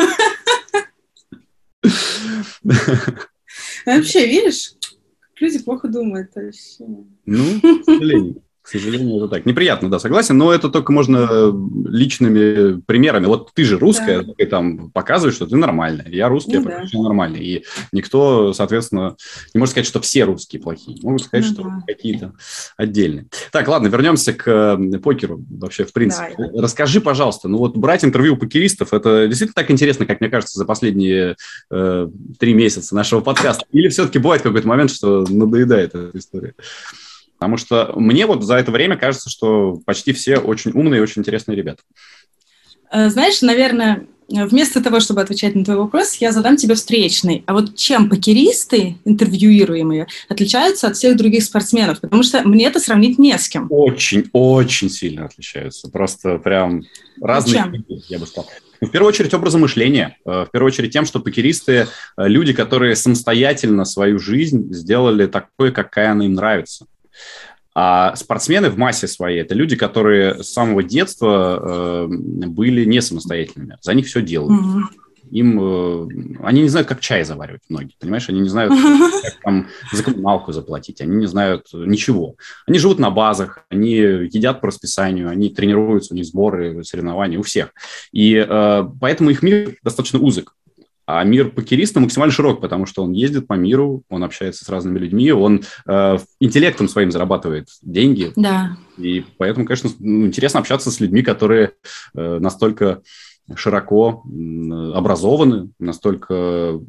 Вообще, 3.86 4.26
видишь, 4.26 4.74
люди 5.44 5.60
плохо 5.64 5.88
думают. 5.88 6.32
Вообще. 6.36 6.86
Ну, 7.26 7.60
к 7.62 7.86
сожалению. 7.86 8.42
К 8.64 8.70
сожалению, 8.70 9.18
это 9.18 9.28
так. 9.28 9.46
Неприятно, 9.46 9.92
да, 9.92 10.00
согласен, 10.00 10.38
но 10.38 10.54
это 10.54 10.70
только 10.70 10.94
можно 10.94 11.54
личными 11.86 12.80
примерами. 12.80 13.26
Вот 13.26 13.52
ты 13.54 13.66
же 13.66 13.78
русская, 13.78 14.24
да. 14.24 14.34
ты 14.38 14.46
там 14.46 14.90
показываешь, 14.90 15.36
что 15.36 15.46
ты 15.46 15.58
нормальная. 15.58 16.08
Я 16.10 16.30
русский, 16.30 16.60
ну, 16.60 16.70
я 16.70 16.86
да. 16.92 17.00
нормальный. 17.02 17.44
И 17.44 17.66
никто, 17.92 18.54
соответственно, 18.54 19.18
не 19.54 19.60
может 19.60 19.72
сказать, 19.72 19.86
что 19.86 20.00
все 20.00 20.24
русские 20.24 20.62
плохие. 20.62 20.98
Могут 21.04 21.24
сказать, 21.24 21.46
ну, 21.50 21.54
что 21.54 21.64
да. 21.64 21.84
какие-то 21.86 22.34
отдельные. 22.78 23.26
Так, 23.52 23.68
ладно, 23.68 23.88
вернемся 23.88 24.32
к 24.32 24.80
покеру 25.04 25.44
вообще, 25.50 25.84
в 25.84 25.92
принципе. 25.92 26.34
Давай. 26.38 26.62
Расскажи, 26.62 27.02
пожалуйста, 27.02 27.50
ну 27.50 27.58
вот 27.58 27.76
брать 27.76 28.06
интервью 28.06 28.36
у 28.36 28.38
покеристов, 28.38 28.94
это 28.94 29.28
действительно 29.28 29.62
так 29.62 29.72
интересно, 29.72 30.06
как 30.06 30.22
мне 30.22 30.30
кажется, 30.30 30.58
за 30.58 30.64
последние 30.64 31.36
э, 31.70 32.08
три 32.40 32.54
месяца 32.54 32.96
нашего 32.96 33.20
подкаста? 33.20 33.66
Или 33.74 33.90
все-таки 33.90 34.20
бывает 34.20 34.42
какой-то 34.42 34.70
момент, 34.70 34.92
что 34.92 35.26
надоедает 35.28 35.96
эта 35.96 36.18
история? 36.18 36.54
Потому 37.44 37.58
что 37.58 37.94
мне 37.96 38.26
вот 38.26 38.44
за 38.44 38.56
это 38.56 38.72
время 38.72 38.96
кажется, 38.96 39.30
что 39.30 39.82
почти 39.86 40.14
все 40.14 40.38
очень 40.38 40.72
умные 40.72 41.00
и 41.00 41.02
очень 41.02 41.22
интересные 41.22 41.58
ребята. 41.58 41.84
Э, 42.90 43.10
знаешь, 43.10 43.42
наверное, 43.42 44.08
вместо 44.30 44.82
того, 44.82 45.02
чтобы 45.02 45.22
отвечать 45.22 45.56
на 45.56 45.66
твой 45.66 45.76
вопрос, 45.78 46.16
я 46.16 46.32
задам 46.32 46.56
тебе 46.56 46.76
встречный. 46.76 47.44
А 47.46 47.54
вот 47.54 47.76
чем 47.76 48.10
покеристы, 48.10 48.98
интервьюируемые, 49.04 50.08
отличаются 50.30 50.88
от 50.88 50.96
всех 50.96 51.18
других 51.18 51.44
спортсменов? 51.44 52.00
Потому 52.00 52.24
что 52.24 52.48
мне 52.48 52.66
это 52.66 52.80
сравнить 52.80 53.20
не 53.20 53.38
с 53.38 53.50
кем. 53.50 53.68
Очень, 53.70 54.30
очень 54.32 54.90
сильно 54.90 55.26
отличаются. 55.26 55.90
Просто 55.90 56.38
прям 56.38 56.84
разные, 57.22 57.56
чем? 57.56 57.86
я 58.08 58.20
бы 58.20 58.26
сказал. 58.26 58.50
В 58.80 58.90
первую 58.90 59.10
очередь 59.10 59.34
образом 59.34 59.62
мышления. 59.62 60.18
Э, 60.26 60.46
в 60.48 60.50
первую 60.52 60.68
очередь 60.68 60.92
тем, 60.92 61.06
что 61.06 61.20
покеристы 61.20 61.74
э,– 61.74 61.86
люди, 62.28 62.54
которые 62.54 62.96
самостоятельно 62.96 63.86
свою 63.86 64.20
жизнь 64.20 64.74
сделали 64.74 65.28
такой, 65.28 65.72
какая 65.72 66.12
она 66.12 66.26
им 66.26 66.34
нравится. 66.34 66.86
А 67.76 68.16
спортсмены 68.16 68.70
в 68.70 68.78
массе 68.78 69.08
своей 69.08 69.42
это 69.42 69.56
люди, 69.56 69.76
которые 69.76 70.44
с 70.44 70.54
самого 70.54 70.84
детства 70.84 72.08
э, 72.08 72.08
были 72.08 72.86
не 72.86 73.02
самостоятельными. 73.02 73.78
За 73.82 73.94
них 73.96 74.06
все 74.06 74.22
делают. 74.22 74.62
Mm-hmm. 74.62 75.04
Им, 75.32 75.60
э, 75.60 76.08
они 76.44 76.62
не 76.62 76.70
знают, 76.70 76.88
как 76.88 77.00
чай 77.00 77.24
заваривать 77.24 77.64
многие, 77.70 77.96
понимаешь? 78.00 78.30
Они 78.30 78.42
не 78.42 78.50
знают, 78.50 78.74
как 79.24 79.42
там 79.42 79.68
за 79.92 80.04
коммуналку 80.04 80.52
заплатить, 80.52 81.02
они 81.02 81.16
не 81.16 81.26
знают 81.26 81.66
ничего. 81.74 82.36
Они 82.68 82.78
живут 82.78 83.00
на 83.00 83.10
базах, 83.10 83.66
они 83.70 83.96
едят 83.96 84.62
по 84.62 84.68
расписанию, 84.68 85.30
они 85.30 85.50
тренируются, 85.50 86.14
у 86.14 86.18
них 86.18 86.26
сборы, 86.26 86.84
соревнования, 86.84 87.40
у 87.40 87.44
всех. 87.44 87.74
И 88.12 88.36
э, 88.36 88.84
поэтому 89.02 89.32
их 89.32 89.42
мир 89.42 89.78
достаточно 89.82 90.20
узок. 90.20 90.56
А 91.06 91.24
мир 91.24 91.50
покериста 91.50 92.00
максимально 92.00 92.32
широк, 92.32 92.62
потому 92.62 92.86
что 92.86 93.04
он 93.04 93.12
ездит 93.12 93.48
по 93.48 93.54
миру, 93.54 94.04
он 94.10 94.24
общается 94.24 94.64
с 94.64 94.70
разными 94.70 95.00
людьми, 95.00 95.32
он 95.32 95.64
э, 95.86 96.18
интеллектом 96.40 96.88
своим 96.88 97.12
зарабатывает 97.12 97.68
деньги. 97.82 98.32
Да. 98.36 98.78
И 98.98 99.26
поэтому, 99.38 99.66
конечно, 99.66 99.90
ну, 100.00 100.28
интересно 100.28 100.60
общаться 100.60 100.92
с 100.92 101.00
людьми, 101.00 101.22
которые 101.22 101.72
э, 102.16 102.40
настолько 102.40 103.02
широко 103.56 104.24
образованы, 104.94 105.70
настолько 105.80 106.80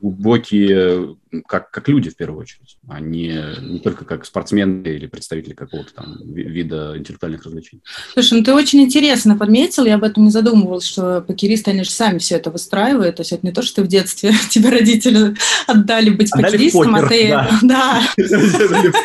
глубокие, 0.00 1.16
как, 1.46 1.70
как 1.70 1.88
люди 1.88 2.10
в 2.10 2.16
первую 2.16 2.42
очередь, 2.42 2.78
а 2.88 3.00
не, 3.00 3.42
не 3.60 3.80
только 3.80 4.04
как 4.04 4.24
спортсмены 4.24 4.86
или 4.86 5.06
представители 5.06 5.54
какого-то 5.54 5.92
там 5.94 6.18
вида 6.22 6.94
интеллектуальных 6.96 7.44
развлечений. 7.44 7.82
Слушай, 8.12 8.38
ну 8.38 8.44
ты 8.44 8.54
очень 8.54 8.80
интересно 8.80 9.36
подметил, 9.36 9.84
я 9.84 9.96
об 9.96 10.04
этом 10.04 10.24
не 10.24 10.30
задумывалась, 10.30 10.86
что 10.86 11.20
покеристы, 11.22 11.72
они 11.72 11.82
же 11.82 11.90
сами 11.90 12.18
все 12.18 12.36
это 12.36 12.50
выстраивают, 12.50 13.16
то 13.16 13.22
есть 13.22 13.32
это 13.32 13.44
не 13.44 13.52
то, 13.52 13.62
что 13.62 13.76
ты 13.76 13.82
в 13.82 13.88
детстве 13.88 14.32
тебе 14.50 14.70
родители 14.70 15.34
отдали 15.66 16.10
быть 16.10 16.32
отдали 16.32 16.52
покеристом, 16.52 16.94
а 16.94 17.08
ты... 17.08 17.28
Да. 17.62 18.02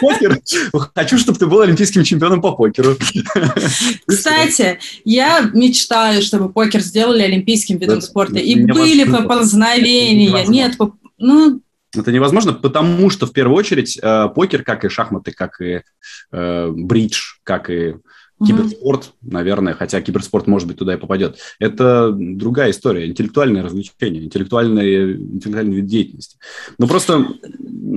покер. 0.01 0.39
Хочу, 0.95 1.17
чтобы 1.17 1.39
ты 1.39 1.47
был 1.47 1.61
олимпийским 1.61 2.03
чемпионом 2.03 2.41
по 2.41 2.51
покеру. 2.51 2.95
Кстати, 4.05 4.79
я 5.05 5.49
мечтаю, 5.53 6.21
чтобы 6.33 6.51
покер 6.51 6.81
сделали 6.81 7.21
олимпийским 7.21 7.77
видом 7.77 8.01
спорта, 8.01 8.39
и 8.39 8.65
были 8.65 9.09
поползновения, 9.09 10.45
нет, 10.47 10.75
ну, 11.19 11.61
Это 11.95 12.11
невозможно, 12.11 12.53
потому 12.53 13.09
что 13.11 13.27
в 13.27 13.33
первую 13.33 13.55
очередь 13.55 13.99
э, 14.01 14.29
покер, 14.33 14.63
как 14.63 14.83
и 14.83 14.89
шахматы, 14.89 15.31
как 15.31 15.61
и 15.61 15.81
э, 16.31 16.71
бридж, 16.71 17.35
как 17.43 17.69
и 17.69 17.95
киберспорт, 18.45 19.03
mm-hmm. 19.03 19.31
наверное, 19.31 19.73
хотя 19.75 20.01
киберспорт, 20.01 20.47
может 20.47 20.67
быть, 20.67 20.77
туда 20.77 20.95
и 20.95 20.97
попадет. 20.97 21.37
Это 21.59 22.11
другая 22.11 22.71
история, 22.71 23.05
интеллектуальное 23.05 23.61
развлечение, 23.61 24.25
интеллектуальный, 24.25 25.13
интеллектуальный 25.13 25.75
вид 25.75 25.85
деятельности. 25.85 26.37
Но 26.79 26.87
просто 26.87 27.27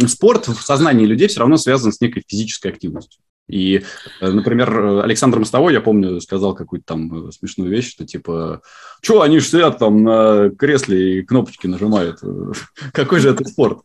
спорт 0.07 0.47
в 0.47 0.61
сознании 0.61 1.07
людей 1.07 1.29
все 1.29 1.41
равно 1.41 1.57
связан 1.57 1.91
с 1.91 2.01
некой 2.03 2.23
физической 2.29 2.69
активностью. 2.69 3.21
И, 3.49 3.83
э, 4.21 4.31
например, 4.31 5.03
Александр 5.05 5.39
Мостовой, 5.39 5.73
я 5.73 5.81
помню, 5.81 6.21
сказал 6.21 6.55
какую-то 6.55 6.87
там 6.87 7.29
э, 7.29 7.33
смешную 7.33 7.71
вещь, 7.71 7.91
что 7.91 8.05
типа, 8.05 8.63
что 9.01 9.23
они 9.23 9.39
же 9.39 9.47
сидят 9.47 9.79
там 9.79 10.03
на 10.03 10.51
кресле 10.51 11.19
и 11.19 11.23
кнопочки 11.23 11.67
нажимают. 11.67 12.21
Какой 12.93 13.21
же 13.21 13.31
это 13.31 13.45
спорт? 13.45 13.81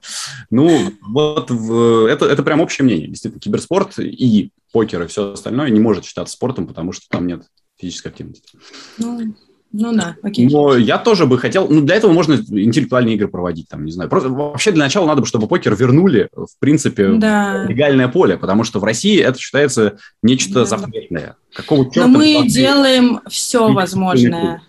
Ну, 0.49 0.93
вот 1.01 1.51
это, 1.51 2.25
это 2.25 2.43
прям 2.43 2.61
общее 2.61 2.85
мнение. 2.85 3.07
Действительно, 3.07 3.41
киберспорт 3.41 3.99
и 3.99 4.51
покер 4.71 5.03
и 5.03 5.07
все 5.07 5.33
остальное 5.33 5.69
не 5.69 5.79
может 5.79 6.05
считаться 6.05 6.33
спортом, 6.33 6.67
потому 6.67 6.91
что 6.91 7.07
там 7.09 7.27
нет 7.27 7.43
физической 7.79 8.07
активности. 8.09 8.57
Ну, 8.97 9.35
ну 9.73 9.93
да, 9.93 10.15
окей. 10.21 10.49
Но 10.49 10.75
я 10.75 10.97
тоже 10.97 11.25
бы 11.25 11.37
хотел, 11.37 11.67
ну 11.69 11.81
для 11.81 11.95
этого 11.95 12.11
можно 12.11 12.33
интеллектуальные 12.33 13.15
игры 13.15 13.27
проводить, 13.27 13.69
там, 13.69 13.85
не 13.85 13.91
знаю. 13.91 14.09
Просто 14.09 14.29
вообще 14.29 14.71
для 14.71 14.83
начала 14.83 15.07
надо 15.07 15.21
бы, 15.21 15.27
чтобы 15.27 15.47
покер 15.47 15.75
вернули, 15.75 16.29
в 16.35 16.59
принципе, 16.59 17.09
да. 17.13 17.63
в 17.65 17.69
легальное 17.69 18.07
поле, 18.07 18.37
потому 18.37 18.63
что 18.63 18.79
в 18.79 18.83
России 18.83 19.19
это 19.19 19.39
считается 19.39 19.97
нечто 20.21 20.53
да. 20.53 20.65
запретное. 20.65 21.35
Какого 21.53 21.85
черта? 21.85 22.07
Но 22.07 22.17
мы 22.17 22.47
делаем 22.47 23.21
все 23.29 23.71
возможное. 23.71 24.61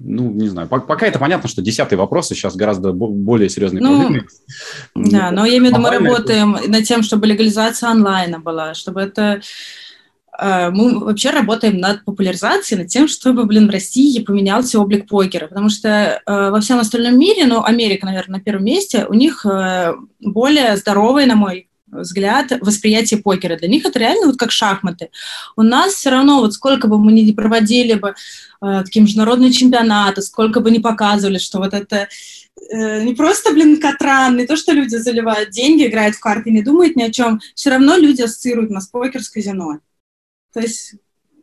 Ну, 0.00 0.30
не 0.30 0.46
знаю, 0.48 0.68
пока 0.68 1.06
это 1.06 1.18
понятно, 1.18 1.48
что 1.48 1.60
десятый 1.60 1.98
вопрос, 1.98 2.30
и 2.30 2.34
сейчас 2.36 2.54
гораздо 2.54 2.92
более 2.92 3.48
серьезный 3.48 3.80
ну, 3.80 4.00
проблемы. 4.00 4.28
Да, 4.94 5.32
но 5.32 5.44
я 5.44 5.58
имею 5.58 5.74
в 5.74 5.78
виду, 5.78 5.82
мы 5.82 5.90
работаем 5.90 6.56
над 6.68 6.84
тем, 6.84 7.02
чтобы 7.02 7.26
легализация 7.26 7.90
онлайна 7.90 8.38
была, 8.38 8.74
чтобы 8.74 9.00
это 9.00 9.40
мы 10.40 11.00
вообще 11.00 11.30
работаем 11.30 11.78
над 11.78 12.04
популяризацией, 12.04 12.82
над 12.82 12.90
тем, 12.90 13.08
чтобы, 13.08 13.44
блин, 13.44 13.66
в 13.66 13.72
России 13.72 14.22
поменялся 14.22 14.78
облик 14.78 15.08
покера, 15.08 15.48
потому 15.48 15.68
что 15.68 15.88
э, 15.88 16.50
во 16.50 16.60
всем 16.60 16.78
остальном 16.78 17.18
мире, 17.18 17.46
ну, 17.46 17.64
Америка, 17.64 18.06
наверное, 18.06 18.38
на 18.38 18.44
первом 18.44 18.64
месте, 18.64 19.06
у 19.08 19.14
них 19.14 19.44
э, 19.44 19.94
более 20.20 20.76
здоровые, 20.76 21.26
на 21.26 21.34
мой 21.34 21.68
взгляд, 21.90 22.52
восприятие 22.60 23.20
покера. 23.20 23.56
Для 23.56 23.68
них 23.68 23.84
это 23.84 23.98
реально 23.98 24.26
вот 24.26 24.36
как 24.36 24.50
шахматы. 24.50 25.10
У 25.56 25.62
нас 25.62 25.94
все 25.94 26.10
равно, 26.10 26.40
вот 26.40 26.54
сколько 26.54 26.86
бы 26.86 26.98
мы 26.98 27.12
ни 27.12 27.32
проводили 27.32 27.94
бы 27.94 28.14
э, 28.62 28.82
такие 28.84 29.02
международные 29.02 29.52
чемпионаты, 29.52 30.22
сколько 30.22 30.60
бы 30.60 30.70
ни 30.70 30.78
показывали, 30.78 31.38
что 31.38 31.58
вот 31.58 31.74
это 31.74 32.08
э, 32.70 33.02
не 33.02 33.14
просто, 33.14 33.52
блин, 33.52 33.80
катран, 33.80 34.36
не 34.36 34.46
то, 34.46 34.56
что 34.56 34.72
люди 34.72 34.96
заливают 34.96 35.50
деньги, 35.50 35.86
играют 35.86 36.16
в 36.16 36.20
карты, 36.20 36.50
не 36.50 36.62
думают 36.62 36.96
ни 36.96 37.02
о 37.02 37.10
чем, 37.10 37.40
все 37.54 37.70
равно 37.70 37.96
люди 37.96 38.22
ассоциируют 38.22 38.70
нас 38.70 38.86
покер 38.88 39.22
с 39.22 39.30
казино. 39.30 39.78
То 40.52 40.60
есть 40.60 40.94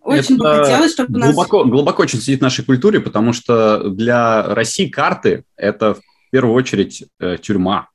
очень 0.02 0.36
это 0.36 0.44
бы 0.44 0.64
хотелось, 0.64 0.92
чтобы 0.92 1.20
глубоко, 1.20 1.64
нас... 1.64 1.72
глубоко 1.72 2.04
очень 2.04 2.20
сидит 2.20 2.40
в 2.40 2.44
нашей 2.44 2.64
культуре, 2.64 3.00
потому 3.00 3.34
что 3.34 3.90
для 3.90 4.44
России 4.44 4.88
карты– 4.88 5.46
это 5.56 5.96
в 5.96 6.02
первую 6.32 6.56
очередь 6.56 7.04
э, 7.20 7.38
тюрьма. 7.42 7.90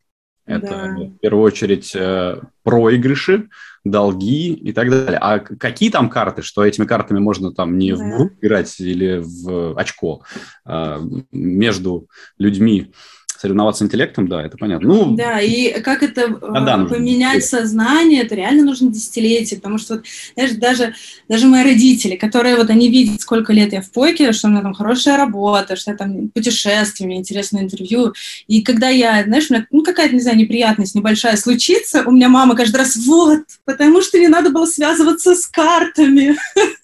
Это 0.45 0.67
да. 0.67 1.05
в 1.05 1.19
первую 1.19 1.45
очередь 1.45 1.93
э, 1.95 2.41
проигрыши, 2.65 3.49
долги 3.85 4.53
и 4.53 4.73
так 4.73 4.91
далее. 4.91 5.19
А 5.21 5.39
какие 5.39 5.91
там 5.91 6.11
карты, 6.11 6.43
что 6.43 6.65
этими 6.65 6.87
картами 6.87 7.21
можно 7.21 7.53
там 7.53 7.79
не 7.79 7.95
да. 7.95 8.05
в 8.05 8.31
играть 8.41 8.81
или 8.81 9.23
в 9.23 9.79
очко 9.79 10.23
а 10.65 11.01
между 11.31 12.09
людьми 12.39 12.93
соревноваться 13.41 13.85
интеллектом, 13.85 14.29
да, 14.29 14.45
это 14.45 14.59
понятно. 14.59 14.87
Ну, 14.87 15.17
да, 15.17 15.41
и 15.41 15.81
как 15.81 16.03
это 16.03 16.29
да, 16.29 16.85
поменять 16.85 17.43
сознание, 17.43 18.23
это 18.23 18.35
реально 18.35 18.65
нужно 18.65 18.91
десятилетие, 18.91 19.59
потому 19.59 19.79
что, 19.79 19.95
вот, 19.95 20.05
знаешь, 20.35 20.53
даже, 20.53 20.95
даже 21.27 21.47
мои 21.47 21.65
родители, 21.65 22.17
которые 22.17 22.57
вот 22.57 22.69
они 22.69 22.91
видят, 22.91 23.23
сколько 23.23 23.55
лет 23.55 23.73
я 23.73 23.81
в 23.81 23.91
покере, 23.93 24.33
что 24.33 24.49
у 24.49 24.51
меня 24.51 24.61
там 24.61 24.75
хорошая 24.75 25.17
работа, 25.17 25.75
что 25.77 25.93
я 25.93 25.97
там 25.97 26.29
путешествие, 26.29 27.07
мне 27.07 27.17
интересное 27.17 27.63
интервью, 27.63 28.13
и 28.47 28.61
когда 28.61 28.91
я, 28.91 29.25
знаешь, 29.25 29.47
у 29.49 29.55
меня 29.55 29.67
ну, 29.71 29.83
какая-то, 29.83 30.15
не 30.15 30.21
знаю, 30.21 30.37
неприятность 30.37 30.95
небольшая 30.95 31.39
случится, 31.39 32.03
у 32.07 32.11
меня 32.11 32.29
мама 32.29 32.55
каждый 32.55 32.77
раз, 32.77 32.97
вот, 32.97 33.41
потому 33.65 34.03
что 34.03 34.19
не 34.19 34.29
надо 34.29 34.51
было 34.51 34.67
связываться 34.67 35.35
с 35.35 35.47
картами. 35.47 36.37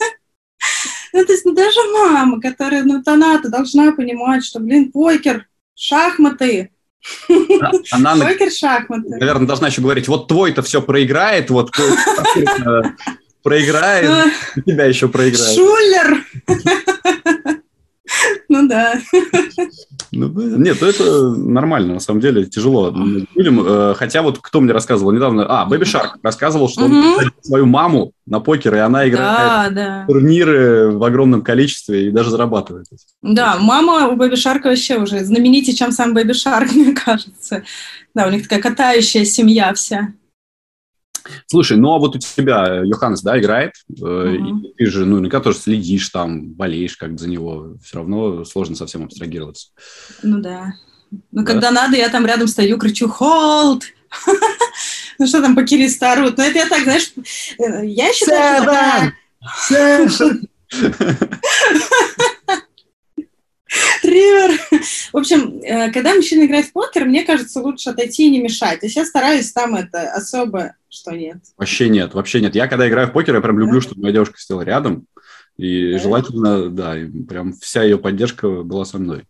Ну, 1.12 1.24
то 1.24 1.32
есть, 1.32 1.46
ну, 1.46 1.54
даже 1.54 1.78
мама, 1.94 2.40
которая, 2.40 2.82
ну, 2.82 3.00
она-то 3.06 3.48
должна 3.48 3.92
понимать, 3.92 4.44
что, 4.44 4.60
блин, 4.60 4.92
покер, 4.92 5.46
шахматы. 5.76 6.70
Она, 7.92 8.16
Покер 8.16 8.50
шахматы. 8.50 9.08
Наверное, 9.08 9.46
должна 9.46 9.68
еще 9.68 9.80
говорить, 9.80 10.08
вот 10.08 10.26
твой-то 10.26 10.62
все 10.62 10.82
проиграет, 10.82 11.50
вот 11.50 11.70
проиграет, 13.42 14.32
тебя 14.66 14.86
еще 14.86 15.08
проиграет. 15.08 15.54
Шулер! 15.54 16.24
Ну 18.48 18.68
да. 18.68 18.94
Ну, 20.12 20.28
нет, 20.28 20.78
ну 20.80 20.86
это 20.86 21.30
нормально, 21.30 21.94
на 21.94 22.00
самом 22.00 22.20
деле, 22.20 22.44
тяжело 22.44 22.94
людям. 23.34 23.60
Э, 23.66 23.94
хотя 23.96 24.22
вот 24.22 24.38
кто 24.40 24.60
мне 24.60 24.72
рассказывал 24.72 25.12
недавно, 25.12 25.44
а, 25.48 25.66
Бэби 25.66 25.84
Шарк 25.84 26.18
рассказывал, 26.22 26.68
что 26.68 26.84
он 26.84 27.18
свою 27.42 27.66
маму 27.66 28.12
на 28.24 28.40
покер, 28.40 28.74
и 28.76 28.78
она 28.78 29.08
играет 29.08 29.74
да, 29.74 30.04
турниры 30.06 30.92
в 30.92 31.02
огромном 31.02 31.42
количестве 31.42 32.08
и 32.08 32.10
даже 32.10 32.30
зарабатывает. 32.30 32.86
Да, 33.22 33.56
мама 33.58 34.08
у 34.08 34.16
Бэби 34.16 34.36
Шарка 34.36 34.68
вообще 34.68 34.98
уже 34.98 35.24
знаменитее, 35.24 35.74
чем 35.74 35.90
сам 35.92 36.14
Бэби 36.14 36.32
Шарк, 36.32 36.72
мне 36.74 36.92
кажется. 36.92 37.64
Да, 38.14 38.26
у 38.26 38.30
них 38.30 38.44
такая 38.44 38.62
катающая 38.62 39.24
семья 39.24 39.74
вся. 39.74 40.12
Слушай, 41.46 41.76
ну 41.76 41.92
а 41.94 41.98
вот 41.98 42.16
у 42.16 42.18
тебя 42.18 42.82
Йоханнес, 42.84 43.22
да, 43.22 43.38
играет, 43.38 43.72
угу. 43.88 44.08
и 44.08 44.74
ты 44.76 44.86
же, 44.86 45.04
ну, 45.04 45.16
наверняка 45.16 45.40
тоже 45.40 45.58
следишь 45.58 46.08
там, 46.10 46.52
болеешь 46.52 46.96
как 46.96 47.18
за 47.18 47.28
него, 47.28 47.76
все 47.84 47.98
равно 47.98 48.44
сложно 48.44 48.76
совсем 48.76 49.04
абстрагироваться. 49.04 49.68
Ну 50.22 50.40
да. 50.40 50.74
Ну, 51.10 51.42
да? 51.42 51.44
когда 51.44 51.70
надо, 51.70 51.96
я 51.96 52.08
там 52.08 52.26
рядом 52.26 52.48
стою, 52.48 52.78
кричу 52.78 53.08
«Холд!» 53.08 53.84
Ну, 55.18 55.26
что 55.26 55.40
там 55.40 55.56
по 55.56 55.64
Киристу 55.64 56.04
орут? 56.04 56.36
Ну, 56.36 56.44
это 56.44 56.58
я 56.58 56.68
так, 56.68 56.82
знаешь, 56.82 57.10
э, 57.58 57.86
я 57.86 58.12
считаю, 58.12 58.62
что 60.10 60.30
такая... 60.30 60.46
Ривер. 64.02 64.58
В 65.12 65.16
общем, 65.16 65.60
э, 65.62 65.90
когда 65.90 66.14
мужчина 66.14 66.44
играет 66.44 66.66
в 66.66 66.72
покер, 66.72 67.04
мне 67.04 67.24
кажется, 67.24 67.60
лучше 67.60 67.90
отойти 67.90 68.26
и 68.26 68.30
не 68.30 68.40
мешать. 68.40 68.82
Я 68.82 68.88
сейчас 68.88 69.08
стараюсь 69.08 69.52
там 69.52 69.74
это 69.74 70.10
особо, 70.12 70.74
что 70.96 71.12
нет. 71.12 71.38
Вообще 71.56 71.88
нет, 71.88 72.14
вообще 72.14 72.40
нет. 72.40 72.54
Я 72.54 72.66
когда 72.66 72.88
играю 72.88 73.08
в 73.08 73.12
покер, 73.12 73.34
я 73.34 73.40
прям 73.40 73.58
люблю, 73.58 73.80
чтобы 73.80 74.02
моя 74.02 74.14
девушка 74.14 74.38
сидела 74.38 74.62
рядом. 74.62 75.06
И 75.56 75.92
да. 75.92 75.98
желательно, 75.98 76.68
да, 76.68 76.98
и 76.98 77.06
прям 77.06 77.54
вся 77.54 77.82
ее 77.82 77.96
поддержка 77.96 78.62
была 78.62 78.84
со 78.84 78.98
мной. 78.98 79.24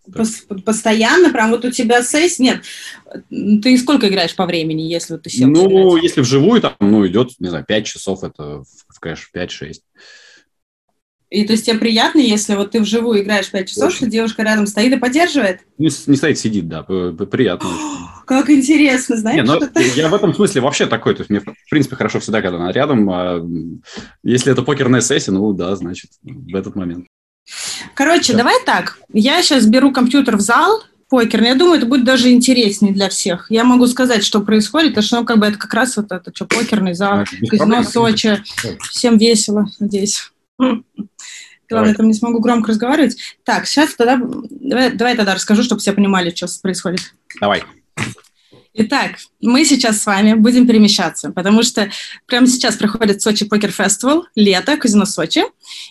Постоянно, 0.64 1.30
прям 1.30 1.50
вот 1.50 1.64
у 1.64 1.70
тебя 1.70 2.02
сессия, 2.02 2.42
нет, 2.42 3.62
ты 3.62 3.78
сколько 3.78 4.08
играешь 4.08 4.34
по 4.34 4.44
времени, 4.44 4.82
если 4.82 5.12
вот 5.12 5.22
ты 5.22 5.30
сел 5.30 5.48
Ну, 5.48 5.90
играть? 5.92 6.02
если 6.02 6.20
вживую, 6.22 6.60
там, 6.60 6.74
ну, 6.80 7.06
идет, 7.06 7.30
не 7.38 7.48
знаю, 7.48 7.64
5 7.64 7.86
часов, 7.86 8.24
это 8.24 8.64
в 8.88 8.98
кэш 8.98 9.30
5-6. 9.32 9.74
И 11.28 11.44
то 11.44 11.52
есть 11.52 11.66
тебе 11.66 11.78
приятно, 11.78 12.20
если 12.20 12.54
вот 12.54 12.70
ты 12.70 12.80
вживую 12.80 13.22
играешь 13.22 13.50
5 13.50 13.68
часов, 13.68 13.88
очень. 13.88 13.96
что 13.96 14.06
девушка 14.06 14.42
рядом 14.42 14.66
стоит 14.66 14.92
и 14.92 14.96
поддерживает? 14.96 15.60
Не, 15.76 15.88
не 16.06 16.16
стоит, 16.16 16.38
сидит, 16.38 16.68
да, 16.68 16.84
приятно. 16.84 17.68
Как 18.26 18.48
интересно, 18.48 19.16
знаешь? 19.16 19.36
Не, 19.36 19.42
ну, 19.44 19.60
я 19.96 20.08
в 20.08 20.14
этом 20.14 20.34
смысле 20.34 20.60
вообще 20.60 20.86
такой, 20.86 21.14
то 21.14 21.22
есть 21.22 21.30
мне, 21.30 21.40
в 21.40 21.70
принципе, 21.70 21.96
хорошо 21.96 22.20
всегда, 22.20 22.42
когда 22.42 22.58
она 22.58 22.72
рядом. 22.72 23.08
А 23.10 23.44
если 24.22 24.52
это 24.52 24.62
покерная 24.62 25.00
сессия, 25.00 25.32
ну 25.32 25.52
да, 25.52 25.74
значит, 25.76 26.10
в 26.22 26.54
этот 26.54 26.76
момент. 26.76 27.06
Короче, 27.94 28.32
да. 28.32 28.38
давай 28.38 28.56
так, 28.64 28.98
я 29.12 29.42
сейчас 29.42 29.66
беру 29.66 29.92
компьютер 29.92 30.36
в 30.36 30.40
зал, 30.40 30.82
покерный. 31.08 31.48
Я 31.48 31.54
думаю, 31.54 31.78
это 31.78 31.86
будет 31.86 32.04
даже 32.04 32.30
интереснее 32.30 32.92
для 32.92 33.08
всех. 33.08 33.46
Я 33.50 33.64
могу 33.64 33.86
сказать, 33.86 34.24
что 34.24 34.40
происходит, 34.40 34.90
потому 34.90 35.04
что 35.04 35.20
ну, 35.20 35.24
как 35.24 35.38
бы 35.38 35.46
это 35.46 35.58
как 35.58 35.72
раз 35.74 35.96
вот 35.96 36.10
это, 36.10 36.32
что 36.34 36.46
покерный 36.46 36.94
зал, 36.94 37.24
казино 37.48 37.82
Сочи. 37.84 38.42
Всем 38.90 39.18
весело, 39.18 39.66
надеюсь. 39.78 40.32
Главное, 41.68 41.90
я 41.90 41.96
там 41.96 42.08
не 42.08 42.14
смогу 42.14 42.40
громко 42.40 42.70
разговаривать. 42.70 43.16
Так, 43.44 43.66
сейчас 43.66 43.94
тогда... 43.94 44.20
Давай, 44.50 44.92
давай 44.92 45.16
тогда 45.16 45.34
расскажу, 45.34 45.62
чтобы 45.62 45.80
все 45.80 45.92
понимали, 45.92 46.30
что 46.30 46.46
происходит. 46.62 47.00
Давай. 47.40 47.62
Итак, 48.78 49.12
мы 49.40 49.64
сейчас 49.64 50.02
с 50.02 50.06
вами 50.06 50.34
будем 50.34 50.66
перемещаться, 50.66 51.30
потому 51.30 51.62
что 51.62 51.88
прямо 52.26 52.46
сейчас 52.46 52.76
проходит 52.76 53.22
Сочи 53.22 53.46
Покер 53.46 53.70
Фестивал, 53.70 54.26
лето, 54.34 54.76
казино 54.76 55.06
Сочи, 55.06 55.44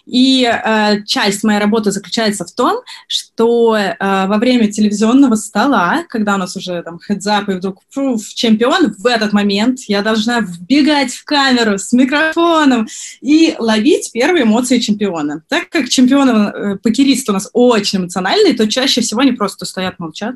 и 0.05 0.43
э, 0.45 1.03
часть 1.03 1.43
моей 1.43 1.59
работы 1.59 1.89
заключается 1.89 2.45
в 2.45 2.51
том, 2.51 2.81
что 3.07 3.75
э, 3.75 3.95
во 3.99 4.37
время 4.37 4.71
телевизионного 4.71 5.33
стола, 5.33 6.03
когда 6.09 6.35
у 6.35 6.37
нас 6.37 6.55
уже 6.55 6.83
там 6.83 6.99
хедзап 6.99 7.49
и 7.49 7.53
вдруг 7.53 7.81
фу, 7.89 8.19
чемпион, 8.35 8.93
в 8.95 9.07
этот 9.07 9.33
момент 9.33 9.79
я 9.87 10.03
должна 10.03 10.41
вбегать 10.41 11.11
в 11.11 11.25
камеру 11.25 11.79
с 11.79 11.91
микрофоном 11.91 12.87
и 13.19 13.55
ловить 13.57 14.11
первые 14.13 14.43
эмоции 14.43 14.77
чемпиона. 14.77 15.41
Так 15.49 15.69
как 15.69 15.89
чемпионы 15.89 16.31
э, 16.31 16.75
покеристы 16.75 17.31
у 17.31 17.33
нас 17.33 17.49
очень 17.51 17.97
эмоциональные, 17.99 18.53
то 18.53 18.67
чаще 18.67 19.01
всего 19.01 19.21
они 19.21 19.31
просто 19.31 19.65
стоят, 19.65 19.97
молчат, 19.97 20.35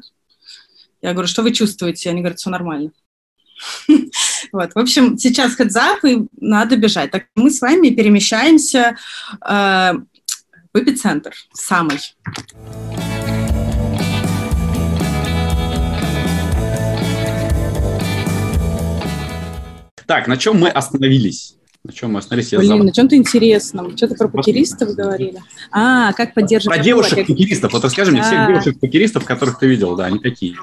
Я 1.01 1.13
говорю, 1.13 1.27
что 1.27 1.43
вы 1.43 1.53
чувствуете? 1.53 2.09
Они 2.09 2.21
говорят, 2.21 2.39
все 2.39 2.49
нормально. 2.49 2.91
Вот, 4.51 4.73
в 4.73 4.79
общем, 4.79 5.17
сейчас 5.17 5.53
хедзап, 5.53 6.03
и 6.05 6.25
надо 6.39 6.75
бежать. 6.75 7.11
Так 7.11 7.25
мы 7.35 7.51
с 7.51 7.61
вами 7.61 7.89
перемещаемся 7.89 8.95
э, 9.47 9.93
в 10.73 10.79
эпицентр, 10.79 11.33
самый. 11.53 11.99
Так, 20.07 20.27
на 20.27 20.37
чем 20.37 20.57
мы 20.57 20.69
остановились? 20.69 21.58
На 21.89 21.93
чем 21.93 22.11
мы 22.11 22.19
остановились? 22.19 22.51
Блин, 22.51 22.67
забыл. 22.67 22.83
на 22.83 22.91
чем-то 22.91 23.15
интересном. 23.15 23.97
Что-то 23.97 24.13
про 24.13 24.27
покеристов 24.27 24.93
говорили. 24.93 25.41
А, 25.71 26.13
как 26.13 26.35
поддерживать... 26.35 26.77
Про 26.77 26.83
девушек-покеристов. 26.83 27.73
Вот 27.73 27.83
расскажи 27.83 28.11
мне, 28.11 28.21
всех 28.21 28.41
а. 28.41 28.47
девушек-покеристов, 28.47 29.25
которых 29.25 29.57
ты 29.57 29.65
видел, 29.65 29.95
да, 29.95 30.05
они 30.05 30.19
какие? 30.19 30.55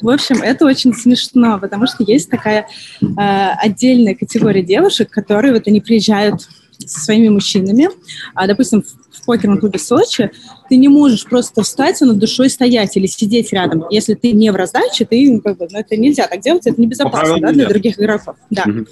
В 0.00 0.08
общем, 0.08 0.40
это 0.42 0.64
очень 0.66 0.94
смешно, 0.94 1.58
потому 1.58 1.88
что 1.88 2.04
есть 2.04 2.30
такая 2.30 2.68
э, 3.02 3.06
отдельная 3.08 4.14
категория 4.14 4.62
девушек, 4.62 5.10
которые 5.10 5.54
вот 5.54 5.66
они 5.66 5.80
приезжают 5.80 6.42
со 6.78 7.00
своими 7.00 7.30
мужчинами. 7.30 7.88
А, 8.36 8.46
допустим, 8.46 8.84
в 9.10 9.24
покерном 9.24 9.58
клубе 9.58 9.80
Сочи 9.80 10.30
ты 10.68 10.76
не 10.76 10.86
можешь 10.86 11.24
просто 11.24 11.64
встать 11.64 12.00
и 12.00 12.04
над 12.04 12.18
душой 12.18 12.48
стоять 12.48 12.96
или 12.96 13.06
сидеть 13.06 13.52
рядом. 13.52 13.86
Если 13.90 14.14
ты 14.14 14.30
не 14.30 14.52
в 14.52 14.54
раздаче, 14.54 15.04
ты, 15.04 15.32
ну, 15.32 15.40
как 15.40 15.58
бы, 15.58 15.66
ну, 15.68 15.80
это 15.80 15.96
нельзя 15.96 16.28
так 16.28 16.40
делать, 16.40 16.64
это 16.64 16.80
небезопасно 16.80 17.40
да, 17.40 17.50
для 17.50 17.66
других 17.66 17.98
игроков. 17.98 18.36
Да. 18.50 18.62
Угу. 18.68 18.86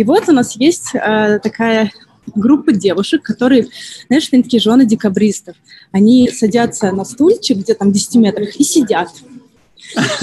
И 0.00 0.04
вот 0.04 0.30
у 0.30 0.32
нас 0.32 0.56
есть 0.56 0.94
э, 0.94 1.40
такая 1.42 1.92
группа 2.34 2.72
девушек, 2.72 3.22
которые, 3.22 3.66
знаешь, 4.06 4.30
они 4.32 4.42
такие 4.42 4.58
жены 4.58 4.86
декабристов. 4.86 5.56
Они 5.92 6.30
садятся 6.30 6.90
на 6.90 7.04
стульчик 7.04 7.58
где 7.58 7.74
там 7.74 7.90
в 7.90 7.92
10 7.92 8.14
метрах 8.14 8.56
и 8.56 8.64
сидят. 8.64 9.10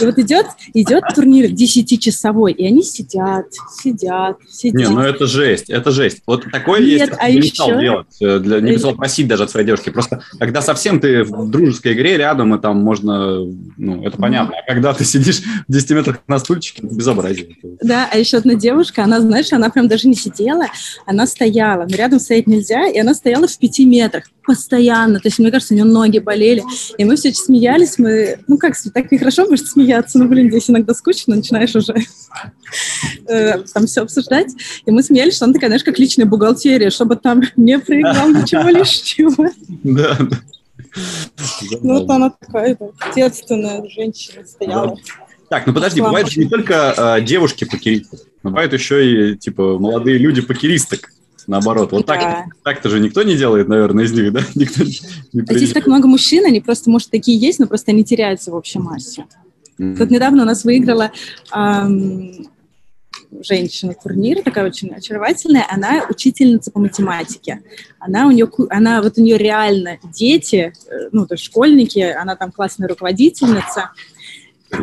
И 0.02 0.06
вот 0.06 0.18
идет, 0.18 0.46
идет 0.74 1.04
турнир 1.14 1.52
10-часовой, 1.52 2.54
и 2.54 2.66
они 2.66 2.84
сидят, 2.84 3.48
сидят, 3.82 4.38
сидят. 4.50 4.76
Не, 4.76 4.90
ну 4.90 5.02
это 5.02 5.28
жесть, 5.28 5.70
это 5.70 5.92
жесть. 5.92 6.22
Вот 6.26 6.46
такое 6.52 6.80
Нет, 6.80 7.10
есть, 7.10 7.14
а 7.18 7.30
не 7.30 7.38
еще... 7.38 7.54
стал 7.54 7.80
делать, 7.80 8.08
э, 8.22 8.40
для, 8.40 8.60
не 8.60 8.78
стал 8.78 8.96
просить 8.96 9.28
даже 9.28 9.44
от 9.44 9.52
своей 9.52 9.66
девушки. 9.66 9.90
Просто 9.90 10.22
когда 10.40 10.62
совсем 10.62 11.00
ты 11.00 11.24
в 11.24 11.50
дружеской 11.50 11.94
игре 11.94 12.18
рядом, 12.18 12.56
и 12.56 12.62
там 12.62 12.78
можно, 12.78 13.44
ну, 13.78 14.04
это 14.04 14.18
понятно. 14.18 14.56
А 14.58 14.72
когда 14.72 14.94
ты 14.94 15.04
сидишь 15.04 15.42
в 15.68 15.72
10 15.72 15.90
метрах 15.92 16.20
на 16.28 16.40
стульчике, 16.40 16.84
это 16.86 16.96
безобразие. 16.96 17.58
Да, 17.82 18.10
а 18.12 18.18
еще 18.18 18.38
одна 18.38 18.56
девушка, 18.56 19.04
она, 19.04 19.20
знаешь, 19.20 19.52
она 19.52 19.70
прям 19.70 19.88
даже 19.88 20.08
не 20.08 20.16
сидела, 20.16 20.66
она 21.06 21.28
стояла. 21.28 21.86
Но 21.90 21.96
рядом 21.96 22.20
стоять 22.20 22.48
нельзя, 22.48 22.88
и 22.88 22.98
она 23.00 23.14
стояла 23.14 23.48
в 23.48 23.58
5 23.58 23.80
метрах 23.80 24.24
постоянно. 24.48 25.20
То 25.20 25.28
есть, 25.28 25.38
мне 25.38 25.52
кажется, 25.52 25.74
у 25.74 25.78
нее 25.78 25.84
ноги 25.84 26.20
болели. 26.20 26.64
И 26.98 27.06
мы 27.06 27.18
все 27.18 27.34
смеялись, 27.34 28.00
мы, 28.00 28.40
ну 28.48 28.58
как, 28.58 28.74
так 28.94 29.12
нехорошо 29.12 29.46
может 29.46 29.68
смеяться, 29.68 30.18
ну, 30.18 30.28
блин, 30.28 30.50
здесь 30.50 30.70
иногда 30.70 30.94
скучно, 30.94 31.36
начинаешь 31.36 31.76
уже 31.76 31.94
э, 33.28 33.60
там 33.74 33.86
все 33.86 34.02
обсуждать. 34.02 34.48
И 34.86 34.92
мы 34.92 35.04
смеялись, 35.04 35.36
что 35.36 35.46
она 35.46 35.54
такая, 35.54 35.70
знаешь, 35.70 35.84
как 35.84 36.00
личная 36.00 36.26
бухгалтерия, 36.26 36.90
чтобы 36.90 37.18
там 37.18 37.44
не 37.58 37.78
проиграл 37.78 38.30
ничего 38.30 38.70
лишнего. 38.70 39.52
Да, 39.84 40.18
да. 40.18 40.38
Ну, 41.82 42.00
вот 42.00 42.10
она 42.10 42.30
такая, 42.32 42.78
ответственная 43.00 43.88
женщина 43.90 44.46
стояла. 44.46 44.98
Так, 45.50 45.68
ну 45.68 45.74
подожди, 45.74 46.02
бывают 46.02 46.30
же 46.30 46.40
не 46.40 46.50
только 46.50 46.94
э, 46.98 47.22
девушки-покеристы, 47.22 48.18
бывают 48.44 48.74
еще 48.74 49.34
и, 49.34 49.38
типа, 49.38 49.78
молодые 49.78 50.18
люди-покеристок 50.18 51.10
наоборот. 51.48 51.92
Вот 51.92 52.06
да. 52.06 52.14
так, 52.14 52.46
так-то 52.64 52.90
же 52.90 53.00
никто 53.00 53.24
не 53.24 53.36
делает, 53.36 53.68
наверное, 53.68 54.06
из 54.06 54.12
них, 54.12 54.32
да? 54.32 54.42
Никто 54.56 54.84
не 54.84 55.42
а 55.48 55.54
здесь 55.54 55.74
так 55.74 55.88
много 55.88 56.08
мужчин, 56.08 56.46
они 56.46 56.62
просто, 56.62 56.90
может, 56.90 57.10
такие 57.10 57.38
есть, 57.38 57.60
но 57.60 57.68
просто 57.68 57.92
они 57.92 58.04
теряются 58.04 58.52
в 58.52 58.56
общей 58.56 58.80
массе. 58.80 59.26
Mm-hmm. 59.80 59.98
Тут 59.98 60.12
недавно 60.12 60.44
у 60.44 60.46
нас 60.46 60.64
выиграла 60.64 61.12
эм, 61.54 62.48
женщина 63.44 63.94
турнир, 63.94 64.42
такая 64.42 64.66
очень 64.66 64.90
очаровательная, 64.90 65.66
она 65.70 66.06
учительница 66.10 66.72
по 66.72 66.80
математике. 66.80 67.62
Она 68.00 68.28
у 68.28 68.32
нее, 68.32 68.50
она, 68.70 69.02
вот 69.02 69.18
у 69.18 69.22
нее 69.22 69.38
реально 69.38 70.00
дети, 70.04 70.74
э, 70.90 71.10
ну, 71.12 71.26
то 71.26 71.36
есть 71.36 71.46
школьники, 71.46 72.00
она 72.00 72.36
там 72.36 72.52
классная 72.52 72.88
руководительница, 72.88 73.92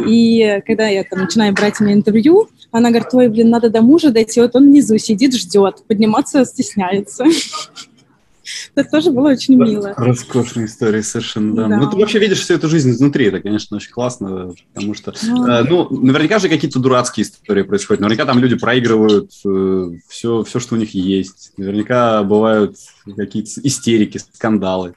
и 0.06 0.62
когда 0.66 0.88
я 0.88 1.04
там 1.04 1.20
начинаю 1.20 1.52
брать 1.52 1.80
у 1.80 1.84
нее 1.84 1.94
интервью, 1.94 2.48
она 2.74 2.90
говорит, 2.90 3.08
ой, 3.12 3.28
блин, 3.28 3.50
надо 3.50 3.70
до 3.70 3.82
мужа 3.82 4.10
дойти, 4.10 4.40
вот 4.40 4.56
он 4.56 4.64
внизу 4.64 4.98
сидит, 4.98 5.32
ждет, 5.36 5.84
подниматься 5.86 6.44
стесняется. 6.44 7.24
Это 8.74 8.90
тоже 8.90 9.12
было 9.12 9.30
очень 9.30 9.54
мило. 9.56 9.94
Роскошная 9.96 10.66
история 10.66 11.02
совершенно, 11.04 11.54
да. 11.54 11.68
да. 11.68 11.76
Ну, 11.76 11.90
ты 11.90 11.96
вообще 11.96 12.18
видишь 12.18 12.40
всю 12.40 12.54
эту 12.54 12.68
жизнь 12.68 12.90
изнутри, 12.90 13.26
это, 13.26 13.40
конечно, 13.40 13.76
очень 13.76 13.92
классно, 13.92 14.52
потому 14.74 14.94
что, 14.94 15.14
ну, 15.22 15.46
э, 15.46 15.62
ну 15.62 15.88
наверняка 15.88 16.40
же 16.40 16.48
какие-то 16.48 16.80
дурацкие 16.80 17.24
истории 17.24 17.62
происходят, 17.62 18.00
наверняка 18.00 18.26
там 18.26 18.40
люди 18.40 18.56
проигрывают 18.56 19.30
э, 19.46 19.90
все, 20.08 20.42
все, 20.42 20.58
что 20.58 20.74
у 20.74 20.78
них 20.78 20.94
есть, 20.94 21.52
наверняка 21.56 22.24
бывают 22.24 22.76
какие-то 23.16 23.60
истерики, 23.62 24.18
скандалы 24.18 24.94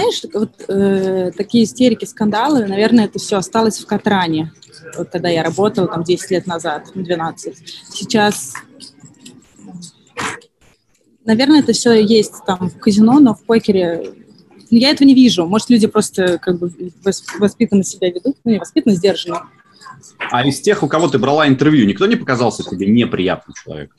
знаешь, 0.00 0.22
вот 0.32 0.64
э, 0.68 1.30
такие 1.36 1.64
истерики, 1.64 2.04
скандалы, 2.04 2.66
наверное, 2.66 3.04
это 3.04 3.18
все 3.18 3.36
осталось 3.36 3.78
в 3.78 3.86
Катране, 3.86 4.52
вот 4.96 5.10
когда 5.10 5.28
я 5.28 5.42
работала 5.42 5.88
там 5.88 6.04
10 6.04 6.30
лет 6.30 6.46
назад, 6.46 6.90
12. 6.94 7.54
Сейчас, 7.92 8.54
наверное, 11.24 11.60
это 11.60 11.72
все 11.72 11.92
есть 12.02 12.34
там 12.46 12.70
в 12.70 12.78
казино, 12.78 13.20
но 13.20 13.34
в 13.34 13.42
покере 13.42 14.14
ну, 14.70 14.78
я 14.78 14.90
этого 14.90 15.06
не 15.06 15.14
вижу. 15.14 15.46
Может, 15.46 15.68
люди 15.70 15.88
просто 15.88 16.38
как 16.38 16.58
бы 16.58 16.72
воспитанно 17.38 17.82
себя 17.82 18.08
ведут, 18.08 18.36
ну, 18.44 18.52
не 18.52 18.58
воспитанно, 18.58 18.94
сдержанно. 18.94 19.48
А 20.30 20.46
из 20.46 20.60
тех, 20.60 20.82
у 20.82 20.88
кого 20.88 21.08
ты 21.08 21.18
брала 21.18 21.48
интервью, 21.48 21.86
никто 21.86 22.06
не 22.06 22.16
показался 22.16 22.62
тебе 22.62 22.86
неприятным 22.86 23.54
человеком? 23.54 23.98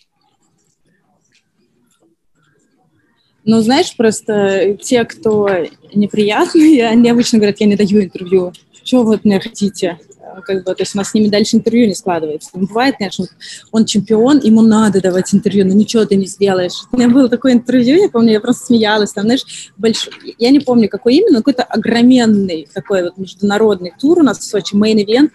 Ну, 3.43 3.61
знаешь, 3.61 3.95
просто 3.95 4.77
те, 4.81 5.03
кто 5.03 5.49
неприятные, 5.93 6.87
они 6.89 7.09
обычно 7.09 7.39
говорят, 7.39 7.59
я 7.59 7.67
не 7.67 7.75
даю 7.75 8.03
интервью. 8.03 8.53
Что 8.83 9.03
вы 9.03 9.15
от 9.15 9.25
меня 9.25 9.39
хотите? 9.39 9.99
Как 10.45 10.63
бы, 10.63 10.75
то 10.75 10.81
есть 10.81 10.95
у 10.95 10.97
нас 10.97 11.09
с 11.09 11.13
ними 11.13 11.27
дальше 11.27 11.57
интервью 11.57 11.87
не 11.87 11.95
складывается. 11.95 12.51
Ну, 12.53 12.65
бывает, 12.65 12.95
конечно, 12.97 13.25
он 13.71 13.85
чемпион, 13.85 14.39
ему 14.39 14.61
надо 14.61 15.01
давать 15.01 15.33
интервью, 15.33 15.65
но 15.65 15.73
ничего 15.73 16.05
ты 16.05 16.15
не 16.15 16.25
сделаешь. 16.25 16.83
У 16.91 16.97
меня 16.97 17.09
было 17.09 17.27
такое 17.27 17.53
интервью, 17.53 18.01
я 18.01 18.09
помню, 18.09 18.31
я 18.31 18.39
просто 18.39 18.67
смеялась, 18.67 19.11
там, 19.11 19.25
знаешь, 19.25 19.43
больш... 19.77 20.09
я 20.37 20.49
не 20.51 20.59
помню, 20.59 20.87
какой 20.87 21.15
именно, 21.15 21.33
но 21.33 21.37
какой-то 21.39 21.63
огроменный 21.63 22.67
такой 22.73 23.03
вот 23.03 23.17
международный 23.17 23.93
тур 23.99 24.19
у 24.19 24.23
нас 24.23 24.39
в 24.39 24.43
Сочи, 24.43 24.73
main 24.73 24.96
event, 24.96 25.31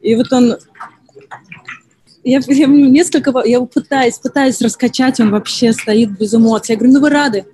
и 0.00 0.14
вот 0.14 0.32
он 0.32 0.56
я, 2.24 2.40
я 2.46 2.66
несколько, 2.66 3.32
я 3.44 3.60
пытаюсь, 3.60 4.18
пытаюсь 4.18 4.60
раскачать, 4.60 5.20
он 5.20 5.30
вообще 5.30 5.72
стоит 5.72 6.10
без 6.10 6.34
эмоций. 6.34 6.74
Я 6.74 6.78
говорю, 6.78 6.94
ну 6.94 7.00
вы 7.00 7.10
рады? 7.10 7.44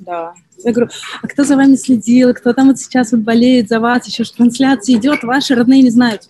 Да. 0.00 0.34
Я 0.62 0.72
говорю, 0.72 0.90
а 1.20 1.26
кто 1.26 1.44
за 1.44 1.56
вами 1.56 1.76
следил, 1.76 2.32
кто 2.32 2.52
там 2.52 2.68
вот 2.68 2.78
сейчас 2.78 3.12
вот 3.12 3.20
болеет 3.20 3.68
за 3.68 3.80
вас, 3.80 4.06
еще 4.06 4.24
что 4.24 4.38
трансляция 4.38 4.96
идет, 4.96 5.22
ваши 5.22 5.54
родные 5.54 5.82
не 5.82 5.90
знают? 5.90 6.28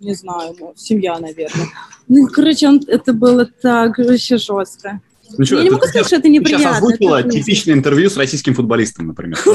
Не 0.00 0.14
знаю, 0.14 0.56
ну, 0.58 0.72
семья, 0.76 1.18
наверное. 1.18 1.68
Ну, 2.08 2.26
короче, 2.26 2.68
он, 2.68 2.80
это 2.88 3.12
было 3.12 3.46
так 3.46 3.98
вообще 3.98 4.36
жестко. 4.36 5.00
Ну, 5.38 5.46
что, 5.46 5.56
я 5.56 5.62
не 5.62 5.70
могу 5.70 5.86
сказать, 5.86 6.06
что 6.06 6.16
это 6.16 6.28
неприятно. 6.28 6.66
Сейчас 6.66 6.76
озвучила 6.76 7.20
это 7.20 7.30
типичное 7.30 7.74
интервью 7.74 8.10
с 8.10 8.16
российским 8.16 8.54
футболистом, 8.54 9.06
например. 9.06 9.38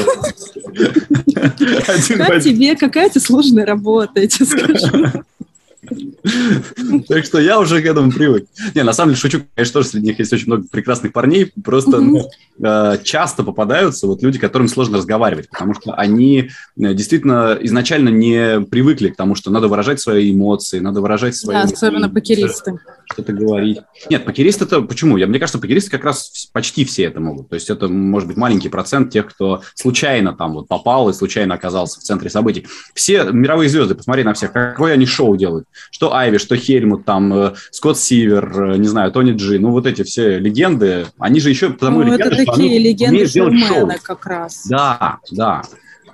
Как 1.33 2.41
тебе, 2.41 2.75
какая 2.75 3.09
ты 3.09 3.19
сложная 3.19 3.65
работа, 3.65 4.21
я 4.21 4.27
тебе 4.27 4.45
скажу. 4.45 5.23
Так 7.07 7.25
что 7.25 7.39
я 7.39 7.59
уже 7.59 7.81
к 7.81 7.85
этому 7.85 8.11
привык. 8.11 8.45
Не, 8.75 8.83
на 8.83 8.93
самом 8.93 9.11
деле 9.11 9.21
шучу, 9.21 9.41
конечно, 9.55 9.73
тоже 9.73 9.89
среди 9.89 10.07
них 10.07 10.19
есть 10.19 10.33
очень 10.33 10.47
много 10.47 10.65
прекрасных 10.69 11.13
парней, 11.13 11.51
просто 11.63 11.99
ну, 11.99 12.29
э, 12.63 12.97
часто 13.03 13.43
попадаются 13.43 14.07
вот 14.07 14.21
люди, 14.21 14.39
которым 14.39 14.67
сложно 14.67 14.97
разговаривать, 14.97 15.49
потому 15.49 15.73
что 15.73 15.93
они 15.93 16.49
э, 16.77 16.93
действительно 16.93 17.57
изначально 17.61 18.09
не 18.09 18.61
привыкли 18.61 19.09
к 19.09 19.15
тому, 19.15 19.35
что 19.35 19.51
надо 19.51 19.67
выражать 19.67 19.99
свои 19.99 20.33
эмоции, 20.33 20.79
надо 20.79 21.01
выражать 21.01 21.35
свои... 21.35 21.55
Да, 21.55 21.63
особенно 21.63 22.09
покеристы. 22.09 22.79
Что-то 23.11 23.33
говорить. 23.33 23.79
Нет, 24.09 24.25
покеристы 24.25 24.65
это 24.65 24.81
почему? 24.81 25.17
Я, 25.17 25.27
мне 25.27 25.39
кажется, 25.39 25.59
покеристы 25.59 25.91
как 25.91 26.03
раз 26.03 26.49
почти 26.51 26.85
все 26.85 27.03
это 27.03 27.19
могут. 27.19 27.49
То 27.49 27.55
есть 27.55 27.69
это 27.69 27.87
может 27.87 28.27
быть 28.27 28.37
маленький 28.37 28.69
процент 28.69 29.11
тех, 29.11 29.27
кто 29.27 29.61
случайно 29.75 30.33
там 30.33 30.53
вот 30.53 30.67
попал 30.67 31.09
и 31.09 31.13
случайно 31.13 31.55
оказался 31.55 31.99
в 31.99 32.03
центре 32.03 32.29
событий. 32.29 32.67
Все 32.93 33.23
мировые 33.31 33.69
звезды, 33.69 33.95
посмотри 33.95 34.23
на 34.23 34.33
всех, 34.33 34.51
какое 34.51 34.93
они 34.93 35.05
шоу 35.05 35.35
делают 35.35 35.67
что 35.91 36.13
Айви, 36.13 36.37
что 36.37 36.55
Хельмут, 36.55 37.05
там, 37.05 37.33
э, 37.33 37.53
Скотт 37.71 37.97
Сивер, 37.97 38.73
э, 38.73 38.77
не 38.77 38.87
знаю, 38.87 39.11
Тони 39.11 39.31
Джи, 39.31 39.59
ну, 39.59 39.71
вот 39.71 39.85
эти 39.85 40.03
все 40.03 40.37
легенды, 40.37 41.07
они 41.17 41.39
же 41.39 41.49
еще 41.49 41.71
потому 41.71 41.99
ну, 41.99 42.05
легенды, 42.05 42.23
это 42.23 42.35
что 42.35 42.45
такие 42.45 42.69
они 42.69 42.79
легенды 42.79 43.27
шоу. 43.67 43.91
как 44.03 44.25
раз. 44.25 44.67
Да, 44.67 45.19
да. 45.31 45.63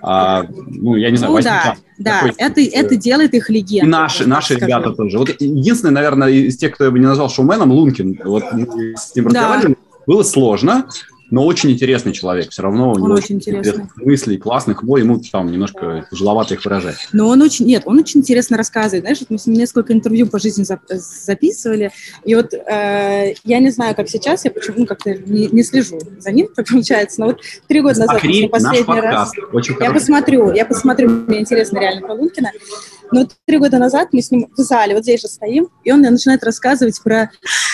А, 0.06 0.46
ну, 0.68 0.98
я 0.98 1.12
не 1.12 1.18
знаю, 1.18 1.34
ну, 1.34 1.42
да, 1.42 1.76
да, 1.98 2.24
это, 2.38 2.60
это 2.60 2.98
делает 2.98 3.34
их 3.34 3.50
легендой. 3.50 3.90
Наши, 3.90 4.28
наши 4.28 4.56
ребята 4.56 4.92
тоже. 4.92 5.18
Вот 5.18 5.30
единственное, 5.40 5.94
наверное, 5.94 6.30
из 6.30 6.58
тех, 6.58 6.74
кто 6.74 6.84
я 6.84 6.92
бы 6.92 7.00
не 7.00 7.06
назвал 7.06 7.30
шоуменом, 7.30 7.72
Лункин, 7.72 8.20
вот 8.26 8.44
мы 8.52 8.96
с 8.98 9.16
ним 9.16 9.28
разговаривали, 9.28 9.78
было 10.06 10.24
сложно, 10.24 10.90
но 11.34 11.48
очень 11.48 11.72
интересный 11.72 12.14
человек. 12.14 12.52
Все 12.52 12.62
равно 12.62 12.92
у 12.92 12.96
него 12.96 13.16
очень 13.16 13.38
интересный. 13.38 13.86
мысли 13.96 14.38
классных, 14.38 14.84
но 14.84 14.98
ему 14.98 15.20
там 15.32 15.52
немножко 15.52 16.06
тяжеловато 16.12 16.54
их 16.54 16.64
выражать. 16.64 16.96
Но 17.12 17.28
он 17.28 17.42
очень, 17.42 17.66
нет, 17.66 17.82
он 17.86 17.98
очень 17.98 18.20
интересно 18.20 18.56
рассказывает. 18.56 19.04
Знаешь, 19.04 19.20
вот 19.22 19.32
мы 19.32 19.40
с 19.40 19.48
ним 19.48 19.56
несколько 19.56 19.94
интервью 19.94 20.28
по 20.28 20.38
жизни 20.38 20.64
записывали, 20.90 21.92
и 22.24 22.36
вот 22.36 22.54
э, 22.54 23.34
я 23.46 23.60
не 23.60 23.72
знаю, 23.72 23.96
как 23.96 24.10
сейчас, 24.10 24.46
я 24.46 24.52
почему 24.52 24.82
ну, 24.82 24.86
как-то 24.86 25.16
не, 25.16 25.48
не 25.48 25.64
слежу 25.64 26.00
за 26.20 26.32
ним, 26.32 26.50
так 26.56 26.68
получается, 26.70 27.20
но 27.20 27.26
вот 27.28 27.40
три 27.68 27.82
года 27.82 28.02
назад 28.02 28.20
Смотри, 28.20 28.48
последний 28.48 29.02
раз. 29.02 29.32
Очень 29.52 29.76
я 29.80 29.92
посмотрю, 29.92 30.54
я 30.54 30.66
посмотрю, 30.68 31.10
мне 31.10 31.40
интересно 31.40 31.80
реально 31.80 32.02
про 32.02 32.14
Лункина. 32.14 32.52
Но 33.12 33.28
три 33.46 33.58
года 33.58 33.78
назад 33.78 34.10
мы 34.12 34.22
с 34.22 34.32
ним 34.32 34.48
в 34.56 34.62
зале, 34.62 34.96
вот 34.96 35.04
здесь 35.04 35.22
же 35.22 35.28
стоим, 35.28 35.68
и 35.84 35.92
он 35.92 36.02
начинает 36.02 36.44
рассказывать 36.44 37.02
про... 37.04 37.32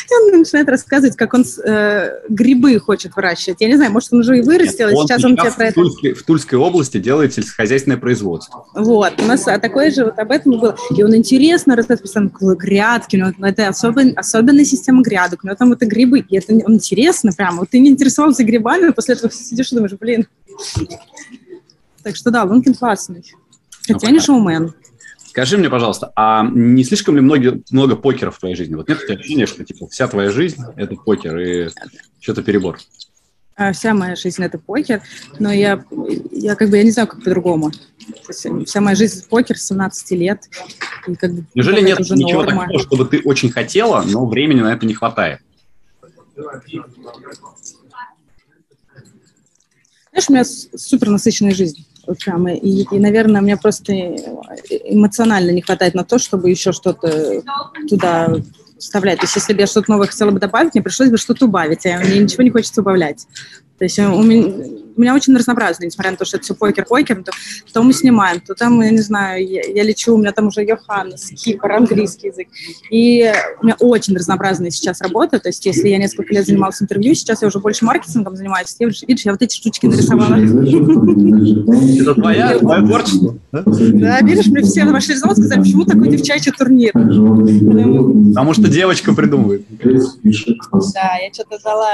И 0.10 0.14
он 0.34 0.40
начинает 0.40 0.68
рассказывать, 0.70 1.16
как 1.16 1.34
он 1.34 1.46
э, 1.64 2.20
грибы 2.30 2.80
хочет 2.80 3.16
выращивать. 3.16 3.62
Я 3.62 3.68
не 3.68 3.76
знаю, 3.76 3.92
может, 3.92 4.12
он 4.12 4.20
уже 4.20 4.40
и 4.40 4.42
вырастил, 4.42 4.88
Нет, 4.88 4.98
и 4.98 5.02
сейчас 5.02 5.24
он 5.24 5.38
тебе 5.38 5.52
про 5.52 5.66
это... 5.68 5.76
Тульской, 5.76 6.14
в 6.14 6.24
Тульской 6.24 6.58
области 6.58 6.98
делает 6.98 7.34
сельскохозяйственное 7.34 7.98
производство. 7.98 8.66
Вот, 8.74 9.22
у 9.22 9.26
нас 9.26 9.48
а 9.48 9.60
такое 9.60 9.92
же 9.92 10.06
вот 10.06 10.18
об 10.18 10.32
этом 10.32 10.60
было. 10.60 10.76
И 10.96 11.04
он 11.04 11.16
интересно 11.16 11.76
рассказывает, 11.76 12.02
постоянно 12.02 12.56
грядки, 12.56 13.16
у 13.16 13.20
него 13.20 13.34
это 13.46 13.68
особен, 13.68 14.14
особенная 14.16 14.66
система 14.66 15.02
грядок, 15.02 15.42
у 15.44 15.48
него 15.48 15.56
там 15.56 15.74
это 15.74 15.86
грибы, 15.86 16.20
и 16.20 16.38
это 16.38 16.54
он 16.54 16.76
интересно 16.76 17.32
прямо. 17.32 17.60
Вот 17.60 17.70
ты 17.70 17.80
не 17.80 17.90
интересовался 17.90 18.44
грибами, 18.44 18.90
а 18.90 18.94
после 18.94 19.16
этого 19.16 19.32
сидишь 19.32 19.72
и 19.72 19.76
думаешь, 19.76 19.94
блин. 19.94 20.28
Так 22.04 22.16
что 22.16 22.32
да, 22.32 22.44
Лункин 22.44 22.74
классный. 22.74 23.24
Хотя 23.88 24.08
ну, 24.08 24.14
не 24.14 24.20
шоумен. 24.20 24.74
Скажи 25.30 25.60
мне, 25.60 25.70
пожалуйста, 25.70 26.12
а 26.16 26.44
не 26.44 26.84
слишком 26.84 27.16
ли 27.16 27.22
много, 27.22 27.60
много 27.70 27.96
покера 27.96 28.32
в 28.32 28.40
твоей 28.40 28.56
жизни? 28.56 28.74
Вот 28.74 28.90
нет 28.90 29.00
у 29.00 29.06
тебя 29.06 29.16
ощущения, 29.16 29.46
что 29.46 29.64
типа 29.64 29.88
вся 29.88 30.08
твоя 30.08 30.32
жизнь– 30.32 30.60
это 30.76 30.96
покер, 30.96 31.38
и 31.38 31.70
что-то 32.20 32.42
перебор? 32.42 32.80
А, 33.56 33.72
вся 33.72 33.94
моя 33.94 34.16
жизнь– 34.16 34.44
это 34.44 34.58
покер, 34.58 35.04
но 35.38 35.52
я, 35.52 35.86
я 36.32 36.56
как 36.56 36.72
бы, 36.72 36.78
я 36.78 36.84
не 36.84 36.90
знаю, 36.90 37.08
как 37.08 37.24
по-другому. 37.24 37.72
Вся 38.66 38.82
моя 38.82 38.96
жизнь– 38.96 39.24
покер 39.30 39.56
с 39.56 39.68
17 39.68 40.12
лет. 40.12 40.50
И 41.08 41.14
как 41.14 41.32
бы, 41.36 41.46
Неужели 41.54 41.82
нет 41.82 42.00
ничего 42.00 42.44
норма. 42.44 42.62
такого, 42.64 42.80
чтобы 42.80 43.06
ты 43.06 43.22
очень 43.24 43.52
хотела, 43.52 44.04
но 44.08 44.26
времени 44.26 44.62
на 44.62 44.74
это 44.74 44.88
не 44.88 44.96
хватает? 44.96 45.42
Знаешь, 50.12 50.28
у 50.28 50.34
меня 50.34 50.44
супер 50.44 51.10
насыщенная 51.10 51.54
жизнь 51.54 51.86
прямо. 52.16 52.53
И, 52.53 52.86
и, 52.91 52.99
наверное, 52.99 53.41
мне 53.41 53.57
просто 53.57 53.93
эмоционально 53.93 55.51
не 55.51 55.62
хватает 55.62 55.93
на 55.93 56.03
то, 56.03 56.20
чтобы 56.20 56.49
еще 56.49 56.72
что-то 56.72 57.41
туда 57.89 58.36
вставлять. 58.78 59.20
То 59.20 59.26
есть, 59.26 59.36
если 59.36 59.53
бы 59.53 59.60
я 59.60 59.68
что-то 59.68 59.91
новое 59.91 60.07
хотела 60.07 60.32
бы 60.32 60.39
добавить, 60.39 60.74
мне 60.74 60.84
пришлось 60.84 61.10
бы 61.10 61.18
что-то 61.18 61.45
убавить, 61.45 61.86
а 61.86 61.99
мне 61.99 62.20
ничего 62.20 62.43
не 62.43 62.49
хочется 62.49 62.82
убавлять. 62.82 63.28
То 63.78 63.86
есть 63.86 63.99
у 63.99 64.22
меня, 64.22 64.53
у 64.96 65.02
меня 65.02 65.16
очень 65.16 65.36
разнообразно, 65.36 65.86
несмотря 65.86 66.12
на 66.12 66.18
то, 66.18 66.26
что 66.26 66.38
это 66.38 66.44
все 66.46 66.56
покер-покер, 66.56 67.24
то, 67.24 67.32
то 67.72 67.84
мы 67.84 67.94
снимаем, 67.94 68.42
то 68.42 68.54
там, 68.56 68.82
я 68.82 68.92
не 68.92 69.02
знаю, 69.02 69.48
я, 69.48 69.62
я 69.62 69.84
лечу, 69.84 70.16
у 70.16 70.18
меня 70.18 70.32
там 70.32 70.48
уже 70.48 70.64
Йоханнес, 70.64 71.30
Кипр, 71.30 71.72
английский 71.72 72.28
язык. 72.28 72.48
И 72.90 73.32
у 73.62 73.66
меня 73.66 73.76
очень 73.80 74.16
разнообразная 74.16 74.72
сейчас 74.72 75.02
работа, 75.02 75.40
то 75.40 75.50
есть 75.50 75.66
если 75.66 75.90
я 75.90 75.98
несколько 75.98 76.34
лет 76.34 76.46
занималась 76.46 76.82
интервью, 76.82 77.14
сейчас 77.14 77.42
я 77.42 77.48
уже 77.48 77.60
больше 77.60 77.86
маркетингом 77.86 78.36
занимаюсь. 78.36 78.76
Я, 78.80 78.88
видишь, 78.88 79.26
я 79.26 79.32
вот 79.32 79.42
эти 79.42 79.56
штучки 79.56 79.86
нарисовала. 79.86 80.36
Это 82.00 82.14
твоя, 82.16 82.58
твое 82.60 82.86
творчество? 82.86 83.38
Да, 83.52 84.22
видишь, 84.22 84.48
мне 84.48 84.62
все 84.62 84.86
ваши 84.86 85.12
результаты 85.12 85.42
сказали, 85.42 85.62
почему 85.62 85.86
такой 85.86 86.10
девчачий 86.10 86.52
турнир? 86.52 86.92
Потому 86.94 88.54
что 88.54 88.68
девочка 88.68 89.14
придумывает. 89.14 89.66
Да, 89.80 91.18
я 91.22 91.34
что-то 91.34 91.60
дала... 91.64 91.90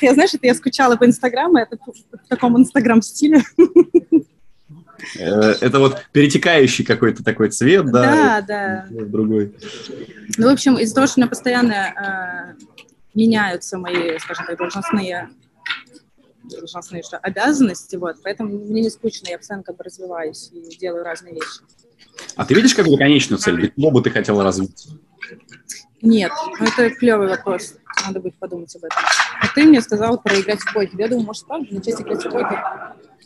Я, 0.00 0.14
знаешь, 0.14 0.34
это 0.34 0.46
я 0.46 0.54
скучала 0.54 0.96
по 0.96 1.06
Инстаграму, 1.06 1.58
это 1.58 1.76
в 1.76 2.28
таком 2.44 2.60
Инстаграм-стиле. 2.60 3.42
Э, 5.18 5.54
это 5.60 5.78
вот 5.80 6.06
перетекающий 6.12 6.84
какой-то 6.84 7.22
такой 7.22 7.50
цвет, 7.50 7.86
да? 7.90 8.42
Да, 8.46 8.86
да. 8.90 9.04
Другой. 9.06 9.54
Ну, 10.38 10.48
в 10.48 10.52
общем, 10.52 10.78
из-за 10.78 10.94
того, 10.94 11.06
что 11.06 11.18
у 11.18 11.20
меня 11.20 11.28
постоянно 11.28 12.54
э, 12.56 12.64
меняются 13.14 13.78
мои, 13.78 14.18
скажем 14.18 14.46
так, 14.46 14.56
должностные 14.56 15.30
должностные 16.44 17.02
что, 17.02 17.16
обязанности, 17.18 17.96
вот, 17.96 18.16
поэтому 18.22 18.50
мне 18.50 18.82
не 18.82 18.90
скучно, 18.90 19.28
я 19.30 19.38
постоянно 19.38 19.64
как 19.64 19.76
бы 19.76 19.84
развиваюсь 19.84 20.50
и 20.52 20.76
делаю 20.76 21.02
разные 21.02 21.34
вещи. 21.34 21.60
А 22.36 22.44
ты 22.44 22.54
видишь 22.54 22.74
как 22.74 22.86
бы 22.86 22.98
конечную 22.98 23.38
цель? 23.38 23.72
Чего 23.74 23.90
бы 23.90 24.02
ты 24.02 24.10
хотела 24.10 24.44
развить? 24.44 24.88
Нет, 26.04 26.30
ну 26.60 26.66
это 26.66 26.90
клевый 26.90 27.28
вопрос. 27.28 27.74
Надо 28.06 28.20
будет 28.20 28.34
подумать 28.34 28.74
об 28.76 28.84
этом. 28.84 28.98
А 29.40 29.46
ты 29.54 29.64
мне 29.64 29.80
сказал 29.80 30.20
проиграть 30.20 30.60
в 30.60 30.72
покер. 30.74 31.00
Я 31.00 31.08
думаю, 31.08 31.26
может, 31.26 31.46
правда, 31.46 31.66
начать 31.70 32.00
играть 32.00 32.22
в 32.22 32.30
покер? 32.30 32.62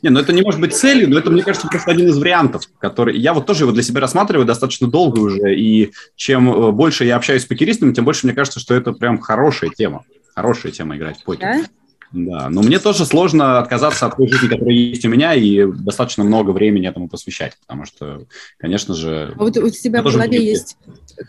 Не, 0.01 0.11
ну 0.11 0.20
это 0.20 0.33
не 0.33 0.43
может 0.43 0.61
быть 0.61 0.76
целью, 0.76 1.11
но 1.11 1.18
это, 1.18 1.29
мне 1.31 1.43
кажется, 1.43 1.66
просто 1.66 1.91
один 1.91 2.07
из 2.07 2.16
вариантов, 2.16 2.62
который... 2.79 3.18
Я 3.18 3.35
вот 3.35 3.47
тоже 3.47 3.64
его 3.64 3.72
для 3.72 3.83
себя 3.83 4.01
рассматриваю 4.01 4.47
достаточно 4.47 4.87
долго 4.87 5.18
уже, 5.18 5.57
и 5.57 5.93
чем 6.14 6.49
э, 6.49 6.70
больше 6.70 7.05
я 7.05 7.16
общаюсь 7.16 7.43
с 7.43 7.47
покеристами, 7.47 7.93
тем 7.93 8.05
больше 8.05 8.26
мне 8.26 8.35
кажется, 8.35 8.61
что 8.61 8.74
это 8.74 8.93
прям 8.93 9.18
хорошая 9.18 9.70
тема. 9.70 10.05
Хорошая 10.37 10.70
тема 10.70 10.97
играть 10.97 11.18
в 11.18 11.24
покер. 11.24 11.41
Да? 11.41 11.64
Да, 12.13 12.49
но 12.49 12.63
мне 12.63 12.79
тоже 12.79 13.05
сложно 13.05 13.59
отказаться 13.59 14.07
от 14.07 14.17
той 14.17 14.29
жизни, 14.29 14.49
которая 14.49 14.75
есть 14.75 15.05
у 15.05 15.09
меня, 15.09 15.35
и 15.35 15.65
достаточно 15.65 16.25
много 16.25 16.51
времени 16.51 16.89
этому 16.89 17.09
посвящать, 17.09 17.57
потому 17.61 17.85
что, 17.85 18.27
конечно 18.57 18.95
же... 18.95 19.35
А 19.37 19.39
вот 19.39 19.57
у 19.57 19.69
тебя 19.71 20.03
в 20.03 20.13
голове 20.13 20.43
есть 20.43 20.77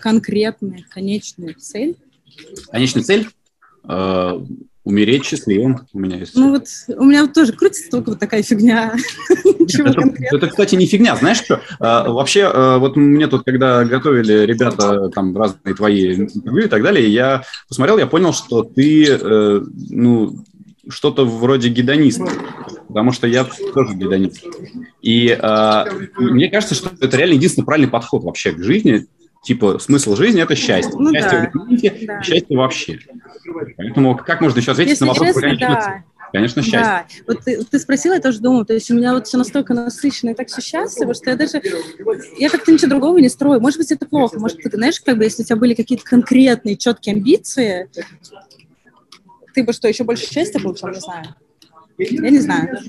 конкретная, 0.01 0.85
конечная 0.89 1.53
цель? 1.55 1.97
Конечная 2.71 3.03
цель? 3.03 3.27
Э, 3.83 4.39
умереть 4.83 5.25
счастливым 5.25 5.87
у 5.93 5.99
меня 5.99 6.17
есть. 6.17 6.35
Ну 6.35 6.51
вот 6.51 6.65
у 6.87 7.03
меня 7.03 7.23
вот 7.23 7.33
тоже 7.33 7.53
крутится 7.53 7.89
только 7.91 8.11
вот 8.11 8.19
такая 8.19 8.41
фигня. 8.41 8.95
это, 9.59 10.35
это, 10.35 10.47
кстати, 10.47 10.75
не 10.75 10.87
фигня. 10.87 11.15
Знаешь 11.15 11.37
что? 11.37 11.61
А, 11.79 12.09
вообще, 12.09 12.49
а, 12.51 12.79
вот 12.79 12.95
мне 12.95 13.27
тут, 13.27 13.43
когда 13.43 13.85
готовили 13.85 14.45
ребята 14.45 15.09
там 15.09 15.37
разные 15.37 15.75
твои 15.75 16.15
интервью 16.15 16.65
и 16.65 16.69
так 16.69 16.81
далее, 16.81 17.07
я 17.07 17.43
посмотрел, 17.67 17.97
я 17.97 18.07
понял, 18.07 18.33
что 18.33 18.63
ты, 18.63 19.05
э, 19.09 19.61
ну, 19.89 20.43
что-то 20.89 21.25
вроде 21.25 21.69
гедониста, 21.69 22.27
потому 22.87 23.11
что 23.11 23.27
я 23.27 23.45
тоже 23.73 23.93
гедонист. 23.95 24.43
И 25.01 25.27
э, 25.29 25.85
мне 26.17 26.49
кажется, 26.49 26.75
что 26.75 26.91
это 26.99 27.17
реально 27.17 27.33
единственный 27.33 27.65
правильный 27.65 27.89
подход 27.89 28.23
вообще 28.23 28.51
к 28.51 28.63
жизни. 28.63 29.07
Типа, 29.41 29.79
смысл 29.79 30.15
жизни– 30.15 30.41
это 30.43 30.55
счастье. 30.55 30.93
Ну, 30.97 31.13
счастье 31.13 31.39
да. 31.41 31.51
в 31.51 31.55
моменте, 31.55 31.97
да. 32.05 32.21
счастье 32.21 32.57
вообще. 32.57 32.99
Поэтому 33.77 34.17
как 34.17 34.41
можно 34.41 34.59
еще 34.59 34.71
ответить 34.71 34.91
Если 34.91 35.05
на 35.05 35.13
вопрос 35.13 35.33
про 35.33 35.55
да. 35.55 36.03
Конечно, 36.31 36.61
счастье. 36.61 36.81
Да, 36.81 37.05
вот 37.27 37.43
ты, 37.43 37.63
ты 37.63 37.79
спросила, 37.79 38.13
я 38.13 38.21
тоже 38.21 38.39
думала, 38.39 38.65
то 38.65 38.73
есть 38.73 38.91
у 38.91 38.95
меня 38.95 39.13
вот 39.13 39.27
все 39.27 39.37
настолько 39.37 39.73
насыщенно 39.73 40.31
и 40.31 40.33
так 40.33 40.47
все 40.47 40.61
счастливо, 40.61 41.13
что 41.13 41.29
я 41.31 41.35
даже, 41.35 41.61
я 42.37 42.49
как-то 42.49 42.71
ничего 42.71 42.89
другого 42.89 43.17
не 43.17 43.29
строю. 43.29 43.59
Может 43.59 43.79
быть, 43.79 43.91
это 43.91 44.05
плохо, 44.05 44.39
может, 44.39 44.57
ты 44.61 44.69
знаешь, 44.71 44.99
как 44.99 45.17
бы, 45.17 45.23
если 45.23 45.41
у 45.41 45.45
тебя 45.45 45.55
были 45.55 45.73
какие-то 45.73 46.03
конкретные, 46.03 46.77
четкие 46.77 47.15
амбиции, 47.15 47.89
ты 49.59 49.65
бы 49.65 49.73
что, 49.73 49.89
еще 49.89 50.05
больше 50.05 50.25
счастья 50.25 50.59
получил, 50.59 50.87
не 50.87 50.99
знаю. 50.99 51.25
Я 51.97 52.29
не 52.29 52.39
знаю. 52.39 52.79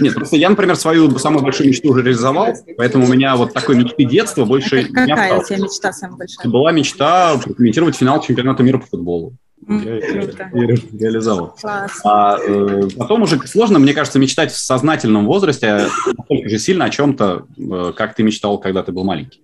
Нет, 0.00 0.14
просто 0.14 0.36
я, 0.36 0.50
например, 0.50 0.74
свою 0.74 1.08
самую 1.18 1.44
большую 1.44 1.68
мечту 1.68 1.90
уже 1.90 2.02
реализовал, 2.02 2.52
поэтому 2.76 3.04
у 3.04 3.08
меня 3.08 3.36
вот 3.36 3.52
такой 3.52 3.76
мечты 3.76 4.04
детства 4.04 4.44
больше 4.44 4.80
а 4.80 4.86
какая 4.88 5.06
не 5.06 5.12
Какая 5.12 5.38
у 5.38 5.44
тебя 5.44 5.58
мечта 5.58 5.92
самая 5.92 6.16
большая? 6.18 6.50
Была 6.50 6.72
мечта 6.72 7.38
прокомментировать 7.38 7.94
финал 7.94 8.20
чемпионата 8.20 8.64
мира 8.64 8.78
по 8.78 8.86
футболу. 8.86 9.34
Я 9.68 9.76
ее 9.76 10.76
реализовал. 10.98 11.56
А 12.02 12.38
э, 12.44 12.88
потом 12.98 13.22
уже 13.22 13.38
сложно, 13.46 13.78
мне 13.78 13.94
кажется, 13.94 14.18
мечтать 14.18 14.50
в 14.50 14.58
сознательном 14.58 15.26
возрасте 15.26 15.86
настолько 16.06 16.48
же 16.48 16.58
сильно 16.58 16.86
о 16.86 16.90
чем-то, 16.90 17.46
э, 17.56 17.92
как 17.96 18.16
ты 18.16 18.24
мечтал, 18.24 18.58
когда 18.58 18.82
ты 18.82 18.90
был 18.90 19.04
маленький. 19.04 19.42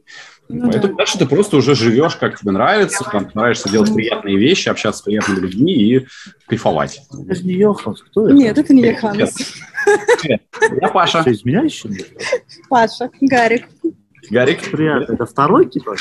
Ну, 0.53 0.68
Поэтому 0.68 0.94
да. 0.94 0.98
дальше 0.98 1.18
ты 1.18 1.26
просто 1.26 1.57
уже 1.57 1.76
живешь, 1.76 2.16
как 2.16 2.38
тебе 2.38 2.51
нравится, 2.51 3.05
там, 3.05 3.30
нравишься 3.34 3.70
делать 3.70 3.94
приятные 3.94 4.36
вещи, 4.36 4.68
общаться 4.68 4.98
с 5.01 5.03
приятными 5.03 5.38
людьми 5.38 5.72
и 5.72 6.07
кайфовать. 6.46 7.03
Это 7.12 7.34
же 7.36 7.44
не 7.44 7.53
Йоханс, 7.53 8.03
кто 8.03 8.26
это? 8.26 8.34
Нет, 8.34 8.59
это 8.59 8.74
не 8.74 8.82
Йоханс. 8.82 9.55
Я 10.26 10.88
Паша. 10.88 11.20
Что, 11.20 11.30
из 11.30 11.44
меня 11.44 11.62
еще? 11.62 11.88
Паша, 12.68 13.11
Гарик. 13.20 13.68
Гарик. 14.28 14.70
Приятно. 14.70 15.14
Это 15.14 15.24
второй, 15.24 15.68
типа? 15.68 15.94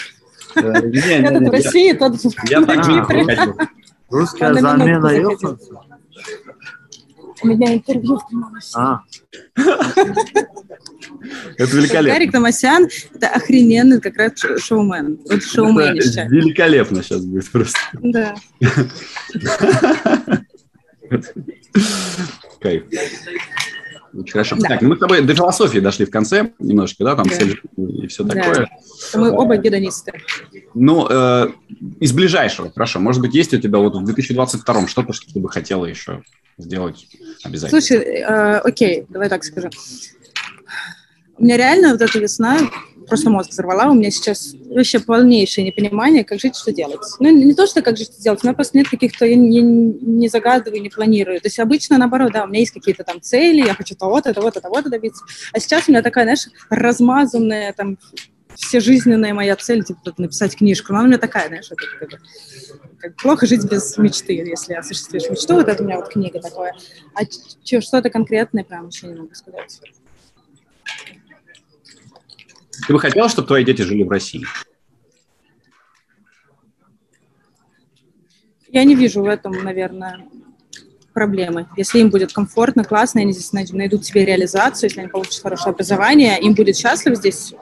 Этот 0.56 1.48
в 1.48 1.52
России, 1.52 1.94
тот 1.94 2.16
в 2.16 2.50
Я 2.50 2.66
так 2.66 2.84
Русская 4.10 4.54
замена 4.56 5.08
Йоханса. 5.10 5.82
У 7.42 7.48
меня 7.48 7.74
интервью 7.74 8.20
А. 8.76 9.02
Это 11.58 11.76
великолепно. 11.76 12.14
Гарик 12.14 12.32
Томасян– 12.32 12.88
это 13.16 13.28
охрененный 13.28 14.00
как 14.02 14.18
раз 14.18 14.34
шоумен. 14.62 15.20
Вот 15.30 15.44
шоуменище. 15.44 16.28
Великолепно 16.30 17.04
сейчас 17.04 17.26
будет 17.26 17.50
просто. 17.52 17.80
Да. 17.94 18.36
Кайф. 22.62 22.84
Очень 24.14 24.32
хорошо. 24.32 24.56
Да. 24.58 24.70
Так, 24.70 24.82
ну 24.82 24.90
мы 24.90 24.96
с 24.96 25.00
тобой 25.00 25.22
до 25.22 25.36
философии 25.36 25.80
дошли 25.80 26.06
в 26.06 26.12
конце 26.12 26.52
немножко, 26.60 27.04
да, 27.04 27.16
там 27.16 27.28
да. 27.28 27.36
цель 27.36 27.62
и 27.78 28.08
все 28.08 28.24
да. 28.24 28.36
такое. 28.36 28.70
Мы 29.14 29.32
оба 29.32 29.58
гедонисты. 29.58 30.14
Ну, 30.74 31.08
э, 31.10 31.50
из 32.00 32.12
ближайшего, 32.12 32.72
хорошо. 32.72 33.00
Может 33.00 33.22
быть, 33.22 33.36
есть 33.36 33.54
у 33.54 33.58
тебя 33.60 33.80
вот 33.80 33.96
в 33.96 34.04
2022 34.04 34.88
что-то, 34.88 35.14
что 35.14 35.32
ты 35.32 35.40
бы 35.40 35.50
хотела 35.50 35.86
еще 35.86 36.24
сделать 36.58 37.08
обязательно? 37.44 37.82
Слушай, 37.82 38.04
э, 38.04 38.58
окей, 38.60 39.06
давай 39.10 39.30
так 39.30 39.44
скажу. 39.44 39.70
У 41.40 41.44
меня 41.44 41.56
реально 41.56 41.94
вот 41.94 42.02
эта 42.02 42.20
весна 42.20 42.58
просто 43.08 43.30
мозг 43.30 43.50
взорвала. 43.50 43.90
У 43.90 43.94
меня 43.94 44.12
сейчас 44.12 44.54
вообще 44.70 45.00
полнейшее 45.00 45.66
непонимание, 45.66 46.24
как 46.26 46.40
жить, 46.40 46.56
что 46.56 46.74
делать. 46.74 47.00
Ну, 47.20 47.30
не 47.30 47.54
то, 47.54 47.66
что 47.66 47.82
как 47.82 47.98
жить, 47.98 48.12
что 48.14 48.22
делать, 48.22 48.42
у 48.44 48.48
меня 48.48 48.54
просто 48.54 48.78
нет 48.78 48.90
каких-то, 48.90 49.26
я 49.26 49.36
не, 49.36 49.62
не 49.62 50.28
загадываю, 50.28 50.82
не 50.82 50.90
планирую. 50.90 51.40
То 51.40 51.48
есть 51.48 51.60
обычно, 51.60 51.98
наоборот, 51.98 52.34
да, 52.34 52.44
у 52.44 52.48
меня 52.48 52.60
есть 52.60 52.74
какие-то 52.74 53.04
там 53.04 53.22
цели, 53.22 53.66
я 53.66 53.74
хочу 53.74 53.96
того-то, 53.96 54.34
того-то, 54.34 54.60
того-то 54.60 54.90
добиться. 54.90 55.24
А 55.54 55.60
сейчас 55.60 55.88
у 55.88 55.92
меня 55.92 56.02
такая, 56.02 56.26
знаешь, 56.26 56.48
размазанная 56.70 57.74
там 57.74 57.98
все 58.56 58.82
жизненная 58.82 59.34
моя 59.34 59.56
цель, 59.56 59.84
типа, 59.84 60.14
написать 60.18 60.58
книжку. 60.58 60.92
Но 60.92 61.00
она 61.00 61.06
у 61.06 61.08
меня 61.08 61.18
такая, 61.18 61.48
знаешь, 61.48 61.70
вот, 61.70 61.80
как, 61.80 62.20
как 63.00 63.16
плохо 63.16 63.46
жить 63.46 63.64
без 63.64 63.98
мечты, 63.98 64.34
если 64.34 64.74
осуществишь 64.74 65.30
мечту. 65.30 65.54
Вот 65.56 65.70
это 65.70 65.82
у 65.82 65.86
меня 65.86 65.98
вот 65.98 66.10
книга 66.10 66.42
такое. 66.42 66.74
А 67.14 67.22
что-то 67.64 68.10
конкретное 68.10 68.66
прям 68.66 68.88
еще 68.88 69.08
не 69.08 69.16
могу 69.16 69.34
сказать. 69.34 69.80
Ты 72.88 72.94
бы 72.94 73.00
хотела, 73.00 73.30
чтобы 73.30 73.48
твои 73.48 73.64
дети 73.64 73.82
жили 73.82 74.04
в 74.04 74.10
России? 74.10 74.46
Я 78.72 78.84
не 78.84 78.96
вижу 78.96 79.24
в 79.24 79.28
этом, 79.28 79.52
наверное, 79.64 80.28
проблемы. 81.14 81.68
Если 81.76 82.00
им 82.00 82.10
будет 82.10 82.34
комфортно, 82.34 82.84
классно, 82.84 83.22
они 83.22 83.34
здесь 83.34 83.52
найдут 83.52 84.06
себе 84.06 84.26
реализацию, 84.26 84.90
если 84.90 85.02
они 85.02 85.10
получат 85.10 85.42
хорошее 85.42 85.74
образование, 85.74 86.40
им 86.40 86.54
будет 86.54 86.78
счастливо 86.78 87.16
здесь. 87.16 87.54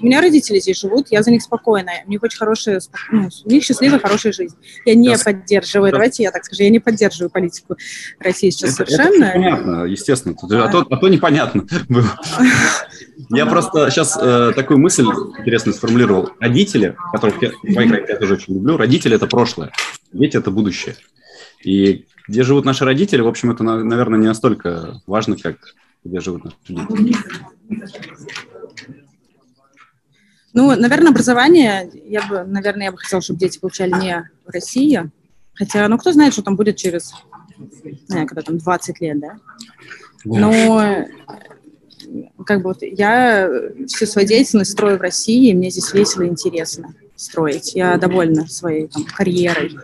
У 0.00 0.06
меня 0.06 0.20
родители 0.20 0.60
здесь 0.60 0.78
живут, 0.78 1.08
я 1.10 1.22
за 1.22 1.30
них 1.30 1.42
спокойная, 1.42 2.04
у 2.06 2.10
них 2.10 2.22
очень 2.22 2.38
хорошая, 2.38 2.80
ну, 3.10 3.28
у 3.44 3.50
них 3.50 3.64
счастливая, 3.64 3.98
хорошая 3.98 4.32
жизнь. 4.32 4.54
Я 4.84 4.94
не 4.94 5.08
yes. 5.08 5.24
поддерживаю, 5.24 5.90
давайте 5.90 6.22
я 6.22 6.30
так 6.30 6.44
скажу, 6.44 6.62
я 6.62 6.70
не 6.70 6.78
поддерживаю 6.78 7.30
политику 7.30 7.76
России 8.20 8.50
сейчас 8.50 8.78
это, 8.78 8.90
совершенно. 8.90 9.24
Это 9.24 9.32
понятно, 9.32 9.84
естественно, 9.84 10.36
а, 10.40 10.68
то, 10.68 10.86
а 10.88 10.96
то 10.98 11.08
непонятно 11.08 11.66
было. 11.88 12.20
Я 13.30 13.46
просто 13.46 13.90
сейчас 13.90 14.18
э, 14.20 14.52
такую 14.54 14.78
мысль 14.78 15.04
интересно 15.04 15.72
сформулировал. 15.72 16.30
Родители, 16.40 16.96
которых 17.12 17.42
я, 17.42 17.50
родителей 17.62 18.04
я 18.08 18.16
тоже 18.16 18.34
очень 18.34 18.54
люблю, 18.54 18.76
родители– 18.76 19.16
это 19.16 19.26
прошлое, 19.26 19.72
дети– 20.12 20.36
это 20.38 20.50
будущее. 20.50 20.96
И 21.62 22.06
где 22.26 22.42
живут 22.42 22.64
наши 22.64 22.84
родители, 22.84 23.20
в 23.20 23.28
общем, 23.28 23.50
это, 23.50 23.62
наверное, 23.62 24.18
не 24.18 24.26
настолько 24.26 25.00
важно, 25.06 25.36
как 25.36 25.56
где 26.04 26.20
живут 26.20 26.44
наши 26.44 26.56
дети. 26.68 27.18
Ну, 30.54 30.74
наверное, 30.74 31.10
образование, 31.10 31.90
я 32.06 32.26
бы, 32.26 32.44
наверное, 32.44 32.86
я 32.86 32.92
бы 32.92 32.98
хотела, 32.98 33.20
чтобы 33.20 33.38
дети 33.38 33.58
получали 33.58 33.92
не 33.92 34.28
в 34.46 34.50
России. 34.50 35.10
Хотя, 35.54 35.86
ну, 35.88 35.98
кто 35.98 36.12
знает, 36.12 36.32
что 36.32 36.42
там 36.42 36.56
будет 36.56 36.76
через, 36.76 37.12
не 37.58 38.00
знаю, 38.06 38.26
когда 38.26 38.42
там 38.42 38.58
20 38.58 39.00
лет, 39.00 39.20
да? 39.20 39.38
Но 40.24 41.06
как 42.44 42.62
бы 42.62 42.70
вот 42.70 42.78
я 42.82 43.50
всю 43.86 44.06
свою 44.06 44.26
деятельность 44.26 44.72
строю 44.72 44.98
в 44.98 45.02
России, 45.02 45.50
и 45.50 45.54
мне 45.54 45.70
здесь 45.70 45.92
весело 45.92 46.22
и 46.22 46.28
интересно 46.28 46.94
строить. 47.16 47.74
Я 47.74 47.96
довольна 47.96 48.46
своей 48.46 48.86
там, 48.88 49.04
карьерой, 49.04 49.76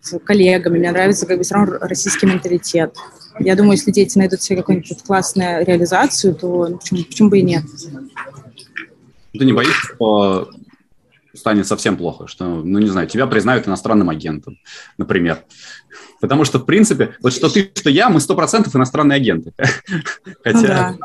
с 0.00 0.18
коллегами. 0.20 0.78
Мне 0.78 0.92
нравится 0.92 1.26
как 1.26 1.38
бы 1.38 1.44
все 1.44 1.54
равно 1.54 1.78
российский 1.80 2.26
менталитет. 2.26 2.94
Я 3.38 3.54
думаю, 3.54 3.72
если 3.72 3.90
дети 3.90 4.16
найдут 4.16 4.40
себе 4.40 4.58
какую-нибудь 4.58 5.02
классную 5.02 5.64
реализацию, 5.64 6.34
то 6.34 6.68
ну, 6.68 6.78
почему, 6.78 7.04
почему 7.04 7.28
бы 7.28 7.38
и 7.38 7.42
нет? 7.42 7.64
Ты 9.32 9.44
не 9.44 9.52
боишься, 9.52 9.94
что 9.94 10.50
станет 11.46 11.68
совсем 11.68 11.96
плохо, 11.96 12.26
что, 12.26 12.44
ну, 12.44 12.80
не 12.80 12.88
знаю, 12.88 13.06
тебя 13.06 13.28
признают 13.28 13.68
иностранным 13.68 14.10
агентом, 14.10 14.58
например. 14.98 15.44
Потому 16.20 16.44
что, 16.44 16.58
в 16.58 16.64
принципе, 16.64 17.14
вот 17.22 17.32
что 17.32 17.48
ты, 17.48 17.70
что 17.72 17.88
я, 17.88 18.08
мы 18.08 18.18
сто 18.18 18.34
процентов 18.34 18.74
иностранные 18.74 19.14
агенты. 19.14 19.52
Хотя, 20.42 20.58
ну, 20.58 20.66
да. 20.66 20.96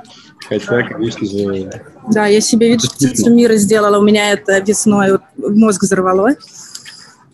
хотя, 0.49 0.81
конечно 0.81 1.27
же... 1.27 1.83
Да, 2.11 2.25
я 2.25 2.41
себе 2.41 2.69
вид 2.69 2.81
птицу 2.81 3.29
мира 3.29 3.55
сделала, 3.57 3.99
у 3.99 4.01
меня 4.01 4.31
это 4.31 4.57
весной 4.61 5.11
вот, 5.11 5.21
мозг 5.37 5.83
взорвало. 5.83 6.29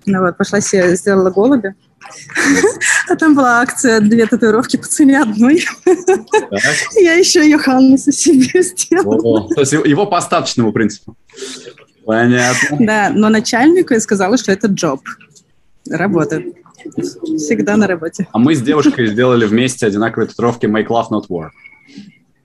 Ну 0.06 0.26
вот, 0.26 0.36
пошла 0.36 0.60
себе, 0.60 0.94
сделала 0.98 1.30
голубя. 1.30 1.76
А 3.10 3.16
там 3.16 3.36
была 3.36 3.62
акция 3.62 4.02
«Две 4.02 4.26
татуировки 4.26 4.76
по 4.76 4.86
цене 4.86 5.22
одной». 5.22 5.66
Я 6.96 7.14
еще 7.14 7.50
Йоханнеса 7.50 8.12
себе 8.12 8.62
сделала. 8.62 9.48
То 9.48 9.62
есть 9.62 9.72
его 9.72 10.06
по 10.08 10.18
остаточному 10.18 10.74
принципу. 10.74 11.16
Понятно. 12.08 12.78
Да, 12.80 13.12
но 13.14 13.28
начальнику 13.28 13.94
я 13.94 14.00
сказала, 14.00 14.38
что 14.38 14.54
это 14.54 14.68
джоб. 14.68 15.02
Работа. 15.90 16.42
Всегда 16.96 17.76
на 17.76 17.86
работе. 17.86 18.28
А 18.32 18.40
мы 18.40 18.56
с 18.56 18.62
девушкой 18.62 19.08
сделали 19.08 19.46
вместе 19.46 19.86
одинаковые 19.86 20.30
татуировки 20.30 20.66
«Make 20.68 20.88
love, 20.88 21.10
not 21.12 21.26
war». 21.30 21.50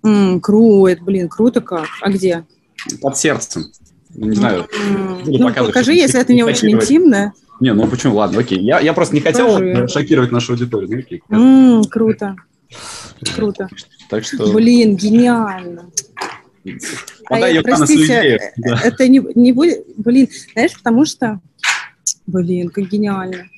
Mm, 0.04 0.40
круто, 0.40 0.98
блин, 1.04 1.28
круто 1.28 1.60
как. 1.60 1.86
А 2.00 2.10
где? 2.10 2.44
Под 3.00 3.16
сердцем. 3.16 3.66
Не 4.16 4.34
знаю. 4.34 4.66
Mm. 4.66 5.38
Ну, 5.38 5.54
покажи, 5.54 5.94
если 5.94 6.20
это 6.20 6.32
не 6.32 6.42
очень 6.42 6.72
интимно. 6.72 7.32
Не, 7.60 7.72
ну 7.72 7.86
почему? 7.86 8.16
Ладно, 8.16 8.40
окей. 8.40 8.58
Я, 8.58 8.80
я 8.80 8.92
просто 8.94 9.14
не 9.14 9.20
хотел 9.20 9.54
Покажи. 9.54 9.86
шокировать 9.86 10.32
нашу 10.32 10.54
аудиторию. 10.54 10.90
Ну, 10.90 10.98
окей. 10.98 11.22
Mm, 11.30 11.88
круто. 11.88 12.34
Круто. 13.36 13.68
Так 14.10 14.24
что... 14.24 14.52
Блин, 14.52 14.96
гениально. 14.96 15.84
А, 17.28 17.62
простите, 17.62 18.52
да. 18.56 18.80
это 18.84 19.08
не, 19.08 19.20
не 19.34 19.52
будет... 19.52 19.84
Блин, 19.96 20.28
знаешь, 20.52 20.74
потому 20.74 21.04
что... 21.04 21.40
Блин, 22.26 22.68
как 22.68 22.88
гениально. 22.88 23.48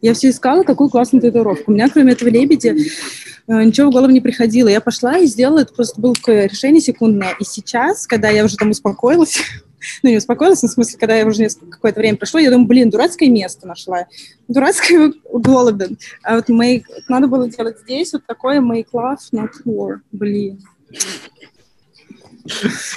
Я 0.00 0.14
все 0.14 0.30
искала, 0.30 0.62
какую 0.62 0.88
классную 0.88 1.20
татуировку. 1.20 1.70
У 1.70 1.74
меня, 1.74 1.88
кроме 1.88 2.12
этого 2.12 2.28
лебедя, 2.28 2.70
э, 2.70 3.64
ничего 3.64 3.90
в 3.90 3.92
голову 3.92 4.10
не 4.10 4.20
приходило. 4.20 4.68
Я 4.68 4.80
пошла 4.80 5.18
и 5.18 5.26
сделала, 5.26 5.60
это 5.60 5.74
просто 5.74 6.00
было 6.00 6.14
такое 6.14 6.46
решение 6.46 6.80
секундное. 6.80 7.34
И 7.38 7.44
сейчас, 7.44 8.06
когда 8.06 8.30
я 8.30 8.44
уже 8.44 8.56
там 8.56 8.70
успокоилась, 8.70 9.38
ну, 10.02 10.10
не 10.10 10.16
успокоилась, 10.16 10.62
в 10.62 10.68
смысле, 10.68 10.98
когда 10.98 11.16
я 11.16 11.26
уже 11.26 11.48
какое-то 11.70 12.00
время 12.00 12.16
прошло, 12.16 12.40
я 12.40 12.50
думаю, 12.50 12.66
блин, 12.66 12.90
дурацкое 12.90 13.28
место 13.28 13.66
нашла, 13.66 14.06
дурацкое 14.48 15.12
голода. 15.30 15.88
А 16.22 16.36
вот 16.36 16.48
make, 16.48 16.84
надо 17.08 17.26
было 17.26 17.48
делать 17.48 17.78
здесь 17.80 18.12
вот 18.14 18.24
такое 18.26 18.60
make 18.60 18.86
love, 18.94 19.18
not 19.32 19.50
war, 19.66 19.96
блин. 20.12 20.60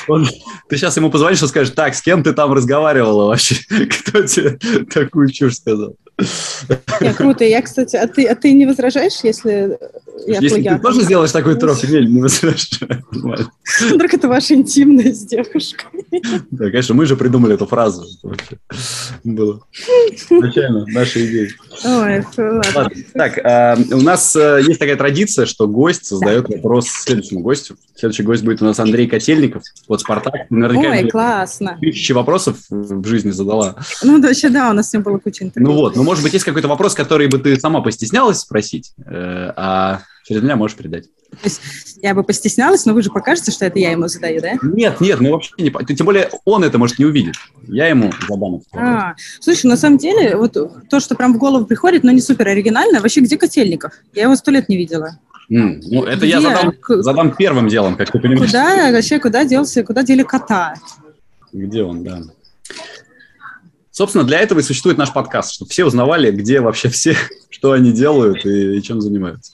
Он, 0.08 0.28
ты 0.70 0.78
сейчас 0.78 0.98
ему 0.98 1.10
позвонишь 1.10 1.42
и 1.42 1.48
скажешь, 1.48 1.74
так, 1.74 1.96
с 1.96 2.02
кем 2.02 2.24
ты 2.24 2.34
там 2.34 2.54
разговаривала 2.54 3.28
вообще? 3.28 3.56
Кто 3.70 4.24
тебе 4.24 4.58
такую 4.92 5.30
чушь 5.30 5.56
сказал? 5.56 5.96
Я 7.02 7.14
круто. 7.14 7.44
Я, 7.44 7.62
кстати, 7.62 7.96
а 7.96 8.08
ты, 8.08 8.26
а 8.26 8.36
ты 8.36 8.54
не 8.54 8.66
возражаешь, 8.66 9.20
если 9.24 9.78
я 10.28 10.40
Если 10.40 10.50
плагиат? 10.50 10.78
ты 10.78 10.84
тоже 10.84 11.02
сделаешь 11.02 11.32
такой 11.32 11.56
трохи, 11.56 11.86
не, 11.88 12.06
не 12.06 12.22
возражаешь. 12.22 12.70
Вдруг 13.92 14.14
это 14.14 14.28
ваша 14.28 14.54
интимная 14.54 15.12
с 15.12 15.26
девушкой. 15.26 16.06
Да, 16.52 16.66
конечно, 16.66 16.94
мы 16.94 17.06
же 17.06 17.16
придумали 17.16 17.56
эту 17.56 17.66
фразу. 17.66 18.06
Было 19.24 19.62
изначально 20.30 20.86
наша 20.88 21.26
идея. 21.26 21.50
Ой, 21.84 22.24
ладно. 22.38 22.92
Так, 23.14 23.40
а, 23.44 23.78
у 23.92 24.02
нас 24.02 24.36
э, 24.36 24.62
есть 24.66 24.80
такая 24.80 24.96
традиция, 24.96 25.46
что 25.46 25.68
гость 25.68 26.08
задает 26.08 26.48
вопрос 26.48 26.88
следующему 26.88 27.42
гостю. 27.42 27.76
Следующий 27.96 28.24
гость 28.24 28.44
будет 28.44 28.62
у 28.62 28.66
нас 28.66 28.80
Андрей 28.80 29.08
Котельников, 29.08 29.64
вот 29.88 30.02
«Спартак». 30.02 30.34
Наверняка 30.50 30.90
Ой, 30.90 31.10
классно. 31.10 31.78
Тысячи 31.80 32.12
вопросов 32.12 32.58
в 32.70 33.06
жизни 33.06 33.32
задала. 33.32 33.76
Ну, 34.04 34.20
да, 34.20 34.30
вообще, 34.30 34.50
да, 34.50 34.70
у 34.70 34.74
нас 34.74 34.90
с 34.90 34.94
ним 34.94 35.04
было 35.04 35.18
куча 35.18 35.46
интервью. 35.46 35.72
Ну 35.72 35.78
вот, 35.78 35.96
ну, 36.04 36.10
может 36.10 36.24
быть, 36.24 36.34
есть 36.34 36.46
какой-то 36.46 36.68
вопрос, 36.68 36.94
который 36.94 37.28
бы 37.28 37.40
ты 37.40 37.60
сама 37.60 37.82
постеснялась 37.82 38.40
спросить, 38.40 38.94
э, 39.06 39.54
а 39.56 40.02
через 40.26 40.42
меня 40.42 40.56
можешь 40.56 40.76
передать. 40.76 41.06
То 41.32 41.46
есть 41.46 41.62
я 42.02 42.14
бы 42.14 42.24
постеснялась, 42.24 42.86
но 42.86 42.94
вы 42.94 43.02
же 43.02 43.10
покажете, 43.10 43.52
что 43.52 43.66
это 43.66 43.80
я 43.80 43.92
ему 43.92 44.08
задаю, 44.08 44.42
да? 44.42 44.54
Нет, 44.62 45.02
нет, 45.02 45.20
мы 45.20 45.32
вообще 45.32 45.52
не... 45.58 45.72
Тем 45.96 46.06
более 46.06 46.30
он 46.46 46.64
это, 46.64 46.78
может, 46.78 47.00
не 47.00 47.06
увидит. 47.06 47.36
Я 47.68 47.88
ему 47.88 48.12
задам. 48.30 48.62
А, 48.74 49.16
слушай, 49.40 49.66
на 49.66 49.78
самом 49.78 49.98
деле, 49.98 50.36
вот 50.36 50.56
то, 50.90 51.00
что 51.00 51.16
прям 51.16 51.34
в 51.34 51.38
голову 51.38 51.66
приходит, 51.66 52.04
но 52.04 52.12
не 52.12 52.22
супер 52.22 52.50
оригинально, 52.50 53.00
вообще 53.00 53.22
где 53.22 53.38
Котельников? 53.38 53.94
Я 54.14 54.24
его 54.24 54.36
сто 54.36 54.52
лет 54.52 54.70
не 54.70 54.78
видела. 54.78 55.18
Mm, 55.52 55.82
ну, 55.90 56.04
это 56.04 56.20
Где? 56.20 56.30
я 56.30 56.42
задам, 56.42 56.74
задам 56.88 57.36
первым 57.36 57.68
делом, 57.68 57.96
как 57.96 58.12
ты 58.12 58.20
понимаешь. 58.20 58.50
Куда 58.50 58.92
вообще, 58.92 59.20
куда 59.20 59.44
делся, 59.44 59.84
куда 59.84 60.04
дели 60.04 60.24
кота? 60.24 60.76
Где 61.52 61.84
он, 61.84 62.04
да. 62.04 62.22
Собственно, 63.94 64.24
для 64.24 64.40
этого 64.40 64.60
и 64.60 64.64
существует 64.64 64.98
наш 64.98 65.14
подкаст, 65.14 65.54
чтобы 65.54 65.70
все 65.70 65.86
узнавали, 65.86 66.32
где 66.32 66.62
вообще 66.62 66.90
все, 66.90 67.16
что 67.52 67.74
они 67.74 67.92
делают 67.92 68.44
и, 68.44 68.78
и 68.78 68.82
чем 68.82 69.00
занимаются. 69.02 69.54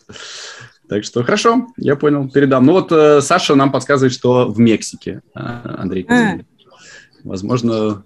Так 0.87 1.03
что 1.03 1.23
хорошо, 1.25 1.67
я 1.75 1.97
понял, 1.97 2.29
передам. 2.29 2.65
Ну 2.65 2.71
вот 2.71 2.89
э, 2.93 3.19
Саша 3.21 3.55
нам 3.55 3.69
подсказывает, 3.69 4.13
что 4.13 4.47
в 4.47 4.57
Мексике, 4.57 5.21
э, 5.35 5.39
Андрей. 5.39 6.05
А. 6.09 6.39
Возможно, 7.25 8.05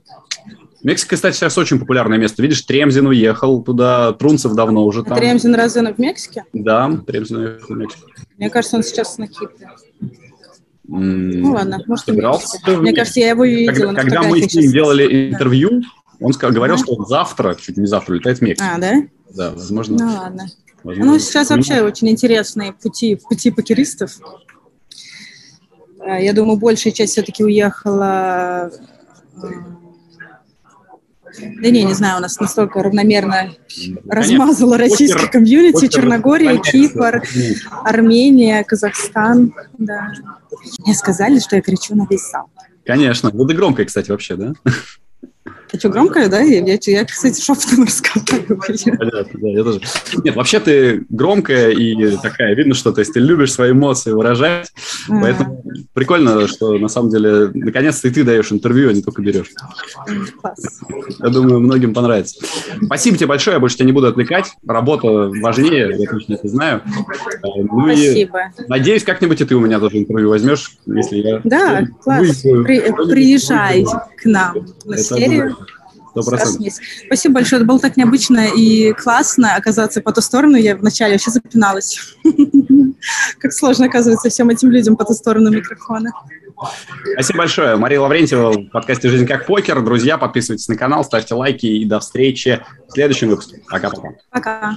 Мексика, 0.82 1.16
кстати, 1.16 1.36
сейчас 1.36 1.56
очень 1.60 1.80
популярное 1.80 2.18
место. 2.18 2.42
Видишь, 2.42 2.64
Тремзин 2.64 3.06
уехал 3.06 3.64
туда, 3.64 4.12
Трунцев 4.14 4.56
давно 4.56 4.86
уже 4.86 5.04
там. 5.04 5.14
А 5.14 5.18
Тремзин 5.18 5.54
разве 5.54 5.84
он 5.84 5.94
в 5.94 6.00
Мексике? 6.00 6.46
Да, 6.52 6.92
Тремзин 7.06 7.38
уехал 7.38 7.76
в 7.76 7.78
Мексику. 7.78 8.10
Мне 8.40 8.50
кажется, 8.50 8.78
он 8.78 8.84
сейчас 8.84 9.20
на 9.20 9.28
Кипре. 9.28 9.70
Ну 10.86 11.54
ладно, 11.54 11.82
может, 11.88 12.06
собирался 12.06 12.60
Мне 12.68 12.92
кажется, 12.94 13.22
я 13.22 13.30
его 13.30 13.46
видела 13.46 13.94
Когда, 13.94 14.02
когда 14.02 14.24
мы 14.24 14.42
с 14.42 14.54
ним 14.54 14.70
делали 14.70 15.32
интервью, 15.32 15.82
он 16.24 16.32
ска- 16.32 16.52
говорил, 16.52 16.78
что 16.78 16.94
он 16.94 17.06
завтра, 17.06 17.56
чуть 17.56 17.78
не 17.78 17.86
завтра, 17.86 18.16
летает 18.16 18.40
в 18.40 18.42
Мексику. 18.42 18.70
А, 18.74 18.78
да? 18.80 18.94
Да, 19.30 19.52
возможно. 19.52 19.98
Ну 20.00 20.14
ладно. 20.14 20.46
возможно. 20.84 21.14
Ну, 21.14 21.20
сейчас 21.20 21.50
вообще 21.50 21.82
очень 21.82 22.10
интересные 22.10 22.74
пути, 22.74 23.16
пути 23.16 23.52
покеристов. 23.52 24.18
Э, 26.00 26.24
Я 26.24 26.34
думаю, 26.34 26.58
большая 26.58 26.94
часть 26.94 27.14
все-таки 27.14 27.44
уехала... 27.44 28.72
Да 31.40 31.70
не, 31.72 31.84
не 31.84 31.94
знаю, 31.94 32.18
у 32.18 32.22
нас 32.22 32.40
настолько 32.40 32.84
равномерно 32.84 33.54
Ну, 33.88 33.98
размазала 34.08 34.78
российский 34.78 35.18
Покер- 35.26 35.32
комьюнити, 35.32 35.74
покер 35.74 35.90
Черногория. 35.90 36.58
Кипр, 36.60 37.24
Армения, 37.84 38.64
Казахстан. 38.64 39.52
Да. 39.80 40.12
Мне 40.86 40.94
сказали, 40.94 41.40
что 41.40 41.56
я 41.56 41.64
кричу 41.64 41.96
на 41.96 42.06
весь 42.08 42.30
зал. 42.30 42.52
Конечно. 42.86 43.32
Ну, 43.34 43.48
ты 43.48 43.56
громкая, 43.56 43.88
кстати, 43.88 44.12
вообще, 44.12 44.36
да? 44.36 44.54
А 45.74 45.80
что, 45.80 45.90
громкая, 45.90 46.30
да? 46.30 46.40
Я, 46.42 46.60
я, 46.60 46.78
я, 46.86 47.06
кстати, 47.06 47.42
шепотом. 47.42 47.88
Понятно, 48.98 49.40
да, 49.42 49.48
я 49.50 49.64
тоже. 49.64 49.82
Нет, 50.24 50.36
вообще 50.36 50.60
ты 50.60 51.04
громкая 51.10 51.72
и 51.72 52.16
такая, 52.18 52.54
видно, 52.54 52.76
что 52.76 52.92
то 52.92 53.00
есть 53.00 53.14
ты 53.14 53.20
любишь 53.20 53.52
свои 53.54 53.72
эмоции 53.72 54.12
выражать, 54.12 54.72
А, 55.10 55.20
поэтому 55.20 55.64
прикольно, 55.94 56.48
что 56.48 56.78
на 56.78 56.90
самом 56.90 57.10
деле 57.10 57.50
наконец-то 57.56 58.08
и 58.08 58.12
ты 58.12 58.24
даешь 58.24 58.52
интервью, 58.52 58.90
а 58.90 58.94
не 58.94 59.02
только 59.02 59.24
берешь. 59.24 59.48
Класс. 60.40 60.82
Я 61.20 61.30
думаю, 61.30 61.60
многим 61.60 61.96
понравится. 61.96 62.46
Спасибо 62.86 63.18
тебе 63.18 63.28
большое, 63.28 63.56
я 63.56 63.60
больше 63.60 63.78
тебя 63.78 63.88
не 63.88 63.94
буду 63.94 64.08
отвлекать. 64.08 64.54
Работа 64.68 65.32
важнее, 65.42 65.96
я 65.98 66.08
точно 66.08 66.36
это 66.36 66.48
знаю. 66.50 66.82
Ну 67.42 67.88
и 67.88 67.96
Спасибо. 67.96 68.40
надеюсь, 68.68 69.04
как-нибудь 69.04 69.42
и 69.42 69.46
ты 69.46 69.56
у 69.56 69.60
меня 69.60 69.80
тоже 69.80 69.98
интервью 69.98 70.30
возьмешь, 70.30 70.78
если 70.86 71.18
я... 71.18 71.42
Да, 71.44 71.84
класс. 72.04 72.42
При- 72.42 72.92
приезжай 73.12 73.84
к 74.18 74.26
нам 74.26 74.68
на 74.86 74.94
Это 74.94 75.04
серию. 75.04 75.58
Сто 76.14 76.22
процентов. 76.22 76.66
Раз 76.66 76.80
в 76.80 77.06
Спасибо 77.08 77.36
большое. 77.36 77.60
Это 77.60 77.68
было 77.68 77.80
так 77.80 77.98
необычно 77.98 78.48
и 78.56 78.94
классно 78.94 79.56
оказаться 79.56 80.00
по 80.02 80.12
ту 80.12 80.22
сторону. 80.22 80.58
Я 80.58 80.76
вначале 80.76 81.14
вообще 81.14 81.32
запиналась. 81.32 82.16
Как 83.40 83.52
сложно, 83.52 83.88
оказывается, 83.88 84.30
всем 84.30 84.50
этим 84.50 84.70
людям 84.70 84.96
по 84.96 85.06
ту 85.06 85.14
сторону 85.14 85.50
микрофона. 85.50 86.12
Спасибо 87.14 87.40
большое. 87.40 87.76
Мария 87.78 88.00
Лаврентьева 88.00 88.52
в 88.52 88.70
подкасте 88.70 89.10
«Жизнь 89.10 89.26
как 89.26 89.48
покер». 89.48 89.82
Друзья, 89.82 90.18
подписывайтесь 90.18 90.68
на 90.68 90.78
канал, 90.78 91.04
ставьте 91.04 91.34
лайки 91.34 91.66
и 91.66 91.84
до 91.84 92.00
встречи 92.00 92.64
в 92.88 92.94
следующем 92.94 93.30
выпуске. 93.30 93.62
Пока-пока. 93.68 94.10
Пока. 94.30 94.76